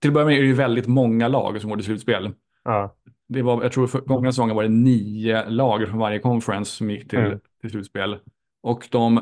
till 0.00 0.10
att 0.10 0.14
börja 0.14 0.26
med 0.26 0.36
är 0.36 0.40
det 0.40 0.46
ju 0.46 0.54
väldigt 0.54 0.86
många 0.86 1.28
lag 1.28 1.60
som 1.60 1.70
går 1.70 1.76
till 1.76 1.86
slutspel. 1.86 2.32
Ja. 2.64 2.94
Det 3.28 3.42
var, 3.42 3.62
jag 3.62 3.72
tror 3.72 3.86
för 3.86 4.00
gångna 4.00 4.32
säsongen 4.32 4.56
var 4.56 4.62
det 4.62 4.68
nio 4.68 5.48
lag 5.48 5.88
från 5.88 5.98
varje 5.98 6.18
conference 6.18 6.70
som 6.76 6.90
gick 6.90 7.08
till, 7.10 7.18
Mm. 7.18 7.40
till 7.60 7.70
slutspel. 7.70 8.18
Och 8.62 8.88
de 8.90 9.20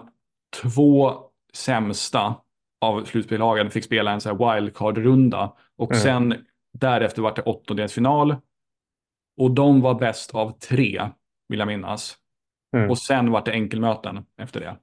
två 0.62 1.14
sämsta 1.52 2.34
av 2.80 3.04
slutspelagen 3.04 3.70
fick 3.70 3.84
spela 3.84 4.10
en 4.12 4.20
så 4.20 4.28
här 4.28 4.54
wildcard-runda. 4.54 5.52
Och 5.76 5.90
Mm. 5.92 6.02
sen 6.02 6.34
därefter 6.72 7.22
var 7.22 7.34
det 7.34 7.42
åttondelsfinal. 7.42 8.36
Och 9.36 9.50
de 9.50 9.80
var 9.80 9.94
bäst 9.94 10.34
av 10.34 10.50
tre, 10.58 11.08
vill 11.48 11.58
jag 11.58 11.68
minnas. 11.68 12.16
Mm. 12.76 12.90
Och 12.90 12.98
sen 12.98 13.30
var 13.30 13.44
det 13.44 13.50
enkelmöten 13.52 14.24
efter 14.38 14.60
det. 14.60 14.76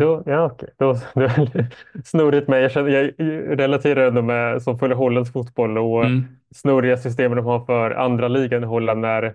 Då, 0.00 0.22
ja, 0.26 0.44
okej. 0.44 0.68
Då, 0.78 0.92
då 1.14 1.28
snurrigt 2.04 2.48
med. 2.48 2.62
Jag, 2.62 2.70
känner, 2.70 2.90
jag 2.90 3.12
relaterar 3.60 4.06
ändå 4.06 4.22
med 4.22 4.62
som 4.62 4.78
följer 4.78 4.96
holländsk 4.96 5.32
fotboll 5.32 5.78
och 5.78 6.04
Mm. 6.04 6.24
snurriga 6.54 6.96
system 6.96 7.34
de 7.34 7.44
har 7.46 7.64
för 7.64 7.90
andra 7.90 8.28
ligan 8.28 8.62
i 8.62 8.66
Holland 8.66 9.00
när 9.00 9.22
det. 9.22 9.34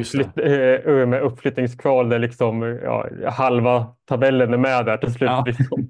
uppflytt, 0.00 0.38
eh, 0.38 1.06
med 1.06 1.22
uppflyttningskval 1.22 2.08
där 2.08 2.18
liksom 2.18 2.62
ja, 2.84 3.06
halva 3.26 3.86
tabellen 4.08 4.52
är 4.52 4.58
med 4.58 4.86
där 4.86 4.96
till 4.96 5.12
slut. 5.12 5.30
Ja. 5.30 5.44
Liksom. 5.46 5.88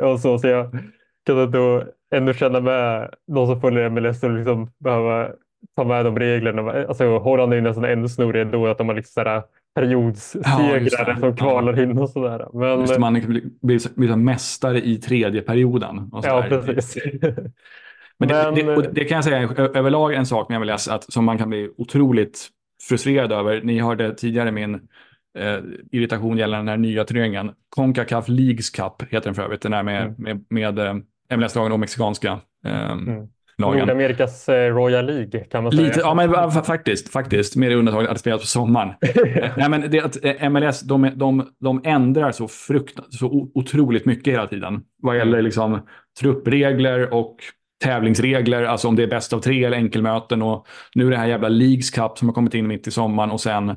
och 0.06 0.20
så, 0.20 0.38
så 0.38 0.48
jag 0.48 0.78
kan 1.26 1.50
då 1.50 1.84
ändå 2.14 2.32
känna 2.32 2.60
med 2.60 3.10
de 3.26 3.46
som 3.46 3.60
följer 3.60 3.88
MLS 3.90 4.22
och 4.22 4.30
liksom 4.30 4.70
behöva 4.78 5.28
ta 5.76 5.84
med 5.84 6.04
de 6.04 6.18
reglerna. 6.18 6.72
Alltså 6.88 7.18
Holland 7.18 7.52
är 7.52 7.56
ju 7.56 7.62
nästan 7.62 7.84
ännu 7.84 8.08
snurrigare 8.08 8.48
då 8.50 8.66
att 8.66 8.78
de 8.78 8.88
har 8.88 8.94
liksom 8.94 9.22
sådär 9.22 9.42
periodssegrare 9.74 11.14
det. 11.14 11.20
som 11.20 11.36
kvalar 11.36 11.82
in 11.82 11.98
och 11.98 12.10
sådär. 12.10 12.48
Men, 12.52 12.80
Just 12.80 12.94
det, 12.94 13.00
man 13.00 13.12
blir, 13.14 13.42
blir, 13.62 13.94
blir 13.98 14.16
mästare 14.16 14.80
i 14.80 14.96
tredje 14.96 15.40
perioden. 15.42 16.08
Och 16.12 16.24
ja, 16.26 16.46
precis. 16.48 16.96
Men, 18.18 18.28
det, 18.28 18.34
Men, 18.44 18.54
det, 18.54 18.76
och 18.76 18.82
det 18.92 19.04
kan 19.04 19.14
jag 19.14 19.24
säga 19.24 19.38
överlag 19.56 20.14
en 20.14 20.26
sak 20.26 20.48
med 20.48 20.60
MLS 20.60 20.88
att, 20.88 21.12
som 21.12 21.24
man 21.24 21.38
kan 21.38 21.48
bli 21.48 21.70
otroligt 21.76 22.48
frustrerad 22.88 23.32
över. 23.32 23.60
Ni 23.62 23.80
hörde 23.80 24.14
tidigare 24.14 24.52
min 24.52 24.74
eh, 25.38 25.58
irritation 25.92 26.38
gällande 26.38 26.60
den 26.62 26.68
här 26.68 26.76
nya 26.76 27.04
turneringen. 27.04 27.50
Concacaf 27.68 28.28
Leagues 28.28 28.70
Cup 28.70 29.02
heter 29.10 29.24
den 29.24 29.34
för 29.34 29.42
övrigt. 29.42 29.62
Den 29.62 29.72
här 29.72 29.82
med, 29.82 30.02
Mm. 30.02 30.14
med, 30.18 30.44
med 30.48 30.78
eh, 30.78 30.94
MLS-lagen 31.36 31.72
och 31.72 31.80
mexikanska 31.80 32.40
eh, 32.66 32.92
Mm. 32.92 33.28
Lagen. 33.58 33.78
Nordamerikas 33.78 34.48
eh, 34.48 34.74
Royal 34.74 35.06
League 35.06 35.40
kan 35.40 35.62
man 35.62 35.72
säga. 35.72 35.86
Lite, 35.86 36.00
ja 36.00 36.14
men 36.14 36.50
faktiskt, 36.50 37.08
faktiskt. 37.12 37.56
Med 37.56 37.70
det 37.70 37.76
undantaget 37.76 38.08
att 38.10 38.14
det 38.14 38.20
spelas 38.20 38.40
på 38.40 38.46
sommaren. 38.46 38.94
Nej, 39.56 39.68
men 39.68 39.90
det 39.90 40.00
att 40.00 40.24
eh, 40.24 40.50
MLS, 40.50 40.80
de, 40.80 41.10
de, 41.14 41.48
de 41.60 41.80
ändrar 41.84 42.32
så, 42.32 42.48
frukt, 42.48 42.98
så 43.10 43.50
otroligt 43.54 44.06
mycket 44.06 44.34
hela 44.34 44.46
tiden. 44.46 44.80
Vad 45.02 45.16
gäller 45.16 45.32
Mm. 45.32 45.44
liksom 45.44 45.86
truppregler 46.20 47.14
och 47.14 47.36
tävlingsregler, 47.84 48.62
alltså 48.64 48.88
om 48.88 48.96
det 48.96 49.02
är 49.02 49.06
bäst 49.06 49.32
av 49.32 49.40
tre 49.40 49.64
eller 49.64 49.76
enkelmöten. 49.76 50.42
Och 50.42 50.66
nu 50.94 51.06
är 51.06 51.10
det 51.10 51.16
här 51.16 51.26
jävla 51.26 51.48
Leagues 51.48 51.90
Cup 51.90 52.18
som 52.18 52.28
har 52.28 52.34
kommit 52.34 52.54
in 52.54 52.66
mitt 52.66 52.86
i 52.86 52.90
sommaren 52.90 53.30
och 53.30 53.40
sen 53.40 53.76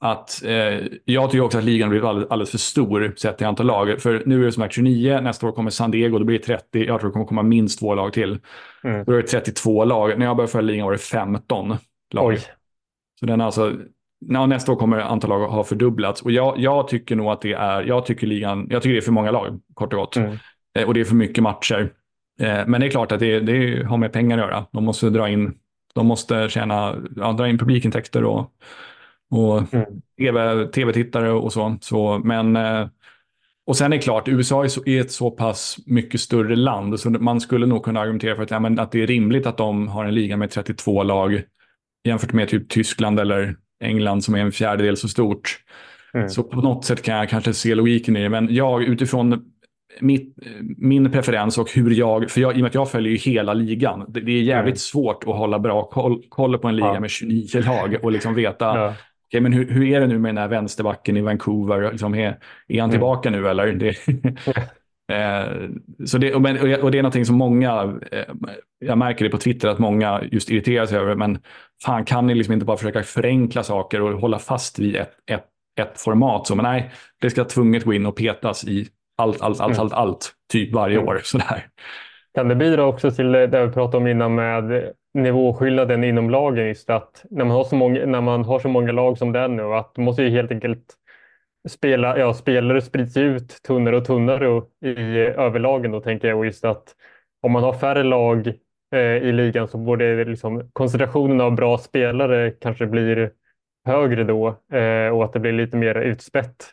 att 0.00 0.44
eh, 0.44 0.80
jag 1.04 1.30
tycker 1.30 1.44
också 1.44 1.58
att 1.58 1.64
ligan 1.64 1.90
blir 1.90 2.08
alldeles, 2.08 2.30
alldeles 2.30 2.50
för 2.50 2.58
stor 2.58 3.14
sett 3.16 3.38
till 3.38 3.46
antal 3.46 3.66
lag. 3.66 4.02
För 4.02 4.22
nu 4.26 4.40
är 4.40 4.44
det 4.44 4.52
som 4.52 4.62
sagt 4.62 4.74
29, 4.74 5.20
nästa 5.20 5.46
år 5.46 5.52
kommer 5.52 5.70
San 5.70 5.90
Diego, 5.90 6.18
då 6.18 6.24
blir 6.24 6.38
det 6.38 6.44
30. 6.44 6.84
Jag 6.86 7.00
tror 7.00 7.10
det 7.10 7.12
kommer 7.12 7.26
komma 7.26 7.42
minst 7.42 7.78
två 7.78 7.94
lag 7.94 8.12
till. 8.12 8.38
Mm. 8.84 9.04
Då 9.04 9.12
är 9.12 9.16
det 9.16 9.28
32 9.28 9.84
lag. 9.84 10.18
När 10.18 10.26
jag 10.26 10.36
började 10.36 10.52
följa 10.52 10.72
ligan 10.72 10.84
var 10.84 10.92
det 10.92 10.98
15 10.98 11.76
lag. 12.14 12.28
Oj. 12.28 12.40
Så 13.20 13.26
den 13.26 13.40
alltså, 13.40 13.72
ja, 14.26 14.46
nästa 14.46 14.72
år 14.72 14.76
kommer 14.76 14.98
antal 14.98 15.30
lag 15.30 15.48
ha 15.48 15.64
fördubblats. 15.64 16.22
Och 16.22 16.30
jag, 16.30 16.58
jag 16.58 16.88
tycker 16.88 17.16
nog 17.16 17.30
att 17.30 17.40
det 17.40 17.52
är, 17.52 17.82
jag 17.82 18.06
tycker 18.06 18.26
ligan, 18.26 18.66
jag 18.70 18.82
tycker 18.82 18.92
det 18.92 19.00
är 19.00 19.02
för 19.02 19.12
många 19.12 19.30
lag, 19.30 19.60
kort 19.74 19.92
och 19.92 19.98
gott. 19.98 20.16
Mm. 20.16 20.36
Eh, 20.78 20.86
och 20.86 20.94
det 20.94 21.00
är 21.00 21.04
för 21.04 21.14
mycket 21.14 21.42
matcher. 21.42 21.92
Eh, 22.40 22.66
men 22.66 22.80
det 22.80 22.86
är 22.86 22.90
klart 22.90 23.12
att 23.12 23.20
det, 23.20 23.40
det 23.40 23.86
har 23.86 23.96
med 23.96 24.12
pengar 24.12 24.38
att 24.38 24.44
göra. 24.44 24.66
De 24.72 24.84
måste 24.84 25.10
dra 25.10 25.28
in, 25.28 25.54
de 25.94 26.06
måste 26.06 26.48
tjäna, 26.48 26.96
ja, 27.16 27.32
dra 27.32 27.48
in 27.48 27.58
publikintäkter 27.58 28.24
och, 28.24 28.52
och 29.30 29.74
Mm. 29.74 29.86
TV, 30.18 30.66
tv-tittare 30.66 31.30
och 31.32 31.52
så. 31.52 31.76
så 31.80 32.20
men, 32.24 32.56
eh, 32.56 32.86
och 33.66 33.76
sen 33.76 33.92
är 33.92 33.96
det 33.96 34.02
klart, 34.02 34.28
USA 34.28 34.64
är, 34.64 34.68
så, 34.68 34.82
är 34.86 35.00
ett 35.00 35.12
så 35.12 35.30
pass 35.30 35.76
mycket 35.86 36.20
större 36.20 36.56
land 36.56 37.00
så 37.00 37.10
man 37.10 37.40
skulle 37.40 37.66
nog 37.66 37.84
kunna 37.84 38.00
argumentera 38.00 38.36
för 38.36 38.42
att, 38.42 38.50
ja, 38.50 38.60
men 38.60 38.78
att 38.78 38.92
det 38.92 39.02
är 39.02 39.06
rimligt 39.06 39.46
att 39.46 39.56
de 39.56 39.88
har 39.88 40.04
en 40.04 40.14
liga 40.14 40.36
med 40.36 40.50
32 40.50 41.02
lag 41.02 41.42
jämfört 42.04 42.32
med 42.32 42.48
typ 42.48 42.68
Tyskland 42.68 43.20
eller 43.20 43.56
England 43.84 44.24
som 44.24 44.34
är 44.34 44.38
en 44.40 44.52
fjärdedel 44.52 44.96
så 44.96 45.08
stort. 45.08 45.58
Mm. 46.14 46.28
Så 46.28 46.42
på 46.42 46.60
något 46.60 46.84
sätt 46.84 47.02
kan 47.02 47.16
jag 47.16 47.28
kanske 47.28 47.54
se 47.54 47.74
logiken 47.74 48.16
i 48.16 48.22
det. 48.22 48.28
Men 48.28 48.54
jag 48.54 48.82
utifrån 48.82 49.44
mitt, 50.00 50.36
min 50.76 51.10
preferens 51.12 51.58
och 51.58 51.70
hur 51.72 51.90
jag, 51.90 52.30
för 52.30 52.40
jag, 52.40 52.52
i 52.52 52.54
och 52.54 52.60
med 52.60 52.68
att 52.68 52.74
jag 52.74 52.90
följer 52.90 53.12
ju 53.12 53.18
hela 53.18 53.54
ligan. 53.54 54.04
Det, 54.08 54.20
det 54.20 54.32
är 54.32 54.42
jävligt 54.42 54.72
Mm. 54.72 54.76
svårt 54.76 55.24
att 55.26 55.36
hålla 55.36 55.58
bra 55.58 55.84
koll, 55.84 56.22
koll 56.28 56.58
på 56.58 56.68
en 56.68 56.76
liga 56.76 56.86
Ja. 56.94 57.00
med 57.00 57.10
29 57.10 57.60
lag 57.66 57.96
och 58.02 58.12
liksom 58.12 58.34
veta 58.34 58.64
Ja. 58.64 58.94
Okay, 59.28 59.40
men 59.40 59.52
hur, 59.52 59.70
hur 59.70 59.86
är 59.86 60.00
det 60.00 60.06
nu 60.06 60.18
med 60.18 60.28
den 60.28 60.38
här 60.38 60.48
vänsterbacken 60.48 61.16
i 61.16 61.20
Vancouver? 61.20 61.90
Liksom, 61.90 62.14
är, 62.14 62.38
är 62.68 62.80
han 62.80 62.90
mm. 62.90 62.90
tillbaka 62.90 63.30
nu 63.30 63.48
eller? 63.48 63.72
Det, 63.72 63.88
eh, 65.12 65.68
så 66.06 66.18
det, 66.18 66.34
och, 66.34 66.44
och 66.84 66.90
det 66.90 66.98
är 66.98 67.02
någonting 67.02 67.26
som 67.26 67.36
många, 67.36 67.98
eh, 68.12 68.24
jag 68.78 68.98
märker 68.98 69.24
det 69.24 69.30
på 69.30 69.38
Twitter, 69.38 69.68
att 69.68 69.78
många 69.78 70.22
just 70.32 70.50
irriterar 70.50 70.86
sig 70.86 70.98
över, 70.98 71.14
men 71.14 71.38
fan 71.84 72.04
kan 72.04 72.26
ni 72.26 72.34
liksom 72.34 72.54
inte 72.54 72.66
bara 72.66 72.76
försöka 72.76 73.02
förenkla 73.02 73.62
saker 73.62 74.02
och 74.02 74.20
hålla 74.20 74.38
fast 74.38 74.78
vid 74.78 74.96
ett, 74.96 75.12
ett, 75.30 75.44
ett 75.80 76.00
format? 76.00 76.46
Så, 76.46 76.54
men 76.54 76.64
nej, 76.64 76.90
det 77.20 77.30
ska 77.30 77.44
tvunget 77.44 77.84
gå 77.84 77.92
in 77.92 78.06
och 78.06 78.16
petas 78.16 78.64
i 78.64 78.88
allt, 79.16 79.40
allt, 79.40 79.60
allt, 79.60 79.72
mm. 79.72 79.80
allt, 79.80 79.92
allt, 79.92 80.32
typ 80.52 80.74
varje 80.74 80.96
mm. 80.96 81.08
år. 81.08 81.20
Sådär. 81.24 81.66
Kan 82.34 82.48
det 82.48 82.54
bidra 82.54 82.84
också 82.84 83.10
till 83.10 83.32
det 83.32 83.66
vi 83.66 83.72
pratade 83.72 83.96
om 83.96 84.06
innan 84.06 84.34
med 84.34 84.92
nivåskillnaden 85.14 86.04
inom 86.04 86.30
lagen? 86.30 86.66
Just 86.66 86.90
att 86.90 87.24
när 87.30 87.44
man 87.44 87.56
har 87.56 87.64
så 87.64 87.76
många, 87.76 88.06
när 88.06 88.20
man 88.20 88.44
har 88.44 88.58
så 88.58 88.68
många 88.68 88.92
lag 88.92 89.18
som 89.18 89.32
det 89.32 89.38
är 89.38 89.48
nu, 89.48 89.62
att 89.62 89.96
man 89.96 90.04
måste 90.04 90.22
ju 90.22 90.30
helt 90.30 90.50
enkelt 90.50 90.94
spela, 91.68 92.18
ja, 92.18 92.34
spelare 92.34 92.80
sprids 92.80 93.16
ut 93.16 93.62
tunnare 93.62 93.96
och 93.96 94.04
tunnare 94.04 94.62
i 94.84 95.18
överlagen 95.18 95.92
då 95.92 96.00
tänker 96.00 96.28
jag. 96.28 96.38
Och 96.38 96.46
just 96.46 96.64
att 96.64 96.94
om 97.40 97.52
man 97.52 97.62
har 97.62 97.72
färre 97.72 98.02
lag 98.02 98.48
eh, 98.94 99.00
i 99.00 99.32
ligan 99.32 99.68
så 99.68 99.78
borde 99.78 100.24
liksom, 100.24 100.70
koncentrationen 100.72 101.40
av 101.40 101.54
bra 101.54 101.78
spelare 101.78 102.50
kanske 102.50 102.86
blir 102.86 103.32
högre 103.84 104.24
då 104.24 104.48
eh, 104.72 105.08
och 105.08 105.24
att 105.24 105.32
det 105.32 105.40
blir 105.40 105.52
lite 105.52 105.76
mer 105.76 105.94
utspätt 105.94 106.64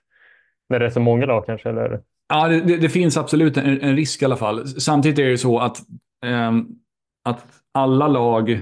när 0.69 0.79
det 0.79 0.85
är 0.85 0.89
så 0.89 0.99
många 0.99 1.25
lag 1.25 1.45
kanske? 1.45 1.69
Eller? 1.69 2.01
Ja, 2.27 2.47
det, 2.47 2.77
det 2.77 2.89
finns 2.89 3.17
absolut 3.17 3.57
en, 3.57 3.81
en, 3.81 3.95
risk 3.95 4.21
i 4.21 4.25
alla 4.25 4.37
fall. 4.37 4.67
Samtidigt 4.67 5.19
är 5.19 5.29
det 5.29 5.37
så 5.37 5.59
att, 5.59 5.77
eh, 6.25 6.51
att 7.25 7.45
alla 7.73 8.07
lag, 8.07 8.61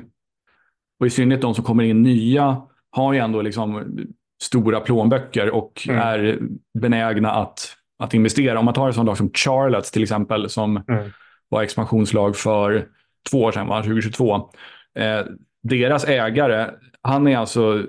och 1.00 1.08
i 1.08 1.10
synnerhet 1.10 1.42
de 1.42 1.56
som 1.56 1.64
kommer 1.64 1.84
in 1.84 2.04
nya, 2.04 2.62
har 2.92 3.14
ju 3.14 3.20
ändå 3.20 3.42
liksom 3.42 3.98
stora 4.44 4.80
plånböcker 4.80 5.50
och 5.50 5.88
mm. 5.90 6.02
är 6.02 6.40
benägna 6.80 7.32
att, 7.32 7.76
att 8.00 8.14
investera. 8.14 8.60
Om 8.60 8.66
man 8.66 8.74
tar 8.74 8.90
ett 8.90 8.96
sånt 8.96 9.08
lag 9.08 9.18
som 9.18 9.32
Charlotte 9.34 9.94
till 9.94 10.04
exempel, 10.04 10.50
som 10.50 10.84
mm. 10.88 11.12
var 11.50 11.64
expansionslag 11.64 12.36
för 12.36 12.88
två 13.32 13.42
år 13.42 13.52
sedan, 13.52 13.68
va? 13.68 13.84
2022. 13.84 14.36
Eh, 15.00 15.26
deras 15.64 16.06
ägare, 16.06 16.70
han 17.02 17.28
är 17.28 17.38
alltså 17.38 17.86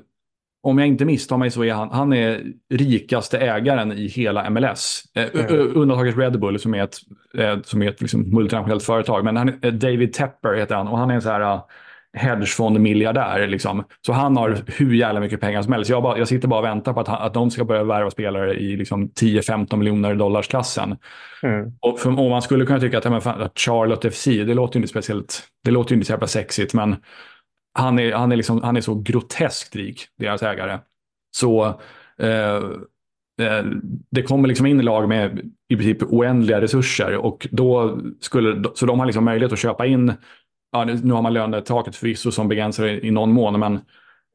om 0.64 0.78
jag 0.78 0.88
inte 0.88 1.04
misstar 1.04 1.36
mig 1.36 1.50
så 1.50 1.64
är 1.64 1.72
han, 1.72 1.90
han 1.90 2.12
är 2.12 2.42
rikaste 2.70 3.38
ägaren 3.38 3.92
i 3.92 4.06
hela 4.06 4.50
MLS. 4.50 5.04
Eh, 5.14 5.40
mm. 5.40 5.72
Undantaget 5.74 6.18
Red 6.18 6.40
Bull 6.40 6.58
som 6.58 6.74
är 6.74 6.84
ett, 6.84 6.96
eh, 7.38 7.58
som 7.62 7.82
är 7.82 7.88
ett 7.88 8.00
liksom 8.00 8.34
multinationellt 8.34 8.82
företag. 8.82 9.24
Men 9.24 9.36
han, 9.36 9.48
eh, 9.48 9.72
David 9.72 10.12
Tepper 10.12 10.54
heter 10.54 10.74
han 10.74 10.88
och 10.88 10.98
han 10.98 11.10
är 11.10 11.14
en 11.14 11.22
så 11.22 11.30
här 11.30 11.60
hedgefondmiljardär. 12.16 13.46
Liksom. 13.46 13.84
Så 14.06 14.12
han 14.12 14.36
har 14.36 14.58
hur 14.66 14.94
jävla 14.94 15.20
mycket 15.20 15.40
pengar 15.40 15.62
som 15.62 15.72
helst. 15.72 15.90
Jag, 15.90 16.02
bara, 16.02 16.18
jag 16.18 16.28
sitter 16.28 16.48
bara 16.48 16.60
och 16.60 16.66
väntar 16.66 16.92
på 16.92 17.00
att, 17.00 17.08
att 17.08 17.34
de 17.34 17.50
ska 17.50 17.64
börja 17.64 17.84
värva 17.84 18.10
spelare 18.10 18.54
i 18.54 18.76
liksom 18.76 19.08
10-15 19.08 19.76
miljoner 19.76 20.14
dollars 20.14 20.48
klassen. 20.48 20.96
Mm. 21.42 21.72
Och, 21.80 22.00
för, 22.00 22.10
och 22.10 22.30
man 22.30 22.42
skulle 22.42 22.66
kunna 22.66 22.80
tycka 22.80 22.98
att, 22.98 23.04
men 23.04 23.20
fan, 23.20 23.42
att 23.42 23.58
Charlotte 23.58 24.14
FC, 24.14 24.24
det 24.24 24.54
låter 24.54 24.76
ju 24.76 24.78
inte 24.78 24.90
speciellt, 24.90 25.42
det 25.64 25.70
låter 25.70 25.90
ju 25.90 25.94
inte 25.94 26.06
så 26.06 26.12
jävla 26.12 26.26
sexigt. 26.26 26.74
Men 26.74 26.96
han 27.74 27.98
är, 27.98 28.12
han 28.12 28.32
är, 28.32 28.36
liksom, 28.36 28.62
han 28.62 28.76
är 28.76 28.80
så 28.80 28.94
groteskt 28.94 29.76
rik, 29.76 30.06
deras 30.18 30.42
ägare. 30.42 30.78
Så 31.36 31.64
eh, 32.18 32.56
eh, 33.40 33.64
det 34.10 34.22
kommer 34.22 34.48
liksom 34.48 34.66
in 34.66 34.80
lag 34.80 35.08
med 35.08 35.52
i 35.68 35.76
princip 35.76 36.02
oändliga 36.02 36.60
resurser 36.60 37.16
och 37.16 37.48
då 37.50 37.98
skulle, 38.20 38.64
så 38.74 38.86
de 38.86 38.98
har 38.98 39.06
liksom 39.06 39.24
möjlighet 39.24 39.52
att 39.52 39.58
köpa 39.58 39.86
in, 39.86 40.12
ja, 40.72 40.84
nu 40.84 41.12
har 41.12 41.22
man 41.22 41.32
lönetaket 41.32 41.96
förvisso 41.96 42.30
som 42.30 42.48
begränsar 42.48 42.86
i, 42.86 43.06
i 43.06 43.10
någon 43.10 43.32
mån, 43.32 43.60
men 43.60 43.74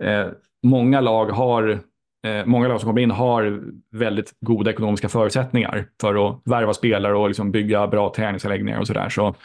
eh, 0.04 0.32
många 0.64 1.02
lag 1.02 1.26
har 1.26 1.70
eh, 1.70 2.46
Många 2.46 2.68
lag 2.68 2.80
som 2.82 2.90
kommer 2.90 3.02
in 3.02 3.12
har 3.12 3.62
väldigt 3.92 4.34
goda 4.42 4.72
ekonomiska 4.72 5.10
förutsättningar 5.10 5.86
för 6.02 6.30
att 6.30 6.42
värva 6.46 6.74
spelare 6.74 7.16
och 7.16 7.28
liksom 7.28 7.52
bygga 7.52 7.88
bra 7.88 8.14
träningsanläggningar 8.16 8.80
och 8.80 8.88
sådär. 8.88 9.10
Så 9.10 9.36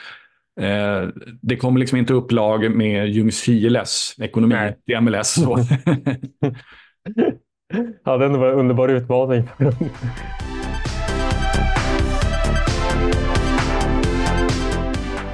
Eh, 0.61 1.09
det 1.43 1.57
kommer 1.57 1.81
liksom 1.81 1.99
inte 1.99 2.13
upp 2.13 2.33
lag 2.33 2.71
med 2.77 3.09
Ljungskiles 3.09 4.17
ekonomi 4.21 4.55
Nej. 4.55 4.77
i 4.87 5.01
MLS. 5.01 5.35
Så. 5.35 5.59
ja, 8.05 8.17
det 8.17 8.29
var 8.29 8.49
en 8.49 8.59
underbar 8.59 8.89
utmaning. 8.89 9.49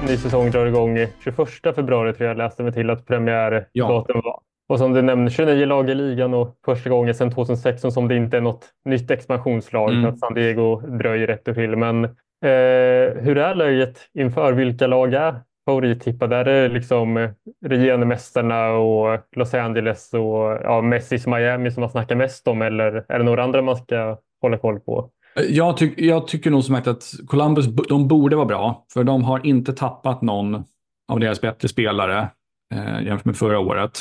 Ny 0.07 0.17
säsong 0.17 0.51
drar 0.51 0.65
igång 0.65 0.97
21 1.23 1.35
februari 1.75 2.13
tror 2.13 2.27
jag 2.27 2.37
läste 2.37 2.63
mig 2.63 2.73
till 2.73 2.89
att 2.89 3.05
premiärdatum 3.05 3.69
ja. 3.71 4.21
var. 4.23 4.39
Och 4.69 4.77
som 4.77 4.93
du 4.93 5.01
nämnde, 5.01 5.31
29 5.31 5.65
lag 5.65 5.89
i 5.89 5.95
ligan 5.95 6.33
och 6.33 6.57
första 6.65 6.89
gången 6.89 7.15
sedan 7.15 7.31
2016 7.31 7.91
som 7.91 8.07
det 8.07 8.15
inte 8.15 8.37
är 8.37 8.41
något 8.41 8.65
nytt 8.85 9.11
expansionslag 9.11 9.89
mm. 9.89 10.01
för 10.01 10.09
att 10.09 10.19
San 10.19 10.33
Diego 10.33 10.79
dröjer 10.79 11.27
ett 11.27 11.47
år 11.47 11.53
till. 11.53 11.75
Men 11.75 12.15
Eh, 12.43 13.21
hur 13.21 13.37
är 13.37 13.55
läget 13.55 13.99
inför? 14.13 14.53
Vilka 14.53 14.87
lag 14.87 15.13
är 15.13 15.41
favorittippade? 15.65 16.35
Är 16.35 16.45
det 16.45 16.69
liksom 16.69 17.17
eh, 17.17 17.29
regerande 17.65 18.05
mästarna 18.05 18.69
och 18.69 19.19
Los 19.35 19.53
Angeles 19.53 20.13
och 20.13 20.59
ja, 20.63 20.81
Messis 20.81 21.27
Miami 21.27 21.71
som 21.71 21.81
man 21.81 21.89
snackar 21.89 22.15
mest 22.15 22.47
om 22.47 22.61
eller 22.61 23.05
är 23.07 23.17
det 23.17 23.25
några 23.25 23.43
andra 23.43 23.61
man 23.61 23.75
ska 23.75 24.17
hålla 24.41 24.57
koll 24.57 24.79
på? 24.79 25.09
Jag, 25.49 25.77
tyck, 25.77 25.93
jag 26.01 26.27
tycker 26.27 26.51
nog 26.51 26.63
som 26.63 26.75
sagt 26.75 26.87
att 26.87 27.03
Columbus 27.27 27.65
de 27.67 28.07
borde 28.07 28.35
vara 28.35 28.45
bra, 28.45 28.85
för 28.93 29.03
de 29.03 29.23
har 29.23 29.45
inte 29.45 29.73
tappat 29.73 30.21
någon 30.21 30.63
av 31.07 31.19
deras 31.19 31.41
bättre 31.41 31.67
spelare 31.67 32.29
eh, 32.73 33.05
jämfört 33.05 33.25
med 33.25 33.37
förra 33.37 33.59
året. 33.59 33.99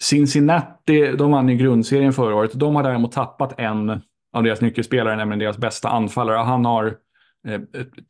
Cincinnati, 0.00 1.12
de 1.18 1.30
vann 1.30 1.48
ju 1.48 1.56
grundserien 1.56 2.12
förra 2.12 2.34
året. 2.34 2.50
De 2.54 2.76
har 2.76 2.82
däremot 2.82 3.12
tappat 3.12 3.60
en 3.60 4.00
av 4.32 4.42
deras 4.42 4.60
nyckelspelare, 4.60 5.16
nämligen 5.16 5.38
deras 5.38 5.58
bästa 5.58 5.88
anfallare. 5.88 6.36
Han 6.36 6.64
har 6.64 6.94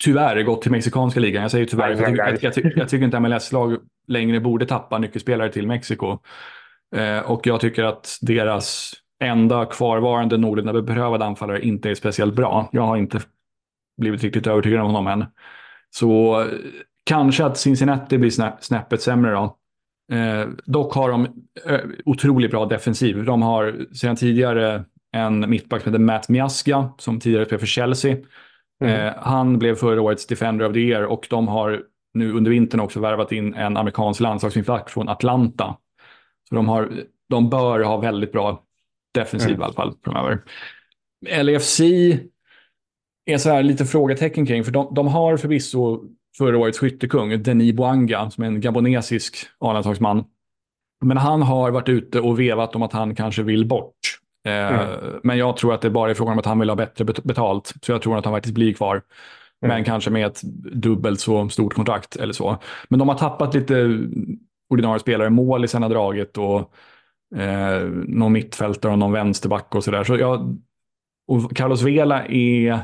tyvärr 0.05 0.43
gått 0.43 0.62
till 0.62 0.70
mexikanska 0.70 1.20
ligan. 1.20 1.43
Jag 1.43 1.51
säger 1.51 1.66
tyvärr, 1.66 1.91
jag, 1.91 2.16
jag, 2.16 2.39
jag, 2.43 2.72
jag 2.76 2.89
tycker 2.89 3.05
inte 3.05 3.20
MLS-lag 3.20 3.76
längre 4.09 4.41
borde 4.41 4.66
tappa 4.66 4.99
nyckelspelare 4.99 5.53
till 5.53 5.66
Mexiko. 5.66 6.18
Eh, 6.97 7.18
och 7.18 7.47
jag 7.47 7.61
tycker 7.61 7.84
att 7.84 8.18
deras 8.20 8.93
enda 9.24 9.64
kvarvarande 9.64 10.37
Norden 10.37 10.87
beprövade 10.87 11.24
anfallare 11.24 11.62
inte 11.62 11.91
är 11.91 11.95
speciellt 11.95 12.34
bra. 12.34 12.68
Jag 12.72 12.82
har 12.82 12.97
inte 12.97 13.20
blivit 13.99 14.22
riktigt 14.22 14.47
övertygad 14.47 14.80
om 14.80 14.87
honom 14.87 15.07
än. 15.07 15.24
Så 15.91 16.41
eh, 16.41 16.47
kanske 17.05 17.45
att 17.45 17.59
Cincinnati 17.59 18.18
blir 18.18 18.30
snä, 18.30 18.57
snäppet 18.61 19.03
sämre 19.03 19.30
då. 19.30 19.57
Eh, 20.12 20.49
dock 20.64 20.95
har 20.95 21.11
de 21.11 21.24
eh, 21.66 21.80
otroligt 22.05 22.51
bra 22.51 22.66
defensiv. 22.66 23.24
De 23.24 23.43
har 23.43 23.95
sedan 23.95 24.16
tidigare 24.16 24.84
en 25.12 25.51
mittback 25.51 25.82
som 25.82 25.93
heter 25.93 26.05
Matt 26.05 26.28
Miasga 26.28 26.91
som 26.99 27.20
tidigare 27.20 27.45
spelade 27.45 27.61
för 27.61 27.66
Chelsea. 27.66 28.16
Mm. 28.85 29.07
Eh, 29.07 29.14
han 29.16 29.59
blev 29.59 29.74
förra 29.74 30.03
årets 30.03 30.27
Defender 30.27 30.66
of 30.66 30.72
the 30.72 30.81
Year 30.81 31.03
och 31.03 31.27
de 31.31 31.49
har 31.49 31.83
nu 32.14 32.33
under 32.33 32.51
vintern 32.51 32.81
också 32.81 33.01
värvat 33.01 33.33
in 33.33 33.55
en 33.55 33.77
amerikansk 33.77 34.20
landslagsmittback 34.20 34.91
från 34.91 35.09
Atlanta. 35.09 35.77
Så 36.49 36.55
de, 36.55 36.68
har, 36.68 36.93
de 37.29 37.51
bör 37.51 37.81
ha 37.81 37.97
väldigt 37.97 38.33
bra 38.33 38.62
defensiv 39.14 39.51
mm. 39.51 39.61
i 39.61 39.64
alla 39.64 39.72
fall 39.72 39.95
framöver. 40.05 40.43
LFC 41.43 41.81
är 43.27 43.39
så 43.39 43.51
här 43.51 43.62
lite 43.62 43.87
frågetecken 43.87 44.47
kring, 44.47 44.64
för 44.64 44.72
de, 44.72 44.95
de 44.95 45.09
har 45.09 45.37
förvisso 45.37 46.05
förra 46.39 46.59
årets 46.59 46.79
skyttekung, 46.79 47.43
Denis 47.43 47.74
Boanga, 47.74 48.31
som 48.31 48.45
är 48.45 48.49
en 48.49 48.61
gabonesisk 48.61 49.37
A-landslagsman. 49.59 50.24
Men 51.05 51.16
han 51.16 51.43
har 51.43 51.70
varit 51.70 51.89
ute 51.89 52.20
och 52.20 52.41
vevat 52.41 52.77
om 52.77 52.83
att 52.83 52.93
han 52.93 53.14
kanske 53.14 53.43
vill 53.43 53.66
bort. 53.66 53.95
Eh, 54.47 54.81
mm. 54.81 55.21
Men 55.23 55.39
jag 55.39 55.57
tror 55.57 55.75
att 55.75 55.81
det 55.81 55.91
bara 55.91 56.11
är 56.11 56.15
frågan 56.15 56.33
om 56.33 56.39
att 56.39 56.47
han 56.47 56.59
vill 56.59 56.69
ha 56.69 56.77
bättre 56.77 57.05
betalt. 57.05 57.75
Så 57.83 57.93
jag 57.93 58.03
tror 58.03 58.19
att 58.19 58.25
han 58.25 58.35
faktiskt 58.35 58.55
blir 58.55 58.75
kvar. 58.75 58.95
Mm. 58.95 59.03
Men 59.77 59.85
kanske 59.85 60.11
med 60.11 60.27
ett 60.27 60.43
dubbelt 60.73 61.21
så 61.21 61.49
stort 61.49 61.75
kontrakt 61.75 62.17
eller 62.17 62.33
så. 62.33 62.59
Men 62.89 62.99
de 62.99 63.09
har 63.09 63.19
tappat 63.19 63.55
lite 63.55 64.01
ordinarie 64.71 65.01
spelare. 65.01 65.31
Målisen 65.31 65.83
har 65.83 65.91
dragit 65.91 66.39
och 66.39 66.73
eh, 67.37 67.83
någon 68.07 68.33
mittfältare 68.33 68.93
och 68.93 68.99
någon 68.99 69.13
vänsterback 69.13 69.75
och 69.75 69.85
sådär. 69.85 70.05
Så 70.05 70.17
jag, 70.17 70.59
och 71.29 71.57
Carlos 71.57 71.83
Vela 71.83 72.27
är, 72.27 72.79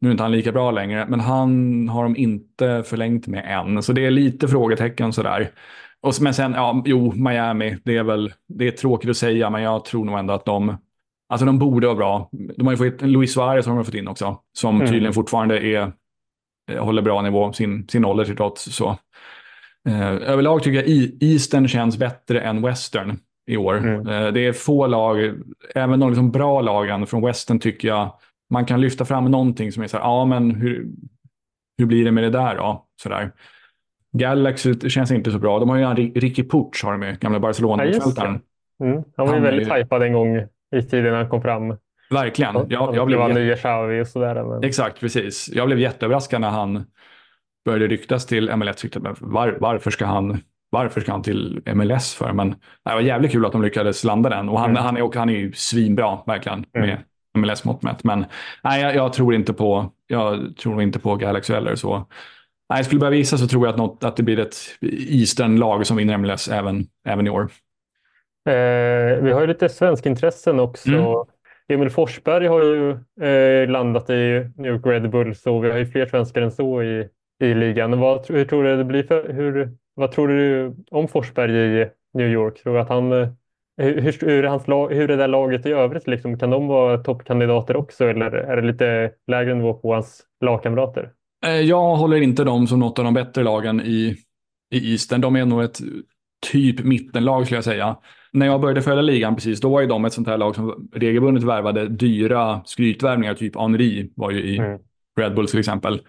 nu 0.00 0.08
är 0.08 0.12
inte 0.12 0.22
han 0.22 0.32
lika 0.32 0.52
bra 0.52 0.70
längre, 0.70 1.06
men 1.08 1.20
han 1.20 1.88
har 1.88 2.02
de 2.02 2.16
inte 2.16 2.82
förlängt 2.86 3.26
med 3.26 3.44
än. 3.46 3.82
Så 3.82 3.92
det 3.92 4.06
är 4.06 4.10
lite 4.10 4.48
frågetecken 4.48 5.12
sådär. 5.12 5.50
Och, 6.00 6.14
men 6.20 6.34
sen, 6.34 6.52
ja, 6.52 6.82
jo, 6.86 7.12
Miami, 7.12 7.76
det 7.84 7.96
är 7.96 8.02
väl, 8.02 8.32
det 8.48 8.66
är 8.66 8.70
tråkigt 8.70 9.10
att 9.10 9.16
säga, 9.16 9.50
men 9.50 9.62
jag 9.62 9.84
tror 9.84 10.04
nog 10.04 10.18
ändå 10.18 10.34
att 10.34 10.44
de 10.44 10.76
Alltså 11.28 11.46
de 11.46 11.58
borde 11.58 11.86
vara 11.86 11.96
bra. 11.96 12.28
De 12.56 12.66
har 12.66 12.76
ju 12.76 12.90
fått 12.90 13.02
Luis 13.02 13.32
Suarez 13.32 13.66
har 13.66 13.74
de 13.74 13.84
fått 13.84 13.94
in 13.94 14.08
också. 14.08 14.40
Som 14.52 14.76
mm. 14.76 14.86
tydligen 14.86 15.12
fortfarande 15.12 15.58
är, 15.58 15.92
eh, 16.72 16.84
håller 16.84 17.02
bra 17.02 17.22
nivå, 17.22 17.52
sin, 17.52 17.88
sin 17.88 18.04
ålder 18.04 18.24
till 18.24 18.36
trots. 18.36 18.62
Så. 18.62 18.98
Eh, 19.88 20.10
överlag 20.10 20.62
tycker 20.62 20.78
jag 20.78 20.88
Eastern 21.20 21.68
känns 21.68 21.98
bättre 21.98 22.40
än 22.40 22.62
Western 22.62 23.18
i 23.50 23.56
år. 23.56 23.76
Mm. 23.76 24.08
Eh, 24.08 24.32
det 24.32 24.40
är 24.40 24.52
få 24.52 24.86
lag, 24.86 25.34
även 25.74 26.00
de 26.00 26.08
liksom 26.08 26.30
bra 26.30 26.60
lagen 26.60 27.06
från 27.06 27.24
Western 27.26 27.58
tycker 27.58 27.88
jag, 27.88 28.12
man 28.50 28.64
kan 28.64 28.80
lyfta 28.80 29.04
fram 29.04 29.24
någonting 29.24 29.72
som 29.72 29.82
är 29.82 29.86
så 29.86 29.96
här, 29.96 30.04
ja 30.04 30.24
men 30.24 30.50
hur, 30.50 30.88
hur 31.78 31.86
blir 31.86 32.04
det 32.04 32.10
med 32.10 32.24
det 32.24 32.30
där 32.30 32.56
då? 32.56 32.86
Så 33.02 33.08
där. 33.08 33.32
Galaxy 34.12 34.90
känns 34.90 35.10
inte 35.10 35.30
så 35.30 35.38
bra. 35.38 35.58
De 35.58 35.68
har 35.68 35.76
ju 35.76 35.82
en 35.82 35.96
Ricky 35.96 36.42
Puch, 36.48 36.84
har 36.84 36.92
de 36.92 37.00
med, 37.00 37.20
gamla 37.20 37.40
Barcelona-mittfältaren. 37.40 38.40
Mm. 38.84 39.02
Han 39.16 39.26
var 39.26 39.34
ju 39.34 39.40
väldigt 39.40 39.68
ju... 39.68 39.74
hypad 39.74 40.02
en 40.02 40.12
gång 40.12 40.46
i 40.76 40.82
tiden 40.82 41.14
han 41.14 41.28
kom 41.28 41.42
fram. 41.42 41.76
Verkligen. 42.10 42.54
Jag, 42.68 42.96
jag 42.96 43.06
blev 43.06 43.34
nya 43.34 43.56
Xavi 43.56 44.02
och 44.02 44.06
sådär. 44.06 44.44
Men... 44.44 44.64
Exakt, 44.64 45.00
precis. 45.00 45.50
Jag 45.52 45.66
blev 45.66 45.78
jätteöverraskad 45.78 46.40
när 46.40 46.50
han 46.50 46.84
började 47.64 47.86
ryktas 47.86 48.26
till 48.26 48.56
MLS. 48.56 48.84
Var, 49.20 49.56
varför, 49.60 49.90
ska 49.90 50.06
han, 50.06 50.40
varför 50.70 51.00
ska 51.00 51.12
han 51.12 51.22
till 51.22 51.62
MLS 51.74 52.14
för? 52.14 52.32
Men 52.32 52.50
det 52.84 52.94
var 52.94 53.00
jävligt 53.00 53.32
kul 53.32 53.46
att 53.46 53.52
de 53.52 53.62
lyckades 53.62 54.04
landa 54.04 54.30
den. 54.30 54.48
Och 54.48 54.60
han, 54.60 54.70
mm. 54.70 54.82
han, 54.82 54.96
är, 54.96 55.18
han 55.18 55.28
är 55.28 55.34
ju 55.34 55.52
svinbra, 55.52 56.18
verkligen, 56.26 56.64
mm. 56.74 56.88
med 56.88 56.98
MLS-mått 57.36 57.82
mätt. 57.82 58.04
Men 58.04 58.26
nej, 58.64 58.82
jag, 58.82 58.94
jag, 58.94 59.12
tror 59.12 59.34
inte 59.34 59.52
på, 59.52 59.92
jag 60.06 60.56
tror 60.56 60.82
inte 60.82 60.98
på 60.98 61.16
Galaxy 61.16 61.52
eller 61.52 61.74
så. 61.74 62.06
Nej, 62.70 62.84
skulle 62.84 62.98
börja 62.98 63.10
visa 63.10 63.38
så 63.38 63.48
tror 63.48 63.66
jag 63.66 63.72
att, 63.72 63.78
något, 63.78 64.04
att 64.04 64.16
det 64.16 64.22
blir 64.22 64.38
ett 64.38 64.56
Eastern-lag 65.10 65.86
som 65.86 65.96
vinner 65.96 66.18
MLS 66.18 66.48
även, 66.48 66.86
även 67.04 67.26
i 67.26 67.30
år. 67.30 67.50
Eh, 68.46 69.22
vi 69.22 69.32
har 69.32 69.40
ju 69.40 69.46
lite 69.46 69.68
svensk 69.68 70.06
intressen 70.06 70.60
också. 70.60 70.90
Mm. 70.90 71.24
Emil 71.68 71.90
Forsberg 71.90 72.46
har 72.46 72.62
ju 72.62 72.90
eh, 73.26 73.68
landat 73.68 74.10
i 74.10 74.50
New 74.56 74.72
York 74.72 74.86
Red 74.86 75.10
Bull, 75.10 75.34
så 75.34 75.58
vi 75.58 75.70
har 75.70 75.78
ju 75.78 75.86
fler 75.86 76.06
svenskar 76.06 76.42
än 76.42 76.50
så 76.50 76.82
i, 76.82 77.08
i 77.40 77.54
ligan. 77.54 78.00
Vad, 78.00 78.28
hur 78.28 78.44
tror 78.44 78.64
du 78.64 78.76
det 78.76 78.84
blir 78.84 79.02
för, 79.02 79.32
hur, 79.32 79.70
vad 79.94 80.12
tror 80.12 80.28
du 80.28 80.74
om 80.90 81.08
Forsberg 81.08 81.82
i 81.82 81.88
New 82.14 82.28
York? 82.28 82.62
Tror 82.62 82.78
att 82.78 82.88
han, 82.88 83.12
eh, 83.12 83.28
hur, 83.76 84.26
hur, 84.26 84.44
är 84.44 84.48
hans 84.48 84.68
lag, 84.68 84.94
hur 84.94 85.10
är 85.10 85.16
det 85.16 85.26
laget 85.26 85.66
i 85.66 85.72
övrigt? 85.72 86.06
Liksom? 86.06 86.38
Kan 86.38 86.50
de 86.50 86.68
vara 86.68 86.98
toppkandidater 86.98 87.76
också 87.76 88.04
eller 88.04 88.30
är 88.30 88.56
det 88.56 88.66
lite 88.66 89.10
lägre 89.26 89.54
nivå 89.54 89.74
på 89.74 89.94
hans 89.94 90.22
lagkamrater? 90.40 91.10
Eh, 91.46 91.60
jag 91.60 91.96
håller 91.96 92.22
inte 92.22 92.44
dem 92.44 92.66
som 92.66 92.80
något 92.80 92.98
av 92.98 93.04
de 93.04 93.14
bättre 93.14 93.42
lagen 93.42 93.80
i, 93.80 94.16
i 94.70 94.92
Eastern. 94.92 95.20
De 95.20 95.36
är 95.36 95.44
nog 95.44 95.62
ett 95.62 95.78
typ 96.52 96.84
mittenlag 96.84 97.44
skulle 97.44 97.56
jag 97.56 97.64
säga. 97.64 97.96
När 98.36 98.46
jag 98.46 98.60
började 98.60 98.82
följa 98.82 99.02
ligan 99.02 99.34
precis, 99.34 99.60
då 99.60 99.68
var 99.68 99.80
ju 99.80 99.86
de 99.86 100.04
ett 100.04 100.12
sånt 100.12 100.28
här 100.28 100.38
lag 100.38 100.54
som 100.54 100.88
regelbundet 100.94 101.44
värvade 101.44 101.88
dyra 101.88 102.60
skrytvärvningar, 102.64 103.34
typ 103.34 103.56
Henri 103.56 104.12
var 104.14 104.30
ju 104.30 104.42
i 104.42 104.58
mm. 104.58 104.78
Red 105.20 105.34
Bull 105.34 105.48
till 105.48 105.58
exempel. 105.58 106.00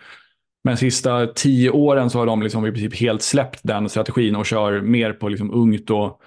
Men 0.63 0.78
sista 0.78 1.28
tio 1.28 1.69
åren 1.69 2.09
så 2.09 2.19
har 2.19 2.25
de 2.25 2.41
liksom 2.41 2.65
i 2.65 2.71
princip 2.71 2.95
helt 2.95 3.21
släppt 3.21 3.59
den 3.63 3.89
strategin 3.89 4.36
och 4.36 4.45
kör 4.45 4.82
mer 4.82 5.13
på 5.13 5.30
liksom 5.30 5.53
ungt 5.53 5.89
och 5.89 6.21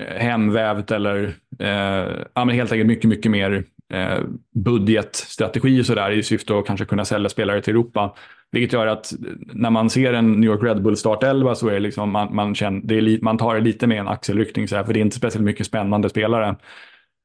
eh, 0.00 0.16
hemvävt 0.16 0.90
eller 0.90 1.34
eh, 1.58 2.24
ja, 2.34 2.44
men 2.44 2.48
helt 2.48 2.72
enkelt 2.72 2.88
mycket, 2.88 3.08
mycket 3.08 3.30
mer 3.30 3.64
eh, 3.92 4.18
budgetstrategi 4.54 5.82
och 5.82 5.86
sådär 5.86 6.10
i 6.10 6.22
syfte 6.22 6.58
att 6.58 6.66
kanske 6.66 6.86
kunna 6.86 7.04
sälja 7.04 7.28
spelare 7.28 7.62
till 7.62 7.74
Europa. 7.74 8.14
Vilket 8.52 8.72
gör 8.72 8.86
att 8.86 9.12
när 9.54 9.70
man 9.70 9.90
ser 9.90 10.12
en 10.12 10.32
New 10.32 10.50
York 10.50 10.62
Red 10.62 10.82
Bull 10.82 10.96
startelva 10.96 11.54
så 11.54 11.68
är 11.68 11.72
det 11.72 11.80
liksom, 11.80 12.10
man, 12.10 12.34
man, 12.34 12.54
känner, 12.54 12.80
det 12.84 12.98
är 12.98 13.24
man 13.24 13.38
tar 13.38 13.54
det 13.54 13.60
lite 13.60 13.86
med 13.86 13.98
en 13.98 14.08
axelryckning, 14.08 14.68
så 14.68 14.76
här, 14.76 14.84
för 14.84 14.92
det 14.92 15.00
är 15.00 15.02
inte 15.02 15.16
speciellt 15.16 15.44
mycket 15.44 15.66
spännande 15.66 16.08
spelare. 16.08 16.56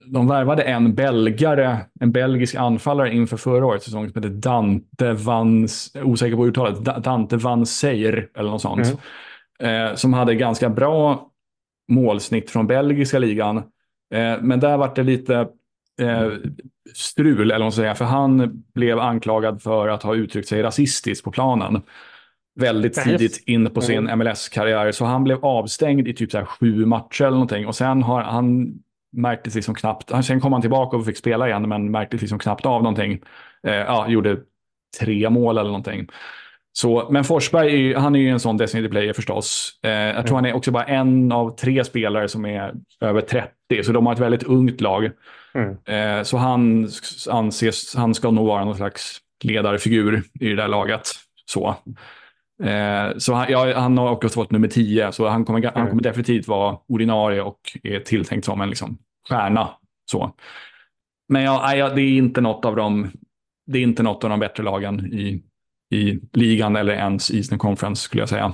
De 0.05 0.27
värvade 0.27 0.63
en 0.63 0.95
belgare, 0.95 1.77
en 1.99 2.11
belgisk 2.11 2.55
anfallare 2.55 3.13
inför 3.13 3.37
förra 3.37 3.65
årets 3.65 3.85
säsong 3.85 4.09
som 4.09 4.23
heter 4.23 4.35
Dante 4.35 5.13
Van, 5.13 5.67
osäker 6.03 6.35
på 6.35 6.47
uttalet, 6.47 7.03
Dante 7.03 7.37
Van 7.37 7.65
Seyr 7.65 8.29
eller 8.35 8.49
något 8.49 8.61
sånt. 8.61 8.97
Mm. 9.59 9.89
Eh, 9.89 9.95
som 9.95 10.13
hade 10.13 10.35
ganska 10.35 10.69
bra 10.69 11.29
målsnitt 11.87 12.51
från 12.51 12.67
belgiska 12.67 13.19
ligan. 13.19 13.57
Eh, 14.13 14.41
men 14.41 14.59
där 14.59 14.77
var 14.77 14.91
det 14.95 15.03
lite 15.03 15.35
eh, 16.01 16.31
strul, 16.95 17.41
eller 17.41 17.53
vad 17.53 17.61
man 17.61 17.71
säga, 17.71 17.95
för 17.95 18.05
han 18.05 18.63
blev 18.73 18.99
anklagad 18.99 19.61
för 19.61 19.87
att 19.87 20.03
ha 20.03 20.15
uttryckt 20.15 20.47
sig 20.47 20.63
rasistiskt 20.63 21.23
på 21.23 21.31
planen. 21.31 21.81
Väldigt 22.59 22.93
tidigt 22.93 23.43
in 23.45 23.69
på 23.69 23.81
sin 23.81 24.03
MLS-karriär, 24.17 24.91
så 24.91 25.05
han 25.05 25.23
blev 25.23 25.45
avstängd 25.45 26.07
i 26.07 26.13
typ 26.13 26.31
så 26.31 26.45
sju 26.45 26.85
matcher 26.85 27.23
eller 27.23 27.31
någonting. 27.31 27.67
Och 27.67 27.75
sen 27.75 28.03
har 28.03 28.21
han 28.21 28.73
märktes 29.11 29.55
liksom 29.55 29.75
knappt, 29.75 30.25
sen 30.25 30.41
kom 30.41 30.53
han 30.53 30.61
tillbaka 30.61 30.97
och 30.97 31.05
fick 31.05 31.17
spela 31.17 31.47
igen, 31.47 31.69
men 31.69 31.91
märktes 31.91 32.21
liksom 32.21 32.39
knappt 32.39 32.65
av 32.65 32.83
någonting. 32.83 33.19
Eh, 33.67 33.73
ja, 33.73 34.07
gjorde 34.07 34.37
tre 34.99 35.29
mål 35.29 35.57
eller 35.57 35.69
någonting. 35.69 36.07
Så, 36.73 37.07
men 37.11 37.23
Forsberg, 37.23 37.93
han 37.93 38.15
är 38.15 38.19
ju 38.19 38.29
en 38.29 38.39
sån 38.39 38.57
designated 38.57 38.91
player 38.91 39.13
förstås. 39.13 39.79
Eh, 39.83 39.91
jag 39.91 40.27
tror 40.27 40.27
mm. 40.27 40.35
han 40.35 40.45
är 40.45 40.53
också 40.53 40.71
bara 40.71 40.83
en 40.83 41.31
av 41.31 41.55
tre 41.55 41.83
spelare 41.83 42.27
som 42.27 42.45
är 42.45 42.73
över 43.01 43.21
30, 43.21 43.83
så 43.83 43.91
de 43.91 44.05
har 44.05 44.13
ett 44.13 44.19
väldigt 44.19 44.43
ungt 44.43 44.81
lag. 44.81 45.11
Mm. 45.53 45.77
Eh, 45.85 46.23
så 46.23 46.37
han 46.37 46.89
anses, 47.29 47.95
han 47.95 48.13
ska 48.13 48.31
nog 48.31 48.47
vara 48.47 48.65
någon 48.65 48.75
slags 48.75 49.17
ledarfigur 49.43 50.23
i 50.39 50.49
det 50.49 50.55
där 50.55 50.67
laget. 50.67 51.01
Så, 51.45 51.75
eh, 52.63 53.17
så 53.17 53.33
han, 53.33 53.45
ja, 53.49 53.79
han 53.79 53.97
har 53.97 54.11
också 54.11 54.29
fått 54.29 54.51
nummer 54.51 54.67
10, 54.67 55.11
så 55.11 55.27
han 55.27 55.45
kommer, 55.45 55.59
mm. 55.59 55.71
han 55.75 55.89
kommer 55.89 56.03
definitivt 56.03 56.47
vara 56.47 56.77
ordinarie 56.87 57.41
och 57.41 57.59
är 57.83 57.99
tilltänkt 57.99 58.45
som 58.45 58.61
en 58.61 58.69
liksom, 58.69 58.97
stjärna. 59.29 59.69
Så. 60.11 60.31
Men 61.29 61.43
ja, 61.43 61.75
ja, 61.75 61.89
det 61.89 62.01
är 62.01 62.17
inte 62.17 62.41
något 62.41 62.65
av 62.65 62.75
dem 62.75 63.11
det 63.65 63.79
är 63.79 63.83
inte 63.83 64.03
något 64.03 64.23
av 64.23 64.29
de 64.29 64.39
bättre 64.39 64.63
lagen 64.63 65.13
i, 65.13 65.43
i 65.95 66.19
ligan 66.33 66.75
eller 66.75 66.93
ens 66.93 67.31
Eastern 67.31 67.59
Conference 67.59 68.01
skulle 68.01 68.21
jag 68.21 68.29
säga. 68.29 68.53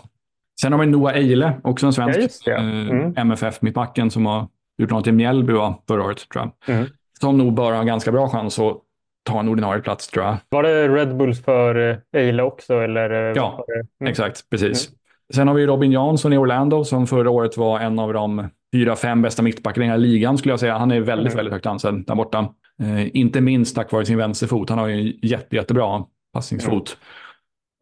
Sen 0.61 0.71
har 0.71 0.79
vi 0.79 0.85
Noah 0.85 1.15
Eile, 1.15 1.61
också 1.63 1.85
en 1.85 1.93
svensk 1.93 2.41
ja, 2.45 2.57
mm. 2.57 3.05
eh, 3.05 3.21
MFF-mittbacken 3.21 4.11
som 4.11 4.25
har 4.25 4.47
gjort 4.79 4.89
något 4.89 5.07
i 5.07 5.11
Mjällby 5.11 5.53
förra 5.87 6.03
året 6.03 6.29
tror 6.29 6.51
jag. 6.65 6.75
Mm. 6.75 6.89
Som 7.19 7.37
nog 7.37 7.53
bör 7.53 7.71
ha 7.71 7.79
en 7.79 7.87
ganska 7.87 8.11
bra 8.11 8.29
chans 8.29 8.59
att 8.59 8.77
ta 9.23 9.39
en 9.39 9.49
ordinarie 9.49 9.81
plats 9.81 10.07
tror 10.07 10.25
jag. 10.25 10.37
Var 10.49 10.63
det 10.63 10.87
Red 10.87 11.17
Bulls 11.17 11.43
för 11.43 11.89
eh, 11.89 12.21
Eila 12.21 12.43
också? 12.43 12.73
Eller? 12.73 13.09
Eh, 13.09 13.33
ja, 13.35 13.65
mm. 13.99 14.09
exakt. 14.09 14.49
Precis. 14.49 14.87
Mm. 14.87 14.95
Sen 15.33 15.47
har 15.47 15.55
vi 15.55 15.65
Robin 15.65 15.91
Jansson 15.91 16.33
i 16.33 16.37
Orlando 16.37 16.83
som 16.83 17.07
förra 17.07 17.29
året 17.29 17.57
var 17.57 17.79
en 17.79 17.99
av 17.99 18.13
de 18.13 18.49
fyra, 18.73 18.95
fem 18.95 19.21
bästa 19.21 19.41
mittbackarna 19.41 19.85
i 19.85 19.87
den 19.87 19.91
här 19.91 20.07
ligan 20.07 20.37
skulle 20.37 20.51
jag 20.51 20.59
säga. 20.59 20.77
Han 20.77 20.91
är 20.91 20.99
väldigt, 20.99 21.33
mm. 21.33 21.37
väldigt 21.37 21.53
högt 21.53 21.65
ansedd 21.65 22.03
där 22.07 22.15
borta. 22.15 22.53
Eh, 22.81 23.15
inte 23.17 23.41
minst 23.41 23.75
tack 23.75 23.91
vare 23.91 24.05
sin 24.05 24.17
vänsterfot. 24.17 24.69
Han 24.69 24.79
har 24.79 24.87
ju 24.87 24.99
en 24.99 25.19
jätte, 25.21 25.55
jättebra 25.55 26.05
passningsfot. 26.33 26.97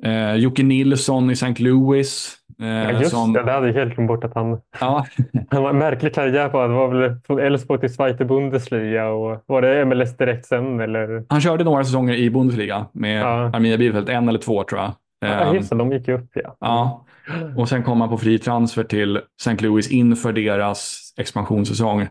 Mm. 0.04 0.30
Eh, 0.30 0.36
Jocke 0.36 0.64
Nilsson 0.64 1.30
i 1.30 1.34
St. 1.34 1.64
Louis. 1.64 2.37
Eh, 2.62 2.68
ja, 2.68 2.92
just 2.92 3.12
som... 3.12 3.34
det, 3.34 3.44
det 3.44 3.52
hade 3.52 3.68
jag 3.68 3.74
helt 3.74 3.96
glömt 3.96 4.08
bort 4.08 4.24
att 4.24 4.36
han... 4.36 4.52
Ja. 4.80 5.06
han 5.50 5.64
var 5.64 5.70
en 5.70 5.78
märklig 5.78 6.14
karriär 6.14 6.50
på. 6.50 6.62
Det 6.62 6.74
var 6.74 6.88
väl 6.88 7.16
från 7.28 7.40
Elfsborg 7.40 7.80
till 7.80 7.94
Zweite 7.94 8.26
Bundesliga 8.26 9.08
och 9.08 9.44
var 9.46 9.62
det 9.62 9.86
MLS 9.86 10.18
direkt 10.18 10.46
sen 10.46 10.80
eller? 10.80 11.26
Han 11.30 11.42
körde 11.42 11.64
några 11.64 11.84
säsonger 11.84 12.16
i 12.16 12.30
Bundesliga 12.30 12.86
med 12.92 13.22
ja. 13.22 13.52
Arminia 13.54 13.78
Bielefeld, 13.78 14.10
en 14.10 14.30
eller 14.30 14.40
två 14.40 14.64
tror 14.64 14.82
jag. 14.82 14.92
Ja, 15.20 15.54
just 15.54 15.70
det, 15.70 15.76
de 15.76 15.92
gick 15.92 16.08
ju 16.08 16.14
upp 16.14 16.30
ja. 16.34 16.56
Ja, 16.60 17.06
och 17.58 17.70
sen 17.70 17.84
kom 17.84 18.02
han 18.02 18.10
på 18.10 18.18
fri 18.18 18.40
transfer 18.40 18.84
till 18.84 19.22
St. 19.42 19.64
Louis 19.66 19.92
inför 19.92 20.34
deras 20.34 21.14
expansionssäsong. 21.18 22.08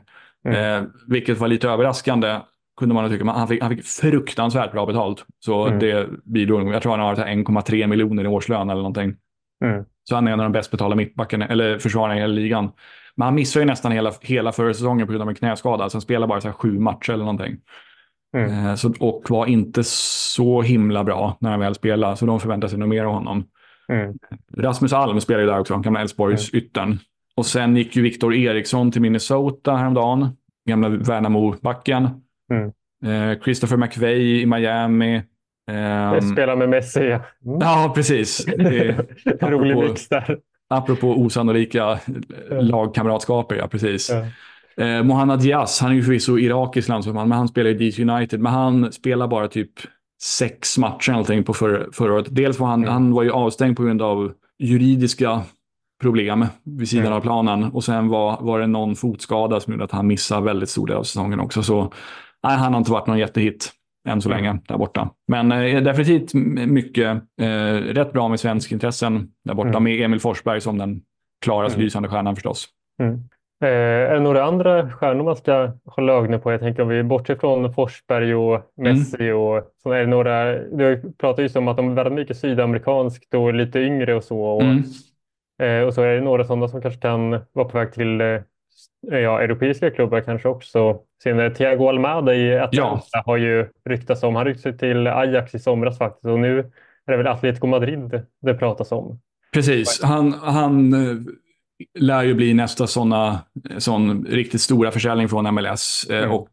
Mm. 0.49 0.83
Eh, 0.83 0.89
vilket 1.09 1.39
var 1.39 1.49
lite 1.49 1.69
överraskande 1.69 2.41
kunde 2.79 2.95
man 2.95 3.11
tycka. 3.11 3.25
Han 3.25 3.49
fick, 3.49 3.63
han 3.63 3.71
fick 3.71 3.85
fruktansvärt 3.85 4.73
bra 4.73 4.87
betalt. 4.87 5.25
Så 5.45 5.67
mm. 5.67 5.79
det 5.79 6.09
bidrog. 6.25 6.75
Jag 6.75 6.83
tror 6.83 6.97
han 6.97 7.01
har 7.01 7.15
1,3 7.17 7.87
miljoner 7.87 8.25
i 8.25 8.27
årslön 8.27 8.71
eller 8.71 8.83
någonting. 8.83 9.15
Mm. 9.65 9.85
Så 10.09 10.15
han 10.15 10.29
är 10.29 10.33
en 10.33 10.41
av 10.41 10.45
de 10.45 10.53
bäst 10.53 10.71
betalda 10.71 10.97
mittbackarna, 10.97 11.47
eller 11.47 11.79
försvararna 11.79 12.17
i 12.17 12.21
hela 12.21 12.33
ligan. 12.33 12.71
Men 13.15 13.25
han 13.25 13.35
missar 13.35 13.61
ju 13.61 13.67
nästan 13.67 13.93
hela, 13.93 14.13
hela 14.21 14.53
förra 14.53 14.75
säsongen 14.75 15.07
på 15.07 15.13
grund 15.13 15.23
av 15.23 15.29
en 15.29 15.35
knäskada. 15.35 15.91
Så 15.91 15.97
han 15.97 16.03
spelar 16.03 16.27
bara 16.27 16.41
så 16.41 16.53
sju 16.53 16.79
matcher 16.79 17.13
eller 17.13 17.25
någonting. 17.25 17.57
Mm. 18.37 18.67
Eh, 18.67 18.75
så, 18.75 18.95
och 19.01 19.23
var 19.29 19.47
inte 19.47 19.85
så 19.85 20.63
himla 20.63 21.05
bra 21.05 21.37
när 21.41 21.51
han 21.51 21.61
väl 21.61 21.75
spelade. 21.75 22.17
Så 22.17 22.27
de 22.27 22.41
förväntar 22.41 22.69
sig 22.69 22.79
nog 22.79 22.89
mer 22.89 23.05
av 23.05 23.13
honom. 23.13 23.45
Mm. 23.93 24.15
Rasmus 24.57 24.93
Alm 24.93 25.21
spelar 25.21 25.41
ju 25.41 25.47
där 25.47 25.59
också, 25.59 25.79
gamla 25.79 26.01
Elfsborgs 26.01 26.53
mm. 26.53 26.65
yttern. 26.65 26.99
Och 27.37 27.47
sen 27.47 27.77
gick 27.77 27.97
ju 27.97 28.03
Viktor 28.03 28.35
Eriksson 28.35 28.93
till 28.93 29.03
Minnesota 29.03 29.77
häromdagen. 29.77 30.29
Gamla 30.69 30.89
Värnamo-backen. 30.89 32.09
Mm. 32.53 32.73
Eh, 33.05 33.39
Christopher 33.41 33.77
McVeigh 33.77 34.21
i 34.21 34.47
Miami. 34.47 35.23
Um, 35.71 36.33
Spela 36.33 36.57
med 36.57 36.69
Messi. 36.69 37.01
Mm. 37.01 37.21
Ja, 37.45 37.93
precis. 37.95 38.47
Rolig 39.41 39.77
mix 39.77 40.09
där. 40.09 40.39
Apropå 40.69 41.09
osannolika 41.09 41.99
lagkamratskaper, 42.51 43.57
ja 43.57 43.69
precis. 43.69 44.11
Ja. 44.11 44.27
Eh, 44.85 45.03
Mohammad 45.03 45.41
Diaz, 45.41 45.81
han 45.81 45.91
är 45.91 45.95
ju 45.95 46.03
förvisso 46.03 46.39
irakisk 46.39 46.89
landsman, 46.89 47.29
men 47.29 47.39
han 47.39 47.49
spelar 47.49 47.71
i 47.71 47.75
DC 47.75 48.03
United. 48.03 48.41
Men 48.41 48.53
han 48.53 48.93
spelar 48.93 49.29
bara 49.29 49.49
typ 49.49 49.71
sex 50.23 50.79
matcher 50.79 51.13
någonting 51.13 51.45
på 51.45 51.55
för, 51.55 51.89
förra 51.93 52.15
året. 52.15 52.27
Dels 52.31 52.59
var 52.59 52.67
han, 52.67 52.81
mm. 52.81 52.93
han 52.93 53.13
var 53.13 53.23
ju 53.23 53.31
avstängd 53.31 53.77
på 53.77 53.83
grund 53.83 54.03
av 54.03 54.33
juridiska 54.59 55.43
problem 56.01 56.47
vid 56.65 56.89
sidan 56.89 57.07
mm. 57.07 57.17
av 57.17 57.21
planen. 57.21 57.65
Och 57.65 57.85
sen 57.85 58.09
var, 58.09 58.39
var 58.41 58.61
det 58.61 58.67
någon 58.67 58.97
fotskada 58.97 59.61
som 59.61 59.73
gjorde 59.73 59.85
att 59.85 59.93
han 59.93 60.07
missade 60.07 60.43
väldigt 60.43 60.71
stor 60.71 60.87
del 60.87 60.97
av 60.97 61.03
säsongen 61.03 61.41
också. 61.41 61.63
Så 61.63 61.93
nej, 62.43 62.57
han 62.57 62.73
har 62.73 62.79
inte 62.79 62.91
varit 62.91 63.07
någon 63.07 63.19
jättehit 63.19 63.73
än 64.07 64.23
så 64.23 64.29
länge 64.29 64.59
där 64.69 64.79
borta. 64.79 65.11
Men 65.29 65.53
eh, 65.53 65.83
definitivt 65.83 66.35
mycket, 66.69 67.23
eh, 67.41 67.75
rätt 67.75 68.13
bra 68.13 68.29
med 68.29 68.41
svensk 68.41 68.73
intressen 68.73 69.29
där 69.45 69.55
borta 69.55 69.69
mm. 69.69 69.85
med 69.85 70.01
Emil 70.01 70.21
Forsberg 70.21 70.61
som 70.61 70.79
den 70.79 71.01
klarast 71.45 71.77
mm. 71.77 71.85
lysande 71.85 72.09
stjärnan 72.09 72.35
förstås. 72.35 72.69
Mm. 73.03 73.21
Eh, 73.65 74.11
är 74.11 74.15
det 74.15 74.21
några 74.21 74.45
andra 74.45 74.91
stjärnor 74.91 75.25
man 75.25 75.37
ska 75.37 75.73
hålla 75.85 76.13
ögonen 76.13 76.41
på? 76.41 76.53
Jag 76.53 76.61
tänker 76.61 76.83
om 76.83 76.89
vi 76.89 77.03
bortser 77.03 77.35
från 77.35 77.75
Forsberg 77.75 78.35
och 78.35 78.63
Messi 78.77 79.25
mm. 79.25 79.37
och 79.37 79.63
så 79.83 79.91
är 79.91 80.01
det 80.01 80.07
några. 80.07 80.53
Du 80.59 81.13
pratar 81.19 81.43
ju 81.43 81.59
om 81.59 81.69
att 81.69 81.77
de 81.77 81.91
är 81.91 81.95
väldigt 81.95 82.15
mycket 82.15 82.37
sydamerikanskt 82.37 83.35
och 83.35 83.55
lite 83.55 83.79
yngre 83.79 84.15
och 84.15 84.25
så. 84.25 84.41
Och, 84.41 84.63
mm. 84.63 84.83
eh, 85.63 85.87
och 85.87 85.95
så 85.95 86.03
är 86.03 86.15
det 86.15 86.21
några 86.21 86.45
sådana 86.45 86.69
som 86.69 86.83
kanske 86.83 87.01
kan 87.01 87.31
vara 87.31 87.69
på 87.69 87.79
väg 87.79 87.93
till 87.93 88.21
eh, 88.21 88.41
ja, 89.11 89.41
europeiska 89.41 89.91
klubbar 89.91 90.21
kanske 90.21 90.49
också. 90.49 91.01
Senare 91.23 91.51
Thiago 91.51 91.89
Almada 91.89 92.35
i 92.35 92.59
Atalanta 92.59 93.07
ja. 93.13 93.23
har 93.27 93.37
ju 93.37 93.69
ryktats 93.85 94.23
om. 94.23 94.37
Han 94.37 94.45
ryckte 94.45 94.73
till 94.73 95.07
Ajax 95.07 95.55
i 95.55 95.59
somras 95.59 95.99
faktiskt 95.99 96.25
och 96.25 96.39
nu 96.39 96.59
är 97.07 97.13
det 97.13 97.17
väl 97.17 97.27
Atletico 97.27 97.67
Madrid 97.67 98.23
det 98.43 98.55
pratas 98.55 98.93
om. 98.93 99.21
Precis, 99.53 100.03
han, 100.03 100.33
han 100.33 100.93
eh, 100.93 101.17
lär 101.99 102.23
ju 102.23 102.35
bli 102.35 102.55
nästa 102.55 102.87
såna, 102.87 103.39
sån 103.79 104.27
riktigt 104.27 104.61
stora 104.61 104.91
försäljning 104.91 105.29
från 105.29 105.55
MLS. 105.55 106.07
Eh, 106.11 106.19
mm. 106.19 106.33
Och 106.33 106.51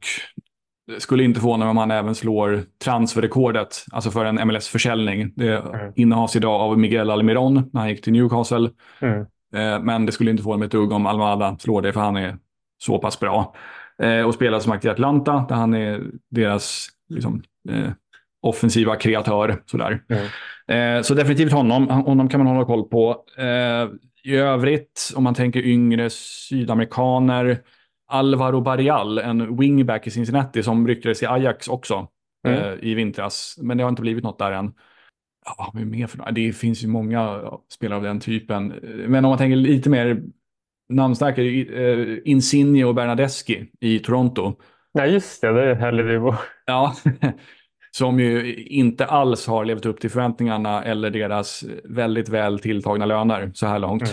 skulle 0.97 1.23
inte 1.23 1.39
förvåna 1.39 1.65
mig 1.65 1.71
om 1.71 1.77
han 1.77 1.91
även 1.91 2.15
slår 2.15 2.63
transferrekordet, 2.83 3.85
alltså 3.91 4.11
för 4.11 4.25
en 4.25 4.47
MLS-försäljning. 4.47 5.33
Det 5.35 5.57
mm. 5.57 5.93
innehas 5.95 6.35
idag 6.35 6.61
av 6.61 6.79
Miguel 6.79 7.11
Almiron 7.11 7.69
när 7.73 7.81
han 7.81 7.89
gick 7.89 8.03
till 8.03 8.13
Newcastle. 8.13 8.69
Mm. 8.99 9.25
Eh, 9.53 9.83
men 9.83 10.05
det 10.05 10.11
skulle 10.11 10.31
inte 10.31 10.43
förvåna 10.43 10.57
mig 10.57 10.65
ett 10.65 10.71
dugg 10.71 10.91
om 10.91 11.05
Almada 11.05 11.57
slår 11.59 11.81
det, 11.81 11.93
för 11.93 11.99
han 11.99 12.15
är 12.15 12.37
så 12.77 12.99
pass 12.99 13.19
bra. 13.19 13.55
Och 14.25 14.33
spelar 14.33 14.59
som 14.59 14.71
sagt 14.71 14.85
i 14.85 14.89
Atlanta, 14.89 15.45
där 15.49 15.55
han 15.55 15.73
är 15.73 16.01
deras 16.31 16.87
liksom, 17.09 17.43
offensiva 18.41 18.95
kreatör. 18.95 19.61
Sådär. 19.65 20.03
Mm. 20.67 21.03
så 21.03 21.13
definitivt 21.13 21.51
honom. 21.51 21.89
Honom 21.89 22.29
kan 22.29 22.43
man 22.43 22.55
hålla 22.55 22.65
koll 22.65 22.83
på. 22.83 23.23
I 24.23 24.35
övrigt, 24.35 25.13
om 25.15 25.23
man 25.23 25.33
tänker 25.33 25.61
yngre 25.61 26.09
sydamerikaner, 26.09 27.59
Alvaro 28.07 28.61
Barrial, 28.61 29.17
en 29.17 29.57
wingback 29.57 30.07
i 30.07 30.11
Cincinnati 30.11 30.63
som 30.63 30.87
ryktades 30.87 31.23
i 31.23 31.25
Ajax 31.25 31.67
också 31.67 32.07
mm. 32.47 32.59
eh, 32.59 32.73
i 32.81 32.93
vintras. 32.93 33.55
Men 33.61 33.77
det 33.77 33.83
har 33.83 33.89
inte 33.89 34.01
blivit 34.01 34.23
något 34.23 34.39
där 34.39 34.51
än. 34.51 34.73
Ja, 35.45 35.71
vad 35.73 35.81
vi 35.81 35.85
mer 35.85 36.07
för 36.07 36.31
Det 36.31 36.53
finns 36.53 36.83
ju 36.83 36.87
många 36.87 37.41
spelare 37.73 37.97
av 37.97 38.03
den 38.03 38.19
typen. 38.19 38.67
Men 39.07 39.25
om 39.25 39.29
man 39.29 39.37
tänker 39.37 39.55
lite 39.55 39.89
mer 39.89 40.23
namnstarka, 40.89 41.41
eh, 41.41 42.17
Insigne 42.25 42.83
och 42.83 42.95
Bernadeschi 42.95 43.71
i 43.79 43.99
Toronto. 43.99 44.55
Ja, 44.91 45.05
just 45.05 45.41
det. 45.41 45.53
Det 45.53 45.71
är 45.71 45.75
härligt. 45.75 46.39
Ja, 46.65 46.95
som 47.91 48.19
ju 48.19 48.55
inte 48.55 49.05
alls 49.05 49.47
har 49.47 49.65
levt 49.65 49.85
upp 49.85 49.99
till 49.99 50.09
förväntningarna 50.09 50.83
eller 50.83 51.09
deras 51.09 51.63
väldigt 51.83 52.29
väl 52.29 52.59
tilltagna 52.59 53.05
löner 53.05 53.51
så 53.53 53.67
här 53.67 53.79
långt. 53.79 54.09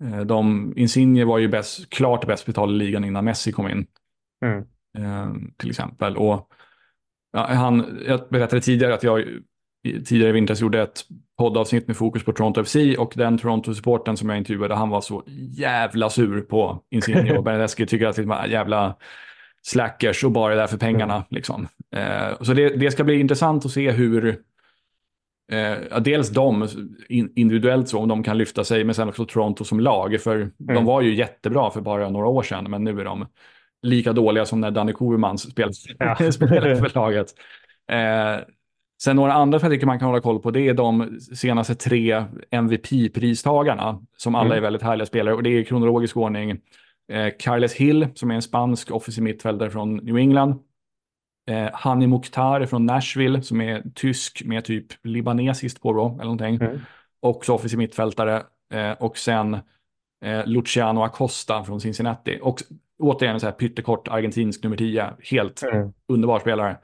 Mm. 0.00 0.14
Eh, 0.14 0.26
de, 0.26 0.72
Insigne 0.76 1.24
var 1.24 1.38
ju 1.38 1.48
bäst, 1.48 1.90
klart 1.90 2.26
bäst 2.26 2.46
betald 2.46 2.82
i 2.82 2.84
ligan 2.84 3.04
innan 3.04 3.24
Messi 3.24 3.52
kom 3.52 3.68
in. 3.68 3.86
Mm. 4.44 4.64
Eh, 4.98 5.34
till 5.56 5.70
exempel. 5.70 6.16
Och, 6.16 6.48
ja, 7.32 7.46
han, 7.46 8.00
jag 8.06 8.20
berättade 8.30 8.62
tidigare 8.62 8.94
att 8.94 9.02
jag 9.02 9.24
tidigare 9.92 10.30
i 10.30 10.32
vintras 10.32 10.60
gjorde 10.60 10.82
ett 10.82 11.04
poddavsnitt 11.38 11.86
med 11.86 11.96
fokus 11.96 12.24
på 12.24 12.32
Toronto 12.32 12.64
FC 12.64 12.76
och 12.98 13.12
den 13.16 13.38
Toronto-supporten 13.38 14.16
som 14.16 14.28
jag 14.28 14.38
intervjuade, 14.38 14.74
han 14.74 14.88
var 14.88 15.00
så 15.00 15.22
jävla 15.56 16.10
sur 16.10 16.40
på 16.40 16.82
Insigne 16.90 17.38
och 17.38 17.44
Bernadeschi 17.44 17.86
tycker 17.86 18.06
att 18.06 18.16
det 18.16 18.22
var 18.22 18.46
jävla 18.46 18.96
slackers 19.62 20.24
och 20.24 20.30
bara 20.30 20.52
är 20.52 20.56
där 20.56 20.66
för 20.66 20.78
pengarna. 20.78 21.24
Liksom. 21.30 21.68
Eh, 21.96 22.40
så 22.40 22.52
det, 22.52 22.68
det, 22.68 22.90
ska 22.90 23.04
bli 23.04 23.20
intressant 23.20 23.64
att 23.64 23.72
se 23.72 23.90
hur 23.90 24.28
eh, 25.52 26.00
dels 26.00 26.30
de 26.30 26.68
individuellt 27.08 27.88
så, 27.88 27.98
om 27.98 28.08
de 28.08 28.22
kan 28.22 28.38
lyfta 28.38 28.64
sig, 28.64 28.84
men 28.84 28.94
sen 28.94 29.08
också 29.08 29.24
Toronto 29.24 29.64
som 29.64 29.80
lag. 29.80 30.20
För 30.20 30.36
mm. 30.36 30.52
de 30.74 30.84
var 30.84 31.00
ju 31.00 31.14
jättebra 31.14 31.70
för 31.70 31.80
bara 31.80 32.10
några 32.10 32.26
år 32.26 32.42
sedan, 32.42 32.70
men 32.70 32.84
nu 32.84 33.00
är 33.00 33.04
de 33.04 33.26
lika 33.82 34.12
dåliga 34.12 34.44
som 34.44 34.60
när 34.60 34.70
Danny 34.70 34.92
Kovermans 34.92 35.50
spelade, 35.50 35.74
ja. 35.98 36.32
spelade 36.32 36.76
för 36.76 36.94
laget. 36.94 37.34
Eh, 37.92 38.44
sen 39.02 39.16
några 39.16 39.32
andra 39.32 39.58
som 39.58 39.66
jag 39.66 39.76
tycker 39.76 39.86
man 39.86 39.98
kan 39.98 40.08
hålla 40.08 40.20
koll 40.20 40.42
på, 40.42 40.50
det 40.50 40.68
är 40.68 40.74
de 40.74 41.20
senaste 41.20 41.74
tre 41.74 42.24
MVP-pristagarna, 42.50 44.06
som 44.16 44.34
alla 44.34 44.46
mm. 44.46 44.56
är 44.56 44.62
väldigt 44.62 44.82
härliga 44.82 45.06
spelare. 45.06 45.34
Och 45.34 45.42
det 45.42 45.50
är 45.50 45.60
i 45.60 45.64
kronologisk 45.64 46.16
ordning 46.16 46.60
Eh, 47.12 47.32
Carles 47.38 47.74
Hill, 47.74 48.08
som 48.14 48.30
är 48.30 48.34
en 48.34 48.42
spansk 48.42 48.90
offensiv 48.90 49.24
mittfältare 49.24 49.70
från 49.70 49.96
New 49.96 50.16
England. 50.16 50.54
Eh, 51.50 51.68
Hani 51.72 52.06
Mukhtar 52.06 52.66
från 52.66 52.86
Nashville, 52.86 53.42
som 53.42 53.60
är 53.60 53.82
tysk 53.94 54.42
med 54.44 54.64
typ 54.64 54.86
libanesiskt 55.02 55.82
påbrå 55.82 56.14
eller 56.14 56.24
någonting. 56.24 56.54
Mm. 56.54 56.80
Också 57.20 57.52
offensiv 57.52 57.78
mittfältare. 57.78 58.42
Eh, 58.72 58.92
och 58.92 59.18
sen 59.18 59.54
eh, 60.24 60.46
Luciano 60.46 61.02
Acosta 61.02 61.64
från 61.64 61.80
Cincinnati. 61.80 62.38
Och 62.42 62.62
återigen 62.98 63.34
en 63.34 63.40
så 63.40 63.46
här 63.46 63.52
pyttekort 63.52 64.08
argentinsk 64.08 64.62
nummer 64.62 64.76
10. 64.76 65.10
Helt 65.30 65.62
mm. 65.62 65.92
underbar 66.08 66.38
spelare. 66.38 66.76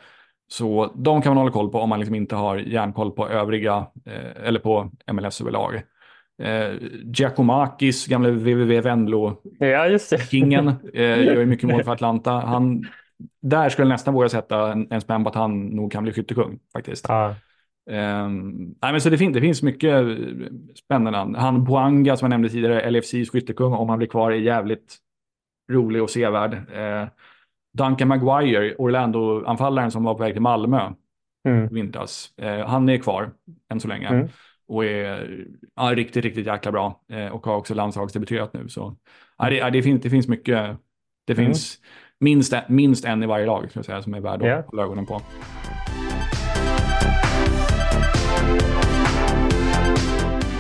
Så 0.49 0.93
de 0.95 1.23
kan 1.23 1.31
man 1.31 1.37
hålla 1.37 1.51
koll 1.51 1.71
på 1.71 1.79
om 1.79 1.89
man 1.89 1.99
liksom 1.99 2.15
inte 2.15 2.37
har 2.37 2.57
järnkoll 2.57 3.11
på 3.11 3.29
övriga, 3.29 3.87
eh, 4.07 4.47
eller 4.47 4.61
på 4.61 4.91
MLS 5.13 5.41
överlag. 5.41 5.83
Eh, 6.43 6.73
Giacomakis, 7.05 8.07
gamle 8.07 8.31
www 8.31 8.81
Venlo-kingen, 8.81 10.75
ja, 10.93 11.01
eh, 11.01 11.23
gör 11.25 11.37
ju 11.37 11.47
mycket 11.47 11.69
mål 11.69 11.85
för 11.85 11.93
Atlanta. 11.93 12.31
Han, 12.31 12.85
där 13.43 13.69
skulle 13.69 13.85
jag 13.85 13.95
nästan 13.95 14.15
våga 14.15 14.29
sätta 14.29 14.73
en, 14.73 14.87
en 14.91 15.01
spänn 15.01 15.25
på 15.25 15.29
att 15.31 15.37
han 15.37 15.67
nog 15.67 15.93
kan 15.93 16.03
bli 16.03 16.13
skyttekung 16.13 16.59
faktiskt. 16.73 17.11
Ah. 17.11 17.35
Eh, 17.91 18.29
nej, 18.29 18.93
men 18.93 19.01
så 19.01 19.11
det, 19.11 19.19
fin 19.19 19.33
det 19.33 19.41
finns 19.41 19.63
mycket 19.63 20.05
spännande. 20.85 21.39
Han 21.39 21.65
Boanga 21.65 22.17
som 22.17 22.27
jag 22.27 22.31
nämnde 22.31 22.49
tidigare, 22.49 22.91
LFCs 22.91 23.31
skyttekung, 23.31 23.73
om 23.73 23.89
han 23.89 23.99
blir 23.99 24.09
kvar, 24.09 24.31
är 24.31 24.37
jävligt 24.37 24.97
rolig 25.73 26.03
och 26.03 26.11
sevärd. 26.11 26.55
Eh, 26.55 27.09
Duncan 27.79 28.09
Maguire, 28.09 28.75
Orlando-anfallaren 28.79 29.91
som 29.91 30.05
var 30.05 30.15
på 30.15 30.23
väg 30.23 30.33
till 30.33 30.43
Malmö 30.43 30.93
mm. 31.49 31.69
vintras. 31.75 32.31
Eh, 32.37 32.67
han 32.67 32.89
är 32.89 32.99
kvar 32.99 33.31
än 33.73 33.81
så 33.81 33.89
länge. 33.89 34.09
Mm 34.09 34.29
och 34.69 34.85
är 34.85 35.47
ja, 35.77 35.95
riktigt, 35.95 36.25
riktigt 36.25 36.47
jäkla 36.47 36.73
bra 36.73 37.01
eh, 37.13 37.27
och 37.27 37.47
har 37.47 37.57
också 37.57 37.75
landslagsdebuterat 37.75 38.53
nu. 38.53 38.69
Så 38.69 38.97
ja, 39.39 39.51
det, 39.51 39.57
ja, 39.57 39.71
det, 39.71 39.83
finns, 39.83 40.03
det 40.03 40.11
finns 40.11 40.29
mycket. 40.29 40.77
Det 41.27 41.33
mm. 41.33 41.47
finns 41.47 41.79
minst, 42.21 42.55
minst 42.69 43.05
en 43.05 43.23
i 43.23 43.27
varje 43.27 43.47
lag 43.47 43.71
ska 43.71 43.79
jag 43.79 43.85
säga, 43.85 44.03
som 44.03 44.15
är 44.15 44.21
värd 44.21 44.41
att 44.41 44.47
yeah. 44.47 44.65
hålla 44.67 44.83
ögonen 44.83 45.07
på. 45.07 45.21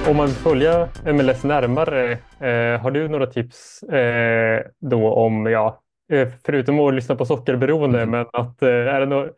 Om 0.08 0.16
man 0.16 0.26
vill 0.26 0.34
följa 0.34 0.88
MLS 1.04 1.44
närmare, 1.44 2.12
eh, 2.40 2.80
har 2.80 2.90
du 2.90 3.08
några 3.08 3.26
tips 3.26 3.82
eh, 3.82 4.62
då 4.80 5.14
om, 5.14 5.46
ja, 5.46 5.83
förutom 6.46 6.80
att 6.80 6.94
lyssna 6.94 7.14
på 7.14 7.24
sockerberoende, 7.24 8.02
mm. 8.02 8.10
men 8.10 8.26
att 8.32 8.62
eh, 8.62 8.68
är 8.68 9.00
det 9.00 9.06
något 9.06 9.36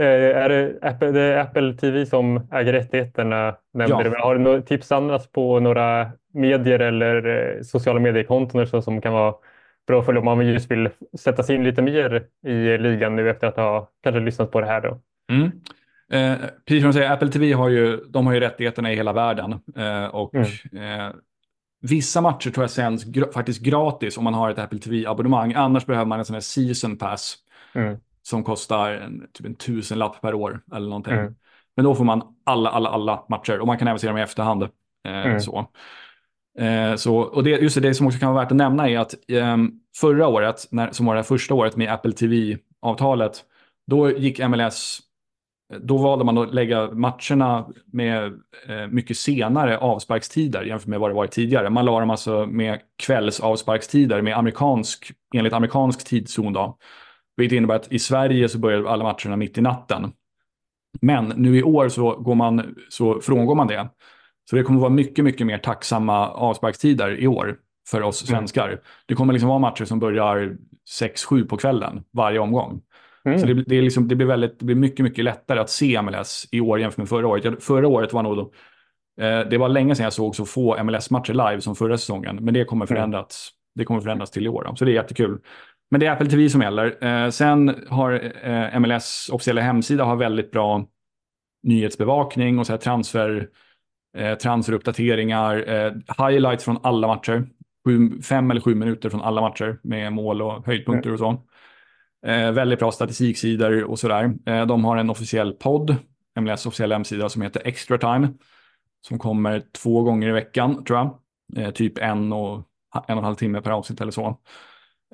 Eh, 0.00 0.36
är 0.36 0.48
det 0.48 0.78
Apple, 0.82 1.10
det 1.10 1.20
är 1.20 1.40
Apple 1.40 1.74
TV 1.74 2.06
som 2.06 2.48
äger 2.52 2.72
rättigheterna? 2.72 3.56
Ja. 3.72 4.02
Har 4.18 4.34
du 4.34 4.40
några 4.40 4.62
tips 4.62 4.92
annars 4.92 5.26
på 5.26 5.60
några 5.60 6.10
medier 6.34 6.78
eller 6.78 7.26
eh, 7.26 7.62
sociala 7.62 8.00
mediekonton 8.00 8.66
så 8.66 8.82
som 8.82 9.00
kan 9.00 9.12
vara 9.12 9.34
bra 9.86 10.02
för 10.02 10.16
om 10.16 10.24
man 10.24 10.46
just 10.46 10.70
vill 10.70 10.88
sätta 11.18 11.42
sig 11.42 11.56
in 11.56 11.64
lite 11.64 11.82
mer 11.82 12.22
i 12.46 12.78
ligan 12.78 13.16
nu 13.16 13.30
efter 13.30 13.46
att 13.46 13.56
ha 13.56 13.90
kanske 14.02 14.20
lyssnat 14.20 14.50
på 14.50 14.60
det 14.60 14.66
här? 14.66 14.80
Då? 14.80 15.00
Mm. 15.32 15.50
Eh, 16.12 16.38
precis 16.66 16.82
som 16.82 16.90
du 16.90 16.92
säger, 16.92 17.12
Apple 17.12 17.28
TV 17.28 17.52
har 17.52 17.68
ju, 17.68 17.96
de 17.96 18.26
har 18.26 18.34
ju 18.34 18.40
rättigheterna 18.40 18.92
i 18.92 18.96
hela 18.96 19.12
världen. 19.12 19.52
Eh, 19.76 20.04
och 20.04 20.34
mm. 20.34 20.46
eh, 20.72 21.14
Vissa 21.80 22.20
matcher 22.20 22.50
tror 22.50 22.62
jag 22.62 22.70
sänds 22.70 23.04
gra 23.04 23.32
faktiskt 23.32 23.62
gratis 23.62 24.18
om 24.18 24.24
man 24.24 24.34
har 24.34 24.50
ett 24.50 24.58
Apple 24.58 24.78
TV-abonnemang. 24.78 25.52
Annars 25.54 25.86
behöver 25.86 26.06
man 26.06 26.18
en 26.18 26.24
sån 26.24 26.34
här 26.34 26.40
season 26.40 26.96
pass. 26.96 27.36
Mm 27.74 27.96
som 28.22 28.44
kostar 28.44 28.92
en, 28.92 29.26
typ 29.32 29.46
en 29.46 29.54
tusenlapp 29.54 30.20
per 30.20 30.34
år 30.34 30.60
eller 30.74 30.88
någonting. 30.88 31.12
Mm. 31.12 31.34
Men 31.76 31.84
då 31.84 31.94
får 31.94 32.04
man 32.04 32.22
alla, 32.44 32.70
alla, 32.70 32.88
alla 32.88 33.24
matcher 33.28 33.58
och 33.58 33.66
man 33.66 33.78
kan 33.78 33.88
även 33.88 33.98
se 33.98 34.06
dem 34.06 34.18
i 34.18 34.22
efterhand. 34.22 34.62
Eh, 34.62 35.26
mm. 35.26 35.40
så. 35.40 35.70
Eh, 36.58 36.94
så, 36.94 37.16
och 37.16 37.44
det, 37.44 37.50
just 37.50 37.82
det 37.82 37.94
som 37.94 38.06
också 38.06 38.18
kan 38.18 38.32
vara 38.32 38.44
värt 38.44 38.52
att 38.52 38.56
nämna 38.56 38.88
är 38.88 38.98
att 38.98 39.14
eh, 39.28 39.56
förra 39.96 40.28
året, 40.28 40.68
när, 40.70 40.92
som 40.92 41.06
var 41.06 41.16
det 41.16 41.24
första 41.24 41.54
året 41.54 41.76
med 41.76 41.92
Apple 41.92 42.12
TV-avtalet, 42.12 43.44
då 43.86 44.10
gick 44.10 44.48
MLS, 44.48 45.00
då 45.78 45.96
valde 45.96 46.24
man 46.24 46.38
att 46.38 46.54
lägga 46.54 46.90
matcherna 46.90 47.68
med 47.92 48.24
eh, 48.68 48.86
mycket 48.90 49.16
senare 49.16 49.78
avsparkstider 49.78 50.62
jämfört 50.62 50.88
med 50.88 51.00
vad 51.00 51.10
det 51.10 51.14
varit 51.14 51.30
tidigare. 51.30 51.70
Man 51.70 51.84
la 51.84 52.00
dem 52.00 52.10
alltså 52.10 52.46
med 52.46 52.80
kvällsavsparkstider 53.02 54.22
med 54.22 54.38
amerikansk, 54.38 55.12
enligt 55.34 55.52
amerikansk 55.52 56.04
tidszon. 56.04 56.52
Då. 56.52 56.78
Vilket 57.36 57.56
innebär 57.56 57.74
att 57.74 57.92
i 57.92 57.98
Sverige 57.98 58.48
så 58.48 58.58
börjar 58.58 58.84
alla 58.84 59.04
matcherna 59.04 59.36
mitt 59.36 59.58
i 59.58 59.60
natten. 59.60 60.12
Men 61.00 61.32
nu 61.36 61.58
i 61.58 61.62
år 61.62 61.88
så, 61.88 62.16
går 62.16 62.34
man, 62.34 62.74
så 62.88 63.20
frångår 63.20 63.54
man 63.54 63.66
det. 63.66 63.88
Så 64.50 64.56
det 64.56 64.62
kommer 64.62 64.80
vara 64.80 64.90
mycket, 64.90 65.24
mycket 65.24 65.46
mer 65.46 65.58
tacksamma 65.58 66.28
avsparkstider 66.28 67.20
i 67.20 67.26
år 67.26 67.56
för 67.88 68.02
oss 68.02 68.22
mm. 68.22 68.38
svenskar. 68.38 68.80
Det 69.06 69.14
kommer 69.14 69.32
liksom 69.32 69.48
vara 69.48 69.58
matcher 69.58 69.84
som 69.84 69.98
börjar 69.98 70.56
6-7 71.00 71.46
på 71.46 71.56
kvällen 71.56 72.04
varje 72.12 72.38
omgång. 72.38 72.80
Mm. 73.24 73.38
Så 73.38 73.46
det, 73.46 73.54
det, 73.66 73.76
är 73.76 73.82
liksom, 73.82 74.08
det, 74.08 74.14
blir 74.14 74.26
väldigt, 74.26 74.58
det 74.58 74.64
blir 74.64 74.76
mycket, 74.76 75.04
mycket 75.04 75.24
lättare 75.24 75.60
att 75.60 75.70
se 75.70 76.02
MLS 76.02 76.48
i 76.52 76.60
år 76.60 76.80
jämfört 76.80 76.98
med 76.98 77.08
förra 77.08 77.26
året. 77.26 77.64
Förra 77.64 77.88
året 77.88 78.12
var 78.12 78.22
nog 78.22 78.36
då, 78.36 78.52
eh, 79.24 79.40
det 79.48 79.58
var 79.58 79.68
länge 79.68 79.94
sedan 79.94 80.04
jag 80.04 80.12
såg 80.12 80.36
så 80.36 80.46
få 80.46 80.84
MLS-matcher 80.84 81.32
live 81.32 81.60
som 81.60 81.76
förra 81.76 81.98
säsongen. 81.98 82.36
Men 82.40 82.54
det 82.54 82.64
kommer 82.64 82.86
mm. 82.86 82.96
förändras, 82.96 83.50
mm. 83.52 83.78
det 83.78 83.84
kommer 83.84 84.00
förändras 84.00 84.30
till 84.30 84.46
i 84.46 84.48
år. 84.48 84.64
Då. 84.64 84.76
Så 84.76 84.84
det 84.84 84.90
är 84.90 84.94
jättekul. 84.94 85.38
Men 85.90 86.00
det 86.00 86.06
är 86.06 86.12
Apple 86.12 86.30
TV 86.30 86.48
som 86.48 86.62
gäller. 86.62 87.04
Eh, 87.04 87.30
sen 87.30 87.74
har 87.88 88.30
eh, 88.42 88.80
MLS 88.80 89.30
officiella 89.32 89.60
hemsida 89.60 90.04
har 90.04 90.16
väldigt 90.16 90.50
bra 90.50 90.86
nyhetsbevakning 91.62 92.58
och 92.58 92.66
så 92.66 92.72
här 92.72 92.78
transfer, 92.78 93.48
eh, 94.16 94.34
transferuppdateringar, 94.34 95.68
eh, 95.68 95.92
highlights 96.26 96.64
från 96.64 96.78
alla 96.82 97.06
matcher. 97.06 97.48
sju, 97.86 98.22
fem 98.22 98.50
eller 98.50 98.60
sju 98.60 98.74
minuter 98.74 99.08
från 99.08 99.20
alla 99.20 99.40
matcher 99.40 99.78
med 99.82 100.12
mål 100.12 100.42
och 100.42 100.66
höjdpunkter 100.66 101.10
mm. 101.10 101.12
och 101.12 101.18
så. 101.18 101.42
Eh, 102.26 102.52
väldigt 102.52 102.78
bra 102.78 102.92
statistiksidor 102.92 103.84
och 103.84 103.98
sådär. 103.98 104.32
Eh, 104.46 104.66
de 104.66 104.84
har 104.84 104.96
en 104.96 105.10
officiell 105.10 105.52
podd, 105.52 105.96
MLS 106.40 106.66
officiell 106.66 106.92
hemsida 106.92 107.28
som 107.28 107.42
heter 107.42 107.62
Extra 107.64 107.98
Time. 107.98 108.28
Som 109.08 109.18
kommer 109.18 109.62
två 109.82 110.02
gånger 110.02 110.28
i 110.28 110.32
veckan 110.32 110.84
tror 110.84 110.98
jag. 110.98 111.18
Eh, 111.64 111.70
typ 111.70 111.98
en 111.98 112.32
och, 112.32 112.54
en 113.08 113.14
och 113.14 113.18
en 113.18 113.24
halv 113.24 113.34
timme 113.34 113.60
per 113.60 113.70
avsnitt 113.70 114.00
eller 114.00 114.12
så. 114.12 114.38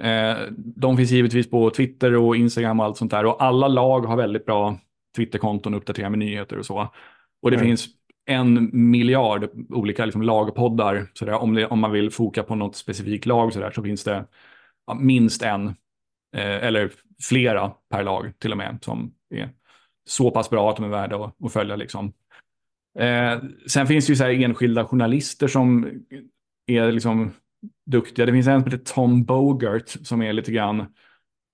Eh, 0.00 0.36
de 0.56 0.96
finns 0.96 1.10
givetvis 1.10 1.50
på 1.50 1.70
Twitter 1.70 2.16
och 2.16 2.36
Instagram 2.36 2.80
och 2.80 2.86
allt 2.86 2.96
sånt 2.96 3.10
där. 3.10 3.26
Och 3.26 3.42
alla 3.42 3.68
lag 3.68 4.00
har 4.00 4.16
väldigt 4.16 4.46
bra 4.46 4.78
Twitterkonton 5.16 5.74
och 5.74 5.80
uppdaterar 5.80 6.10
med 6.10 6.18
nyheter 6.18 6.58
och 6.58 6.66
så. 6.66 6.92
Och 7.42 7.50
det 7.50 7.56
mm. 7.56 7.66
finns 7.66 7.86
en 8.26 8.70
miljard 8.72 9.48
olika 9.68 10.04
liksom, 10.04 10.22
lagpoddar. 10.22 11.06
Så 11.12 11.24
där, 11.24 11.34
om, 11.34 11.54
det, 11.54 11.66
om 11.66 11.80
man 11.80 11.92
vill 11.92 12.10
foka 12.10 12.42
på 12.42 12.54
något 12.54 12.76
specifikt 12.76 13.26
lag 13.26 13.52
så, 13.52 13.60
där, 13.60 13.70
så 13.70 13.82
finns 13.82 14.04
det 14.04 14.24
ja, 14.86 14.94
minst 14.94 15.42
en, 15.42 15.74
eller 16.32 16.90
flera 17.22 17.72
per 17.90 18.02
lag 18.02 18.32
till 18.38 18.52
och 18.52 18.58
med, 18.58 18.78
som 18.82 19.14
är 19.34 19.50
så 20.06 20.30
pass 20.30 20.50
bra 20.50 20.70
att 20.70 20.76
de 20.76 20.84
är 20.84 20.88
värda 20.88 21.16
att, 21.16 21.44
att 21.44 21.52
följa. 21.52 21.76
Liksom. 21.76 22.12
Eh, 22.98 23.38
sen 23.66 23.86
finns 23.86 24.06
det 24.06 24.10
ju 24.10 24.16
så 24.16 24.24
enskilda 24.24 24.84
journalister 24.84 25.48
som 25.48 25.90
är 26.66 26.92
liksom 26.92 27.30
duktiga. 27.86 28.26
Det 28.26 28.32
finns 28.32 28.46
en 28.46 28.62
som 28.62 28.70
heter 28.70 28.84
Tom 28.94 29.24
Bogart 29.24 29.88
som 29.88 30.22
är 30.22 30.32
lite 30.32 30.52
grann 30.52 30.86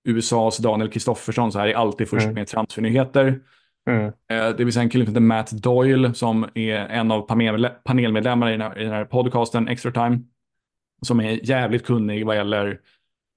USAs 0.07 0.57
Daniel 0.57 0.89
Kristoffersson, 0.89 1.51
så 1.51 1.59
här 1.59 1.67
är 1.67 1.73
alltid 1.73 2.09
först 2.09 2.23
mm. 2.23 2.35
med 2.35 2.47
transfernyheter. 2.47 3.39
Mm. 3.89 4.05
Eh, 4.05 4.49
det 4.49 4.57
finns 4.57 4.77
en 4.77 4.89
kille 4.89 5.05
som 5.05 5.13
heter 5.13 5.21
Matt 5.21 5.51
Doyle 5.51 6.13
som 6.13 6.49
är 6.53 6.75
en 6.75 7.11
av 7.11 7.21
panelmedlemmarna 7.83 8.53
i 8.53 8.57
den 8.57 8.61
här, 8.61 8.79
i 8.79 8.83
den 8.83 8.93
här 8.93 9.05
podcasten 9.05 9.67
Extra 9.67 9.91
Time. 9.91 10.19
Som 11.01 11.19
är 11.19 11.49
jävligt 11.49 11.85
kunnig 11.85 12.25
vad 12.25 12.35
gäller 12.35 12.79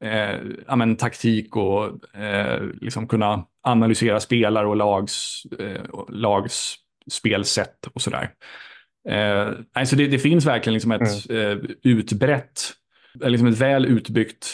eh, 0.04 0.40
ja, 0.66 0.96
taktik 0.98 1.56
och 1.56 2.14
eh, 2.16 2.62
liksom 2.80 3.08
kunna 3.08 3.44
analysera 3.62 4.20
spelare 4.20 4.66
och 4.66 4.76
lags, 4.76 5.42
eh, 5.58 5.82
lags 6.08 6.76
spelsätt 7.10 7.86
och 7.94 8.02
sådär. 8.02 8.30
Eh, 9.08 9.48
alltså 9.72 9.96
det, 9.96 10.06
det 10.06 10.18
finns 10.18 10.46
verkligen 10.46 10.74
liksom 10.74 10.92
ett 10.92 11.30
mm. 11.30 11.60
eh, 11.60 11.70
utbrett, 11.82 12.60
liksom 13.14 13.46
ett 13.46 13.60
väl 13.60 13.86
utbyggt, 13.86 14.46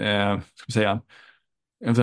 eh, 0.00 0.38
ska 0.54 0.72
säga, 0.72 1.00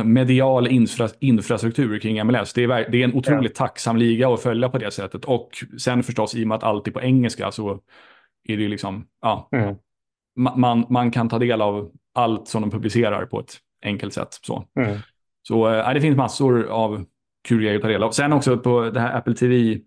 medial 0.04 0.68
infra, 0.68 1.10
infrastruktur 1.20 2.00
kring 2.00 2.26
MLS. 2.26 2.54
Det 2.54 2.64
är, 2.64 2.90
det 2.92 2.98
är 2.98 3.04
en 3.04 3.14
otroligt 3.14 3.60
ja. 3.60 3.66
tacksam 3.66 3.98
liga 3.98 4.30
att 4.30 4.42
följa 4.42 4.70
på 4.70 4.78
det 4.78 4.92
sättet. 4.92 5.26
Och 5.26 5.50
sen 5.78 6.04
förstås 6.04 6.36
i 6.36 6.44
och 6.44 6.48
med 6.48 6.56
att 6.56 6.64
allt 6.64 6.88
är 6.88 6.92
på 6.92 7.02
engelska 7.02 7.52
så 7.52 7.80
är 8.48 8.58
det 8.58 8.68
liksom, 8.68 9.06
ja, 9.22 9.50
mm. 9.52 9.76
man, 10.56 10.86
man 10.90 11.12
kan 11.12 11.30
ta 11.30 11.40
del 11.40 11.62
av 11.62 11.92
allt 12.18 12.48
som 12.48 12.62
de 12.62 12.72
publicerar 12.72 13.26
på 13.26 13.40
ett 13.40 13.54
enkelt 13.86 14.14
sätt. 14.14 14.40
Så, 14.42 14.66
mm. 14.80 14.98
så 15.48 15.70
äh, 15.70 15.94
det 15.94 16.02
finns 16.02 16.18
massor 16.18 16.66
av 16.66 17.06
kul 17.48 17.62
grejer 17.62 17.76
att 17.76 17.82
ta 17.82 17.88
del 17.88 18.04
av. 18.04 18.12
Sen 18.12 18.34
också 18.34 18.58
på 18.58 18.90
det 18.90 19.00
här 19.00 19.18
Apple 19.18 19.34
TV, 19.34 19.80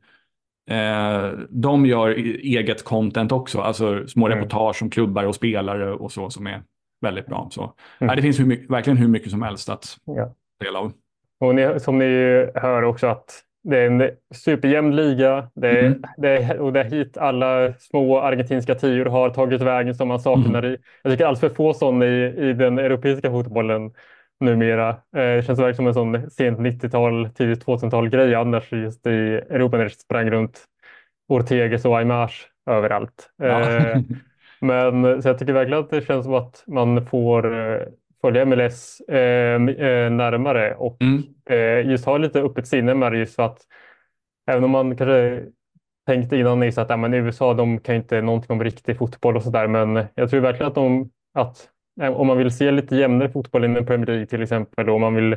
eh, 0.71 1.31
de 1.51 1.87
gör 1.87 2.11
eget 2.11 2.85
content 2.85 3.33
också, 3.33 3.61
alltså 3.61 4.07
små 4.07 4.27
mm. 4.27 4.39
reportage 4.39 4.83
om 4.83 4.91
klubbar 4.91 5.25
och 5.25 5.35
spelare 5.35 5.93
och 5.93 6.13
så 6.13 6.31
som 6.31 6.47
är 6.47 6.63
väldigt 7.01 7.27
bra. 7.27 7.49
Så 7.51 7.75
mm. 7.99 8.11
äh, 8.11 8.17
det 8.17 8.23
finns 8.23 8.41
hur 8.41 8.47
mycket, 8.47 8.71
verkligen 8.71 8.97
hur 8.97 9.09
mycket 9.09 9.31
som 9.31 9.43
helst 9.43 9.69
att 9.69 9.97
ja. 10.05 10.35
dela 10.61 10.79
av. 10.79 10.93
Och 11.41 11.55
ni, 11.55 11.81
som 11.81 11.99
ni 11.99 12.05
hör 12.55 12.83
också 12.83 13.07
att 13.07 13.45
det 13.63 13.79
är 13.79 13.87
en 13.87 14.11
superjämn 14.35 14.97
liga. 14.97 15.49
Det 15.55 15.69
är, 15.69 15.87
mm. 15.87 16.03
det 16.17 16.29
är, 16.29 16.59
och 16.59 16.73
det 16.73 16.81
är 16.81 16.85
hit 16.85 17.19
alla 17.19 17.73
små 17.79 18.21
argentinska 18.21 18.75
tior 18.75 19.07
har 19.07 19.31
tagit 19.31 19.61
vägen 19.61 19.95
som 19.95 20.09
man 20.09 20.21
saknar 20.21 20.63
mm. 20.63 20.73
i. 20.73 20.77
Jag 21.03 21.13
tycker 21.13 21.27
alls 21.27 21.41
för 21.41 21.49
få 21.49 21.75
sådana 21.75 22.07
i, 22.07 22.49
i 22.51 22.53
den 22.53 22.79
europeiska 22.79 23.31
fotbollen 23.31 23.91
numera. 24.41 24.89
Eh, 24.89 24.97
det 25.13 25.47
känns 25.47 25.59
verkligen 25.59 25.95
som 25.95 26.07
en 26.09 26.21
sån 26.21 26.31
sent 26.31 26.59
90-tal, 26.59 27.29
tidigt 27.35 27.65
2000-tal 27.65 28.09
grej 28.09 28.35
annars 28.35 28.73
just 28.73 29.07
i 29.07 29.11
Europa 29.51 29.77
när 29.77 29.85
det 29.85 29.91
sprang 29.91 30.31
runt 30.31 30.65
Orteges 31.29 31.85
och 31.85 31.99
Aymars 31.99 32.47
överallt. 32.71 33.31
Ja. 33.37 33.61
Eh, 33.61 33.99
men 34.61 35.23
så 35.23 35.29
jag 35.29 35.39
tycker 35.39 35.53
verkligen 35.53 35.81
att 35.81 35.91
det 35.91 36.07
känns 36.07 36.25
som 36.25 36.35
att 36.35 36.65
man 36.67 37.07
får 37.07 37.59
eh, 37.59 37.83
följa 38.21 38.45
MLS 38.45 39.01
eh, 39.01 39.55
eh, 39.55 40.11
närmare 40.11 40.75
och 40.75 41.03
mm. 41.03 41.23
eh, 41.51 41.91
just 41.91 42.05
ha 42.05 42.19
lite 42.19 42.41
öppet 42.41 42.69
sinne 42.69 42.95
med 42.95 43.13
det 43.13 43.19
just 43.19 43.37
för 43.37 43.43
att 43.43 43.59
även 44.51 44.65
om 44.65 44.71
man 44.71 44.97
kanske 44.97 45.43
tänkte 46.07 46.37
innan 46.37 46.63
i 46.63 46.69
att 46.69 46.91
ja, 46.91 46.97
men 46.97 47.15
USA 47.15 47.55
de 47.55 47.81
kan 47.81 47.95
inte 47.95 48.23
någonting 48.23 48.51
om 48.51 48.65
riktig 48.65 48.99
fotboll 48.99 49.37
och 49.37 49.43
sådär 49.43 49.67
men 49.67 50.05
jag 50.15 50.31
tror 50.31 50.41
verkligen 50.41 50.69
att, 50.69 50.75
de, 50.75 51.11
att 51.35 51.69
eh, 52.01 52.13
om 52.13 52.27
man 52.27 52.39
vill 52.39 52.51
se 52.51 52.71
lite 52.71 52.97
jämnare 52.97 53.29
fotboll 53.29 53.65
inom 53.65 53.87
Premier 53.87 54.07
League 54.07 54.27
till 54.27 54.43
exempel 54.43 54.89
och 54.89 54.95
om 54.95 55.01
man 55.01 55.15
vill 55.15 55.37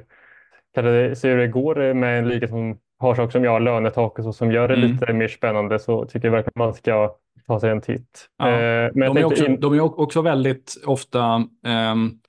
kanske 0.74 1.16
se 1.16 1.30
hur 1.30 1.38
det 1.38 1.48
går 1.48 1.94
med 1.94 2.20
en 2.20 2.28
liga 2.28 2.48
som 2.48 2.80
har 3.00 3.16
saker 3.16 3.32
som 3.32 3.44
jag 3.44 3.62
lönetak 3.62 4.20
och 4.20 4.24
så 4.24 4.34
som 4.34 4.52
gör 4.52 4.68
det 4.68 4.74
mm. 4.74 4.92
lite 4.92 5.14
mer 5.14 5.28
spännande 5.28 5.80
så 5.80 6.06
tycker 6.06 6.28
jag 6.28 6.32
verkligen 6.32 6.66
man 6.66 6.74
ska 6.74 7.16
ta 7.48 7.60
sig 7.60 7.70
en 7.70 7.82
titt. 7.82 8.28
Ja. 8.38 8.50
Eh, 8.50 8.92
men 8.94 9.14
de, 9.14 9.18
är 9.18 9.26
också, 9.26 9.46
in... 9.46 9.60
de 9.60 9.74
är 9.74 10.00
också 10.00 10.22
väldigt 10.22 10.74
ofta 10.86 11.48
um 11.96 12.20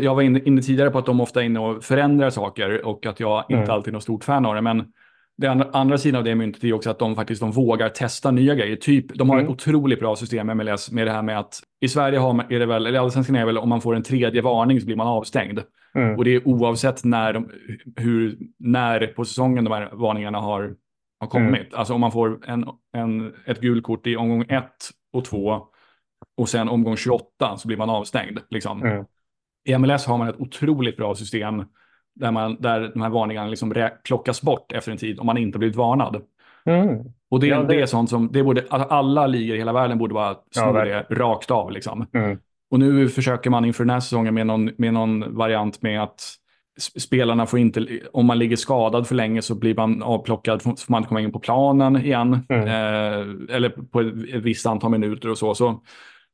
jag 0.00 0.14
var 0.14 0.22
inne, 0.22 0.40
inne, 0.44 0.62
tidigare 0.62 0.90
på 0.90 0.98
att 0.98 1.06
de 1.06 1.20
ofta 1.20 1.40
är 1.40 1.44
inne 1.44 1.60
och 1.60 1.84
förändrar 1.84 2.30
saker 2.30 2.86
och 2.86 3.06
att 3.06 3.20
jag 3.20 3.44
inte 3.48 3.62
mm. 3.62 3.70
alltid 3.70 3.88
är 3.88 3.92
något 3.92 4.02
stort 4.02 4.24
fan 4.24 4.46
av 4.46 4.54
det. 4.54 4.60
Men 4.60 4.84
det 5.36 5.46
andra, 5.46 5.68
andra 5.72 5.98
sidan 5.98 6.18
av 6.18 6.24
det 6.24 6.34
myntet 6.34 6.64
är 6.64 6.72
också 6.72 6.90
att 6.90 6.98
de 6.98 7.16
faktiskt 7.16 7.40
de 7.40 7.50
vågar 7.50 7.88
testa 7.88 8.30
nya 8.30 8.54
grejer. 8.54 8.76
Typ, 8.76 9.14
de 9.14 9.28
har 9.30 9.36
mm. 9.36 9.46
ett 9.46 9.52
otroligt 9.52 10.00
bra 10.00 10.16
system 10.16 10.46
med 10.46 10.56
MLS 10.56 10.90
med 10.90 11.06
det 11.06 11.12
här 11.12 11.22
med 11.22 11.38
att 11.38 11.60
i 11.80 11.88
Sverige 11.88 12.18
har 12.18 12.32
man, 12.32 12.46
är 12.52 12.58
det 12.58 12.66
väl, 12.66 12.86
eller 12.86 12.98
allsvenskan 13.00 13.36
är 13.36 13.46
väl 13.46 13.58
om 13.58 13.68
man 13.68 13.80
får 13.80 13.96
en 13.96 14.02
tredje 14.02 14.42
varning 14.42 14.80
så 14.80 14.86
blir 14.86 14.96
man 14.96 15.06
avstängd. 15.06 15.60
Mm. 15.94 16.16
Och 16.16 16.24
det 16.24 16.34
är 16.34 16.48
oavsett 16.48 17.04
när, 17.04 17.32
de, 17.32 17.50
hur, 17.96 18.38
när 18.58 19.06
på 19.06 19.24
säsongen 19.24 19.64
de 19.64 19.72
här 19.72 19.88
varningarna 19.92 20.38
har, 20.38 20.74
har 21.20 21.28
kommit. 21.28 21.60
Mm. 21.60 21.72
Alltså 21.72 21.94
om 21.94 22.00
man 22.00 22.12
får 22.12 22.40
en, 22.46 22.64
en, 22.92 23.32
ett 23.46 23.60
gult 23.60 23.84
kort 23.84 24.06
i 24.06 24.16
omgång 24.16 24.44
ett 24.48 24.90
och 25.12 25.24
två 25.24 25.62
och 26.38 26.48
sen 26.48 26.68
omgång 26.68 26.96
28 26.96 27.56
så 27.56 27.68
blir 27.68 27.76
man 27.76 27.90
avstängd. 27.90 28.38
Liksom. 28.50 28.82
Mm. 28.82 29.04
I 29.64 29.78
MLS 29.78 30.06
har 30.06 30.18
man 30.18 30.28
ett 30.28 30.40
otroligt 30.40 30.96
bra 30.96 31.14
system 31.14 31.64
där, 32.14 32.30
man, 32.30 32.56
där 32.60 32.90
de 32.94 33.02
här 33.02 33.08
varningarna 33.08 33.48
liksom 33.48 33.90
plockas 34.04 34.42
bort 34.42 34.72
efter 34.72 34.92
en 34.92 34.98
tid 34.98 35.20
om 35.20 35.26
man 35.26 35.38
inte 35.38 35.58
blivit 35.58 35.76
varnad. 35.76 36.22
Mm. 36.64 36.98
Och 37.30 37.40
det, 37.40 37.46
ja, 37.46 37.62
det... 37.62 37.66
det, 37.66 37.82
är 37.82 37.86
sånt 37.86 38.10
som 38.10 38.32
det 38.32 38.42
borde, 38.42 38.64
alla 38.70 39.26
ligor 39.26 39.56
i 39.56 39.58
hela 39.58 39.72
världen 39.72 39.98
borde 39.98 40.14
bara 40.14 40.34
sno 40.50 40.78
ja, 40.78 40.84
det 40.84 41.06
rakt 41.10 41.50
av. 41.50 41.72
Liksom. 41.72 42.06
Mm. 42.12 42.38
Och 42.70 42.78
nu 42.78 43.08
försöker 43.08 43.50
man 43.50 43.64
inför 43.64 43.84
den 43.84 43.90
här 43.90 44.00
säsongen 44.00 44.34
med 44.34 44.46
någon, 44.46 44.70
med 44.78 44.94
någon 44.94 45.34
variant 45.34 45.82
med 45.82 46.02
att 46.02 46.20
spelarna 46.80 47.46
får 47.46 47.58
inte, 47.58 48.00
om 48.12 48.26
man 48.26 48.38
ligger 48.38 48.56
skadad 48.56 49.06
för 49.06 49.14
länge 49.14 49.42
så 49.42 49.54
blir 49.54 49.74
man 49.74 50.02
avplockad, 50.02 50.62
får 50.62 50.74
man 50.88 50.98
inte 50.98 51.08
komma 51.08 51.20
in 51.20 51.32
på 51.32 51.38
planen 51.38 51.96
igen. 51.96 52.46
Mm. 52.48 52.66
Eh, 52.66 53.56
eller 53.56 53.68
på 53.68 54.00
ett 54.00 54.42
visst 54.42 54.66
antal 54.66 54.90
minuter 54.90 55.30
och 55.30 55.38
så. 55.38 55.54
Så 55.54 55.82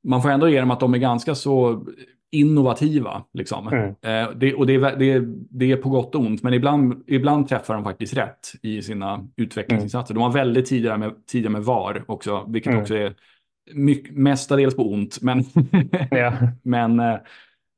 man 0.05 0.23
får 0.23 0.31
ändå 0.31 0.49
ge 0.49 0.61
dem 0.61 0.71
att 0.71 0.81
de 0.81 0.95
är 0.95 0.99
ganska 0.99 1.35
så 1.35 1.87
innovativa. 2.35 3.25
Liksom. 3.33 3.69
Mm. 3.69 3.89
Eh, 3.89 4.31
det, 4.37 4.55
och 4.55 4.67
det 4.67 4.75
är, 4.75 4.97
det, 4.97 5.23
det 5.51 5.73
är 5.73 5.77
på 5.77 5.89
gott 5.89 6.15
och 6.15 6.21
ont, 6.21 6.43
men 6.43 6.55
ibland, 6.55 7.05
ibland 7.07 7.49
träffar 7.49 7.75
de 7.75 7.85
faktiskt 7.85 8.17
rätt 8.17 8.53
i 8.63 8.83
sina 8.83 9.29
utvecklingsinsatser. 9.37 10.15
Mm. 10.15 10.23
De 10.23 10.33
var 10.33 10.41
väldigt 10.41 10.67
tidiga 10.67 10.97
med, 10.97 11.27
tidiga 11.27 11.51
med 11.51 11.63
VAR 11.63 12.05
också, 12.07 12.45
vilket 12.49 12.71
mm. 12.71 12.83
också 12.83 12.95
är 12.95 13.15
mycket, 13.73 14.15
mestadels 14.17 14.77
på 14.77 14.93
ont. 14.93 15.23
Men, 15.23 15.45
ja. 16.11 16.33
men 16.63 17.01
eh, 17.01 17.17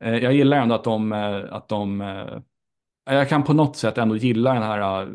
eh, 0.05 0.17
jag 0.17 0.33
gillar 0.33 0.57
ändå 0.57 0.75
att 0.75 0.85
de, 0.85 1.13
eh, 1.13 1.45
att 1.51 1.69
de 1.69 2.01
eh, 2.01 2.39
jag 3.11 3.29
kan 3.29 3.43
på 3.43 3.53
något 3.53 3.77
sätt 3.77 3.99
ändå 3.99 4.17
gilla 4.17 4.55
den 4.55 4.63
här 4.63 5.09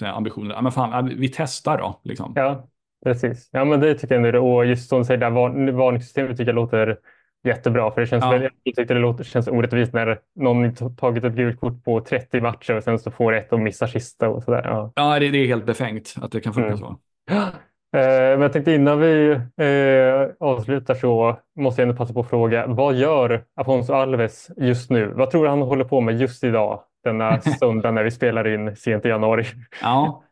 eh, 0.00 0.16
ambitionen. 0.16 0.50
Ja, 0.50 0.62
men 0.62 0.72
fan, 0.72 1.08
vi 1.18 1.28
testar 1.28 1.78
då. 1.78 2.00
Liksom. 2.04 2.32
Ja, 2.36 2.68
Precis, 3.04 3.48
ja 3.52 3.64
men 3.64 3.80
det 3.80 3.94
tycker 3.94 4.14
jag 4.14 4.26
ändå. 4.26 4.54
Och 4.54 4.66
just 4.66 4.88
som 4.88 4.98
du 4.98 5.04
säger, 5.04 5.20
där 5.20 5.30
varningssystemet 5.72 6.30
tycker 6.30 6.46
jag 6.46 6.54
låter 6.54 6.98
jättebra. 7.44 7.90
För 7.90 8.00
det 8.00 8.06
känns, 8.06 8.24
ja. 8.24 8.30
väldigt, 8.30 8.52
jag 8.62 8.74
tycker 8.74 8.94
det 8.94 9.00
låter, 9.00 9.24
känns 9.24 9.48
orättvist 9.48 9.92
när 9.92 10.18
någon 10.34 10.74
tagit 10.96 11.24
ett 11.24 11.34
gult 11.34 11.60
kort 11.60 11.84
på 11.84 12.00
30 12.00 12.40
matcher 12.40 12.76
och 12.76 12.82
sen 12.82 12.98
så 12.98 13.10
får 13.10 13.32
ett 13.32 13.52
och 13.52 13.60
missar 13.60 13.86
sista 13.86 14.28
och 14.28 14.42
sådär. 14.42 14.62
Ja, 14.64 14.92
ja 14.94 15.18
det, 15.18 15.30
det, 15.30 15.38
är 15.38 15.46
helt 15.46 15.66
befängt 15.66 16.14
att 16.22 16.32
det 16.32 16.40
kan 16.40 16.54
funka 16.54 16.68
mm. 16.68 16.78
så. 16.78 16.96
Eh, 17.96 18.00
men 18.02 18.40
jag 18.40 18.52
tänkte 18.52 18.72
innan 18.72 19.00
vi 19.00 19.30
eh, 19.56 20.30
avslutar 20.40 20.94
så 20.94 21.38
måste 21.56 21.82
jag 21.82 21.88
ändå 21.88 21.98
passa 21.98 22.14
på 22.14 22.20
att 22.20 22.28
fråga. 22.28 22.66
Vad 22.66 22.94
gör 22.94 23.44
Afonso 23.56 23.92
Alves 23.92 24.50
just 24.56 24.90
nu? 24.90 25.06
Vad 25.06 25.30
tror 25.30 25.44
du 25.44 25.50
han 25.50 25.62
håller 25.62 25.84
på 25.84 26.00
med 26.00 26.20
just 26.20 26.44
idag? 26.44 26.80
Denna 27.04 27.40
söndag 27.60 27.90
när 27.90 28.04
vi 28.04 28.10
spelar 28.10 28.54
in 28.54 28.76
sent 28.76 29.06
i 29.06 29.08
januari. 29.08 29.44
Ja, 29.82 30.22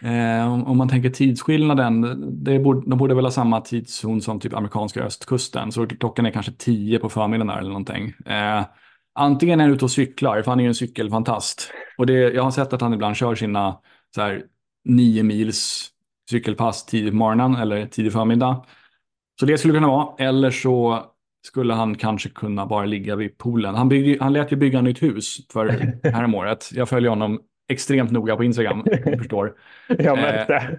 Eh, 0.00 0.52
om, 0.52 0.64
om, 0.66 0.78
man 0.78 0.88
tänker 0.88 1.10
tidsskillnaden, 1.10 2.16
det 2.44 2.58
borde, 2.58 2.90
de 2.90 2.98
borde 2.98 3.14
väl 3.14 3.24
ha 3.24 3.30
samma 3.30 3.60
tidszon 3.60 4.20
som 4.20 4.40
typ 4.40 4.54
amerikanska 4.54 5.02
östkusten. 5.02 5.72
Så 5.72 5.86
klockan 5.86 6.26
är 6.26 6.30
kanske 6.30 6.52
tio 6.52 6.98
på 6.98 7.08
förmiddagen 7.08 7.58
eller 7.58 7.68
någonting. 7.68 8.14
Eh, 8.26 8.64
antingen 9.14 9.60
är 9.60 9.64
han 9.64 9.74
ute 9.74 9.84
och 9.84 9.90
cyklar, 9.90 10.42
för 10.42 10.50
han 10.50 10.60
är 10.60 10.64
ju 10.64 10.68
en 10.68 10.74
cykelfantast. 10.74 11.70
Och 11.98 12.06
det, 12.06 12.12
jag 12.12 12.42
har 12.42 12.50
sett 12.50 12.72
att 12.72 12.80
han 12.80 12.94
ibland 12.94 13.16
kör 13.16 13.34
sina 13.34 13.78
så 14.14 14.20
här, 14.20 14.42
nio 14.84 15.22
mils 15.22 15.90
cykelpass 16.30 16.86
tidigt 16.86 17.12
på 17.12 17.16
morgonen 17.16 17.54
eller 17.54 17.86
tidig 17.86 18.12
förmiddag. 18.12 18.64
Så 19.40 19.46
det 19.46 19.58
skulle 19.58 19.74
kunna 19.74 19.88
vara. 19.88 20.14
Eller 20.18 20.50
så 20.50 21.04
skulle 21.46 21.74
han 21.74 21.94
kanske 21.94 22.28
kunna 22.28 22.66
bara 22.66 22.84
ligga 22.84 23.16
vid 23.16 23.38
poolen. 23.38 23.74
Han, 23.74 23.88
byggde, 23.88 24.24
han 24.24 24.32
lät 24.32 24.52
ju 24.52 24.56
bygga 24.56 24.80
nytt 24.80 25.02
hus 25.02 25.38
för 25.52 25.68
häromåret. 26.04 26.70
Jag 26.72 26.88
följer 26.88 27.10
honom 27.10 27.40
extremt 27.68 28.10
noga 28.10 28.36
på 28.36 28.44
Instagram, 28.44 28.82
du 28.84 29.16
förstår. 29.18 29.54
Jag 29.88 30.16
märkte. 30.16 30.78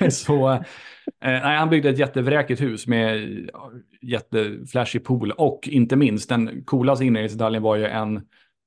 Eh, 0.00 0.08
så, 0.08 0.50
eh, 0.52 0.60
nej, 1.20 1.56
han 1.56 1.70
byggde 1.70 1.88
ett 1.88 1.98
jättevräkigt 1.98 2.60
hus 2.60 2.86
med 2.86 3.28
jätteflashig 4.02 5.04
pool 5.04 5.32
och 5.32 5.68
inte 5.68 5.96
minst 5.96 6.28
den 6.28 6.64
coolaste 6.64 7.04
inredningsdetaljen 7.04 7.62
var 7.62 7.76
ju 7.76 7.86
en, 7.86 8.16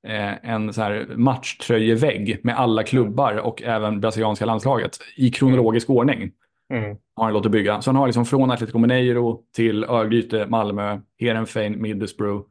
eh, 0.08 0.50
en 0.52 0.74
så 0.74 0.82
här 0.82 1.08
matchtröjevägg 1.16 2.40
med 2.44 2.58
alla 2.58 2.84
klubbar 2.84 3.38
och 3.38 3.64
även 3.64 4.02
brasilianska 4.02 4.46
landslaget 4.46 4.98
i 5.16 5.32
kronologisk 5.32 5.90
mm. 5.90 5.98
ordning. 5.98 6.32
Mm. 6.74 6.98
Har 7.16 7.24
han 7.24 7.34
låtit 7.34 7.52
bygga. 7.52 7.82
Så 7.82 7.90
han 7.90 7.96
har 7.96 8.08
liksom 8.08 8.26
från 8.26 8.52
Atletico 8.52 8.78
Mineiro 8.78 9.42
till 9.56 9.84
Örgryte, 9.84 10.46
Malmö, 10.48 11.00
Heerenveen, 11.20 11.82
Middlesbrough, 11.82 12.46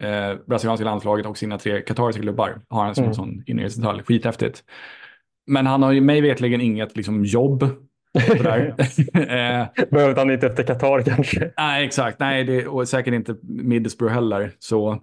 eh, 0.00 0.34
brasilianska 0.46 0.84
landslaget 0.84 1.26
och 1.26 1.38
sina 1.38 1.58
tre 1.58 1.80
katariska 1.80 2.22
klubbar 2.22 2.60
har 2.68 2.84
han 2.84 2.94
som 2.94 3.04
mm. 3.04 3.10
en 3.10 3.14
sån 3.14 3.42
inredningsdetalj. 3.46 4.02
Skithäftigt. 4.02 4.64
Men 5.46 5.66
han 5.66 5.82
har 5.82 5.92
ju 5.92 6.00
mig 6.00 6.20
vetligen 6.20 6.60
inget 6.60 6.96
liksom, 6.96 7.24
jobb. 7.24 7.62
eh, 7.62 9.66
Behövde 9.90 10.20
han 10.20 10.30
inte 10.30 10.46
efter 10.46 10.62
Qatar 10.62 11.02
kanske? 11.02 11.52
Nej, 11.56 11.86
exakt. 11.86 12.20
Nej, 12.20 12.44
det, 12.44 12.66
och 12.66 12.88
säkert 12.88 13.14
inte 13.14 13.36
Middlesbrough 13.42 14.14
heller. 14.14 14.52
Så 14.58 15.00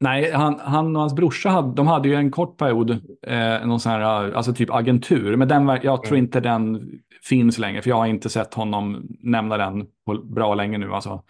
Nej, 0.00 0.32
han, 0.32 0.60
han 0.60 0.96
och 0.96 1.02
hans 1.02 1.14
brorsa 1.14 1.48
hade, 1.48 1.74
de 1.74 1.86
hade 1.86 2.08
ju 2.08 2.14
en 2.14 2.30
kort 2.30 2.56
period, 2.56 2.90
eh, 3.26 3.66
någon 3.66 3.80
sån 3.80 3.92
här, 3.92 4.32
alltså 4.32 4.54
typ 4.54 4.70
agentur, 4.70 5.36
men 5.36 5.48
den, 5.48 5.78
jag 5.82 6.02
tror 6.02 6.16
mm. 6.16 6.24
inte 6.24 6.40
den 6.40 6.90
finns 7.22 7.58
längre, 7.58 7.82
för 7.82 7.90
jag 7.90 7.96
har 7.96 8.06
inte 8.06 8.28
sett 8.28 8.54
honom 8.54 9.06
nämna 9.20 9.56
den 9.56 9.86
på 10.06 10.14
bra 10.14 10.54
länge 10.54 10.78
nu. 10.78 10.92
Alltså. 10.92 11.22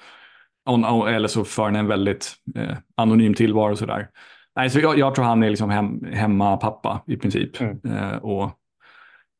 Eller 1.08 1.28
så 1.28 1.44
för 1.44 1.62
han 1.62 1.76
en 1.76 1.86
väldigt 1.86 2.34
eh, 2.54 2.76
anonym 2.94 3.34
tillvaro 3.34 3.72
och 3.72 3.78
sådär. 3.78 4.08
Nej, 4.56 4.70
så 4.70 4.80
jag, 4.80 4.98
jag, 4.98 5.14
tror 5.14 5.24
han 5.24 5.42
är 5.42 5.50
liksom 5.50 5.70
hem, 5.70 6.04
hemmapappa 6.12 7.02
i 7.06 7.16
princip. 7.16 7.60
Mm. 7.60 7.80
Eh, 7.84 8.16
och 8.16 8.50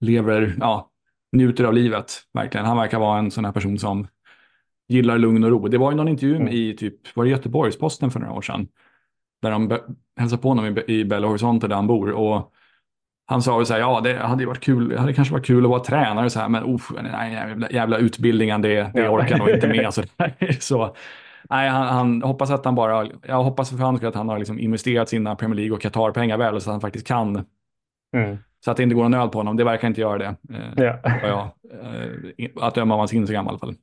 lever, 0.01 0.57
ja, 0.61 0.91
njuter 1.33 1.65
av 1.65 1.75
livet 1.75 2.13
verkligen. 2.33 2.67
Han 2.67 2.77
verkar 2.77 2.99
vara 2.99 3.19
en 3.19 3.31
sån 3.31 3.45
här 3.45 3.53
person 3.53 3.79
som 3.79 4.09
gillar 4.89 5.19
lugn 5.19 5.45
och 5.45 5.51
ro. 5.51 5.69
Det 5.69 5.79
var 5.79 5.91
ju 5.91 5.97
någon 5.97 6.09
intervju 6.09 6.37
mm. 6.37 6.49
i 6.49 6.77
typ, 6.77 7.17
var 7.17 7.25
det 7.25 7.31
Göteborgs-Posten 7.31 8.11
för 8.11 8.21
några 8.21 8.35
år 8.35 8.43
sedan 8.43 8.69
där 9.43 9.51
de 9.51 9.79
hälsade 10.17 10.43
på 10.43 10.49
honom 10.49 10.79
i, 10.79 10.93
i 10.93 11.05
Belo 11.05 11.29
Horizonte 11.29 11.69
där 11.69 11.77
han 11.77 11.87
bor. 11.87 12.11
Och 12.11 12.53
han 13.31 13.43
sa 13.43 13.57
väl 13.57 13.67
så 13.67 13.73
här, 13.73 13.81
ja 13.81 14.01
det 14.05 14.15
hade 14.15 14.47
varit 14.47 14.61
kul, 14.61 14.89
det 14.89 15.01
hade 15.01 15.13
kanske 15.13 15.35
varit 15.35 15.47
kul 15.47 15.65
att 15.65 15.71
vara 15.71 15.81
tränare 15.81 16.31
så 16.31 16.41
här, 16.41 16.49
men 16.49 16.75
uff, 16.75 16.93
nej, 17.13 17.33
jävla, 17.33 17.71
jävla 17.71 17.99
utbildningen, 17.99 18.63
det, 18.63 18.91
det 18.95 19.09
orkar 19.09 19.39
nog 19.39 19.51
inte 19.51 19.69
med. 19.69 19.95
Så, 19.95 20.03
så 20.61 20.97
nej, 21.51 21.69
han, 21.69 21.87
han, 21.87 22.23
hoppas 22.23 22.51
att 22.51 22.65
han 22.65 22.75
bara, 22.75 23.09
jag 23.27 23.43
hoppas 23.43 23.71
för 23.71 23.77
hans 23.79 24.03
att 24.03 24.15
han 24.15 24.29
har 24.29 24.39
liksom 24.39 24.59
investerat 24.59 25.09
sina 25.09 25.37
Premier 25.37 25.57
League 25.57 25.77
och 25.77 25.83
Qatar-pengar 25.83 26.39
väl 26.39 26.61
så 26.61 26.71
att 26.71 26.75
han 26.75 26.81
faktiskt 26.81 27.07
kan. 27.07 27.45
Mm. 28.17 28.39
Så 28.65 28.71
att 28.71 28.77
det 28.77 28.83
inte 28.83 28.95
går 28.95 29.03
någon 29.03 29.11
nöd 29.11 29.33
på 29.33 29.39
honom, 29.39 29.57
det 29.57 29.65
verkar 29.65 29.89
inte 29.89 30.01
göra 30.01 30.19
det. 30.19 30.37
Eh, 30.55 30.85
ja. 30.85 31.01
ja, 31.23 31.55
eh, 31.83 32.51
att 32.61 32.75
döma 32.75 32.95
av 32.95 32.99
hans 32.99 33.15
Instagram 33.15 33.47
i 33.47 33.49
alla 33.49 33.59
fall. 33.59 33.75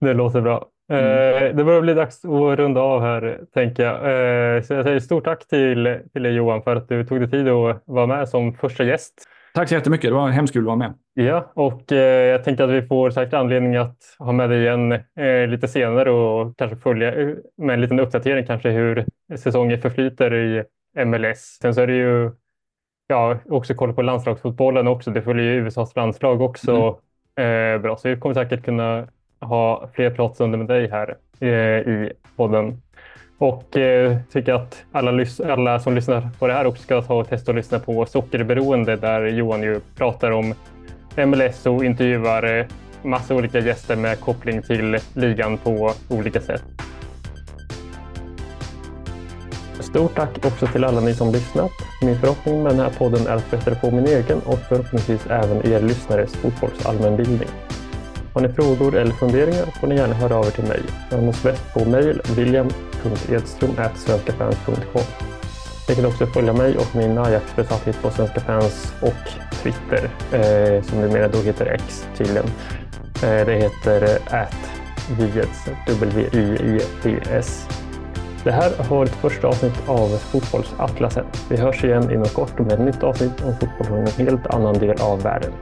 Det 0.00 0.14
låter 0.14 0.40
bra. 0.40 0.66
Mm. 0.90 1.44
Eh, 1.44 1.56
det 1.56 1.64
börjar 1.64 1.80
bli 1.80 1.94
dags 1.94 2.24
att 2.24 2.58
runda 2.58 2.80
av 2.80 3.00
här, 3.00 3.40
tänker 3.54 3.82
jag. 3.82 3.94
Eh, 3.94 4.62
så 4.62 4.74
jag 4.74 4.84
säger 4.84 5.00
stort 5.00 5.24
tack 5.24 5.48
till, 5.48 5.98
till 6.12 6.22
dig 6.22 6.32
Johan 6.32 6.62
för 6.62 6.76
att 6.76 6.88
du 6.88 7.04
tog 7.04 7.20
dig 7.20 7.30
tid 7.30 7.48
att 7.48 7.82
vara 7.84 8.06
med 8.06 8.28
som 8.28 8.54
första 8.54 8.84
gäst. 8.84 9.14
Tack 9.54 9.68
så 9.68 9.74
jättemycket. 9.74 10.10
Det 10.10 10.14
var 10.14 10.28
hemskt 10.28 10.52
kul 10.52 10.62
att 10.62 10.66
vara 10.66 10.76
med. 10.76 10.94
Ja, 11.14 11.52
och 11.54 11.92
eh, 11.92 12.26
jag 12.26 12.44
tänker 12.44 12.64
att 12.64 12.70
vi 12.70 12.82
får 12.82 13.10
säkert 13.10 13.34
anledning 13.34 13.76
att 13.76 13.96
ha 14.18 14.32
med 14.32 14.50
dig 14.50 14.60
igen 14.62 14.98
lite 15.48 15.68
senare 15.68 16.10
och 16.10 16.58
kanske 16.58 16.76
följa 16.76 17.12
med 17.56 17.74
en 17.74 17.80
liten 17.80 18.00
uppdatering 18.00 18.46
kanske 18.46 18.70
hur 18.70 19.04
säsongen 19.36 19.80
förflyter 19.80 20.34
i 20.34 20.64
MLS. 21.04 21.58
Sen 21.62 21.74
så 21.74 21.80
är 21.80 21.86
det 21.86 21.96
ju 21.96 22.30
ja, 23.06 23.38
också 23.48 23.74
koll 23.74 23.92
på 23.92 24.02
landslagsfotbollen 24.02 24.86
också. 24.86 25.10
Det 25.10 25.22
följer 25.22 25.44
ju 25.44 25.66
USAs 25.66 25.96
landslag 25.96 26.40
också 26.40 26.98
mm. 27.36 27.82
bra, 27.82 27.96
så 27.96 28.08
vi 28.08 28.16
kommer 28.16 28.34
säkert 28.34 28.64
kunna 28.64 29.06
ha 29.40 29.88
fler 29.92 30.10
pratstunder 30.10 30.58
med 30.58 30.66
dig 30.66 30.90
här 30.90 31.16
eh, 31.40 31.48
i 31.92 32.12
podden. 32.36 32.82
Och 33.38 33.76
eh, 33.76 34.16
tycker 34.32 34.52
att 34.52 34.84
alla, 34.92 35.24
alla 35.44 35.78
som 35.78 35.94
lyssnar 35.94 36.28
på 36.38 36.46
det 36.46 36.52
här 36.52 36.66
också 36.66 36.82
ska 36.82 37.02
ta 37.02 37.14
och 37.14 37.28
testa 37.28 37.52
att 37.52 37.56
lyssna 37.56 37.78
på 37.78 38.06
Sockerberoende 38.06 38.96
där 38.96 39.26
Johan 39.26 39.62
ju 39.62 39.80
pratar 39.96 40.30
om 40.30 40.54
MLS 41.26 41.66
och 41.66 41.84
intervjuar 41.84 42.58
eh, 42.58 42.66
massa 43.02 43.34
olika 43.34 43.58
gäster 43.58 43.96
med 43.96 44.20
koppling 44.20 44.62
till 44.62 44.98
ligan 45.14 45.58
på 45.58 45.92
olika 46.08 46.40
sätt. 46.40 46.64
Stort 49.80 50.14
tack 50.14 50.46
också 50.46 50.66
till 50.66 50.84
alla 50.84 51.00
ni 51.00 51.14
som 51.14 51.32
lyssnat. 51.32 51.70
Min 52.02 52.18
förhoppning 52.18 52.62
med 52.62 52.72
den 52.72 52.80
här 52.80 52.90
podden 52.90 53.26
är 53.26 53.36
att 53.36 53.50
bättra 53.50 53.74
på 53.74 53.90
min 53.90 54.06
egen 54.06 54.38
och 54.38 54.58
förhoppningsvis 54.58 55.26
även 55.26 55.72
er 55.72 55.80
lyssnares 55.80 56.36
fotbollsallmänbildning. 56.36 57.48
Har 58.34 58.40
ni 58.40 58.48
frågor 58.48 58.96
eller 58.96 59.12
funderingar 59.12 59.66
får 59.80 59.86
ni 59.86 59.94
gärna 59.94 60.14
höra 60.14 60.36
av 60.36 60.46
er 60.46 60.50
till 60.50 60.64
mig. 60.64 60.80
Jag 61.10 61.22
nås 61.22 61.42
bäst 61.42 61.74
på 61.74 61.84
mejl 61.84 62.20
william.edström.svenskafans.com. 62.36 65.02
Ni 65.88 65.94
kan 65.94 66.06
också 66.06 66.26
följa 66.26 66.52
mig 66.52 66.76
och 66.76 66.96
min 66.96 67.18
Ajax-besatthet 67.18 68.02
på 68.02 68.10
Svenska 68.10 68.40
fans 68.40 68.94
och 69.02 69.30
Twitter, 69.62 70.10
eh, 70.32 70.82
som 70.82 71.00
numera 71.00 71.28
då 71.28 71.38
heter 71.38 71.66
X 71.66 72.06
tydligen. 72.16 72.46
Eh, 73.22 73.46
det 73.46 73.54
heter 73.54 74.02
eh, 74.02 74.16
atviets, 74.42 75.68
W-I-E-T-S. 75.86 77.68
Det 78.44 78.52
här 78.52 78.72
har 78.78 78.96
varit 78.96 79.10
första 79.10 79.48
avsnitt 79.48 79.82
av 79.86 80.08
Fotbollsatlasen. 80.08 81.26
Vi 81.50 81.56
hörs 81.56 81.84
igen 81.84 82.10
inom 82.10 82.28
kort 82.28 82.58
med 82.58 82.72
ett 82.72 82.80
nytt 82.80 83.02
avsnitt 83.02 83.44
om 83.44 83.56
fotboll 83.56 83.86
från 83.86 83.98
en 83.98 84.26
helt 84.26 84.46
annan 84.46 84.78
del 84.78 85.00
av 85.00 85.22
världen. 85.22 85.52